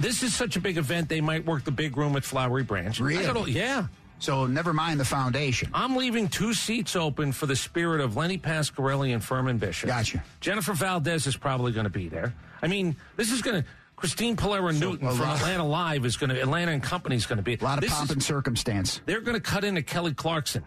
this 0.00 0.22
is 0.22 0.34
such 0.34 0.56
a 0.56 0.60
big 0.60 0.78
event, 0.78 1.08
they 1.08 1.20
might 1.20 1.44
work 1.44 1.64
the 1.64 1.70
big 1.70 1.96
room 1.96 2.16
at 2.16 2.24
Flowery 2.24 2.62
Branch. 2.64 2.98
Really? 2.98 3.24
Gotta, 3.24 3.50
yeah. 3.50 3.86
So 4.22 4.46
never 4.46 4.72
mind 4.72 5.00
the 5.00 5.04
foundation. 5.04 5.68
I'm 5.74 5.96
leaving 5.96 6.28
two 6.28 6.54
seats 6.54 6.94
open 6.94 7.32
for 7.32 7.46
the 7.46 7.56
spirit 7.56 8.00
of 8.00 8.16
Lenny 8.16 8.38
Pasquarelli 8.38 9.12
and 9.12 9.22
Furman 9.22 9.58
Bisher. 9.58 9.86
Gotcha. 9.86 10.22
Jennifer 10.40 10.74
Valdez 10.74 11.26
is 11.26 11.36
probably 11.36 11.72
going 11.72 11.86
to 11.86 11.90
be 11.90 12.08
there. 12.08 12.32
I 12.62 12.68
mean, 12.68 12.94
this 13.16 13.32
is 13.32 13.42
going 13.42 13.62
to. 13.62 13.68
Christine 13.96 14.36
Pullara 14.36 14.78
Newton 14.78 15.08
from 15.10 15.18
lot- 15.18 15.38
Atlanta 15.38 15.66
Live 15.66 16.04
is 16.04 16.16
going 16.16 16.30
to. 16.30 16.40
Atlanta 16.40 16.70
and 16.70 16.80
Company 16.82 17.16
is 17.16 17.26
going 17.26 17.38
to 17.38 17.42
be. 17.42 17.56
A 17.60 17.64
lot 17.64 17.78
of 17.78 17.82
this 17.82 17.92
pomp 17.92 18.04
is- 18.06 18.10
and 18.12 18.22
circumstance. 18.22 19.00
they're 19.06 19.20
going 19.20 19.34
to 19.36 19.40
cut 19.40 19.64
into 19.64 19.82
Kelly 19.82 20.14
Clarkson. 20.14 20.64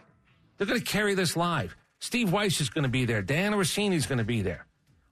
They're 0.58 0.68
going 0.68 0.80
to 0.80 0.86
carry 0.86 1.16
this 1.16 1.38
live. 1.38 1.78
Steve 2.00 2.34
Weiss 2.34 2.60
is 2.60 2.70
going 2.70 2.84
to 2.84 2.90
be 2.90 3.06
there. 3.06 3.22
Diana 3.22 3.56
Rossini 3.58 3.96
is 3.96 4.06
going 4.06 4.18
to 4.20 4.26
be 4.26 4.42
there. 4.42 4.66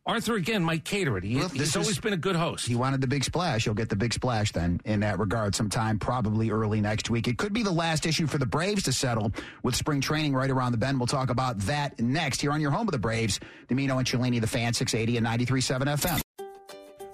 Arthur 0.06 0.36
again 0.36 0.62
might 0.64 0.84
cater 0.84 1.18
it. 1.18 1.24
He, 1.24 1.38
Well, 1.38 1.48
he's 1.48 1.78
always 1.78 1.92
is- 1.92 2.00
been 2.00 2.12
a 2.12 2.18
good 2.18 2.36
host. 2.36 2.66
He 2.66 2.76
wanted 2.76 3.00
the 3.00 3.08
big 3.08 3.24
splash. 3.24 3.64
He'll 3.64 3.74
get 3.74 3.88
the 3.88 3.96
big 3.96 4.14
splash 4.14 4.52
then 4.52 4.82
in 4.84 5.00
that 5.00 5.18
regard 5.18 5.56
sometime, 5.56 5.98
probably 5.98 6.52
early 6.52 6.82
next 6.82 7.10
week. 7.10 7.30
It 7.30 7.38
could 7.38 7.54
be 7.54 7.64
the 7.64 7.72
last 7.72 8.06
issue 8.06 8.28
for 8.28 8.38
the 8.38 8.46
Braves 8.46 8.84
to 8.84 8.92
settle 8.92 9.32
with 9.64 9.76
spring 9.76 10.02
training 10.02 10.34
right 10.34 10.50
around 10.50 10.74
the 10.74 10.78
bend. 10.78 11.00
We'll 11.00 11.08
talk 11.08 11.30
about 11.30 11.58
that 11.60 11.98
next 12.02 12.42
here 12.42 12.52
on 12.52 12.60
your 12.60 12.72
home 12.72 12.88
of 12.88 12.92
the 12.92 12.98
Braves. 13.00 13.40
Dimino 13.70 13.98
and 13.98 14.06
Cellini, 14.06 14.40
the 14.42 14.48
fan, 14.48 14.74
680 14.74 15.18
and 15.18 15.26
93.7 15.26 15.88
FM. 15.88 16.22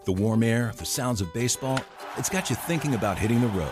The 0.06 0.12
warm 0.14 0.42
air, 0.42 0.74
the 0.78 0.86
sounds 0.86 1.22
of 1.22 1.32
baseball, 1.32 1.80
it's 2.18 2.30
got 2.30 2.50
you 2.50 2.56
thinking 2.56 2.96
about 2.96 3.20
hitting 3.20 3.40
the 3.42 3.48
road. 3.50 3.72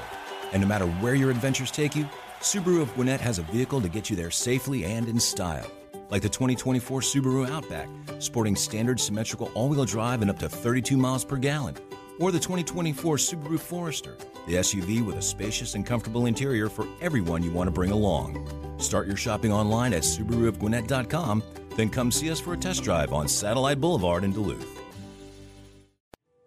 And 0.53 0.61
no 0.61 0.68
matter 0.68 0.86
where 0.86 1.15
your 1.15 1.32
adventures 1.32 1.72
take 1.72 1.95
you, 1.95 2.07
Subaru 2.41 2.84
of 2.84 2.93
Gwinnett 2.93 3.20
has 3.22 3.39
a 3.39 3.43
vehicle 3.43 3.82
to 3.82 3.89
get 3.89 4.11
you 4.11 4.15
there 4.15 4.30
safely 4.30 4.86
and 4.86 5.07
in 5.07 5.20
style. 5.20 5.65
Like 6.09 6.21
the 6.21 6.29
2024 6.29 7.01
Subaru 7.01 7.49
Outback, 7.49 7.89
sporting 8.19 8.55
standard 8.55 8.99
symmetrical 8.99 9.51
all 9.53 9.67
wheel 9.67 9.83
drive 9.83 10.21
and 10.21 10.31
up 10.31 10.39
to 10.39 10.47
32 10.47 10.95
miles 10.95 11.25
per 11.25 11.35
gallon. 11.35 11.75
Or 12.19 12.31
the 12.31 12.39
2024 12.39 13.17
Subaru 13.17 13.59
Forester, 13.59 14.17
the 14.47 14.55
SUV 14.55 15.05
with 15.05 15.17
a 15.17 15.21
spacious 15.21 15.75
and 15.75 15.85
comfortable 15.85 16.25
interior 16.25 16.69
for 16.69 16.87
everyone 17.01 17.43
you 17.43 17.51
want 17.51 17.67
to 17.67 17.71
bring 17.71 17.91
along. 17.91 18.77
Start 18.79 19.07
your 19.07 19.17
shopping 19.17 19.51
online 19.51 19.93
at 19.93 20.03
SubaruofGwinnett.com, 20.03 21.43
then 21.75 21.89
come 21.89 22.11
see 22.11 22.31
us 22.31 22.39
for 22.39 22.53
a 22.53 22.57
test 22.57 22.83
drive 22.83 23.11
on 23.11 23.27
Satellite 23.27 23.81
Boulevard 23.81 24.23
in 24.23 24.31
Duluth. 24.31 24.65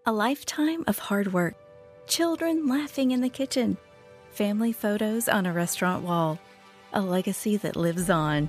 A 0.06 0.12
lifetime 0.12 0.82
of 0.86 0.98
hard 0.98 1.32
work, 1.32 1.54
children 2.08 2.66
laughing 2.66 3.10
in 3.10 3.20
the 3.20 3.28
kitchen, 3.28 3.76
family 4.32 4.72
photos 4.72 5.28
on 5.28 5.44
a 5.44 5.52
restaurant 5.52 6.02
wall, 6.02 6.38
a 6.94 7.00
legacy 7.00 7.58
that 7.58 7.76
lives 7.76 8.08
on. 8.08 8.48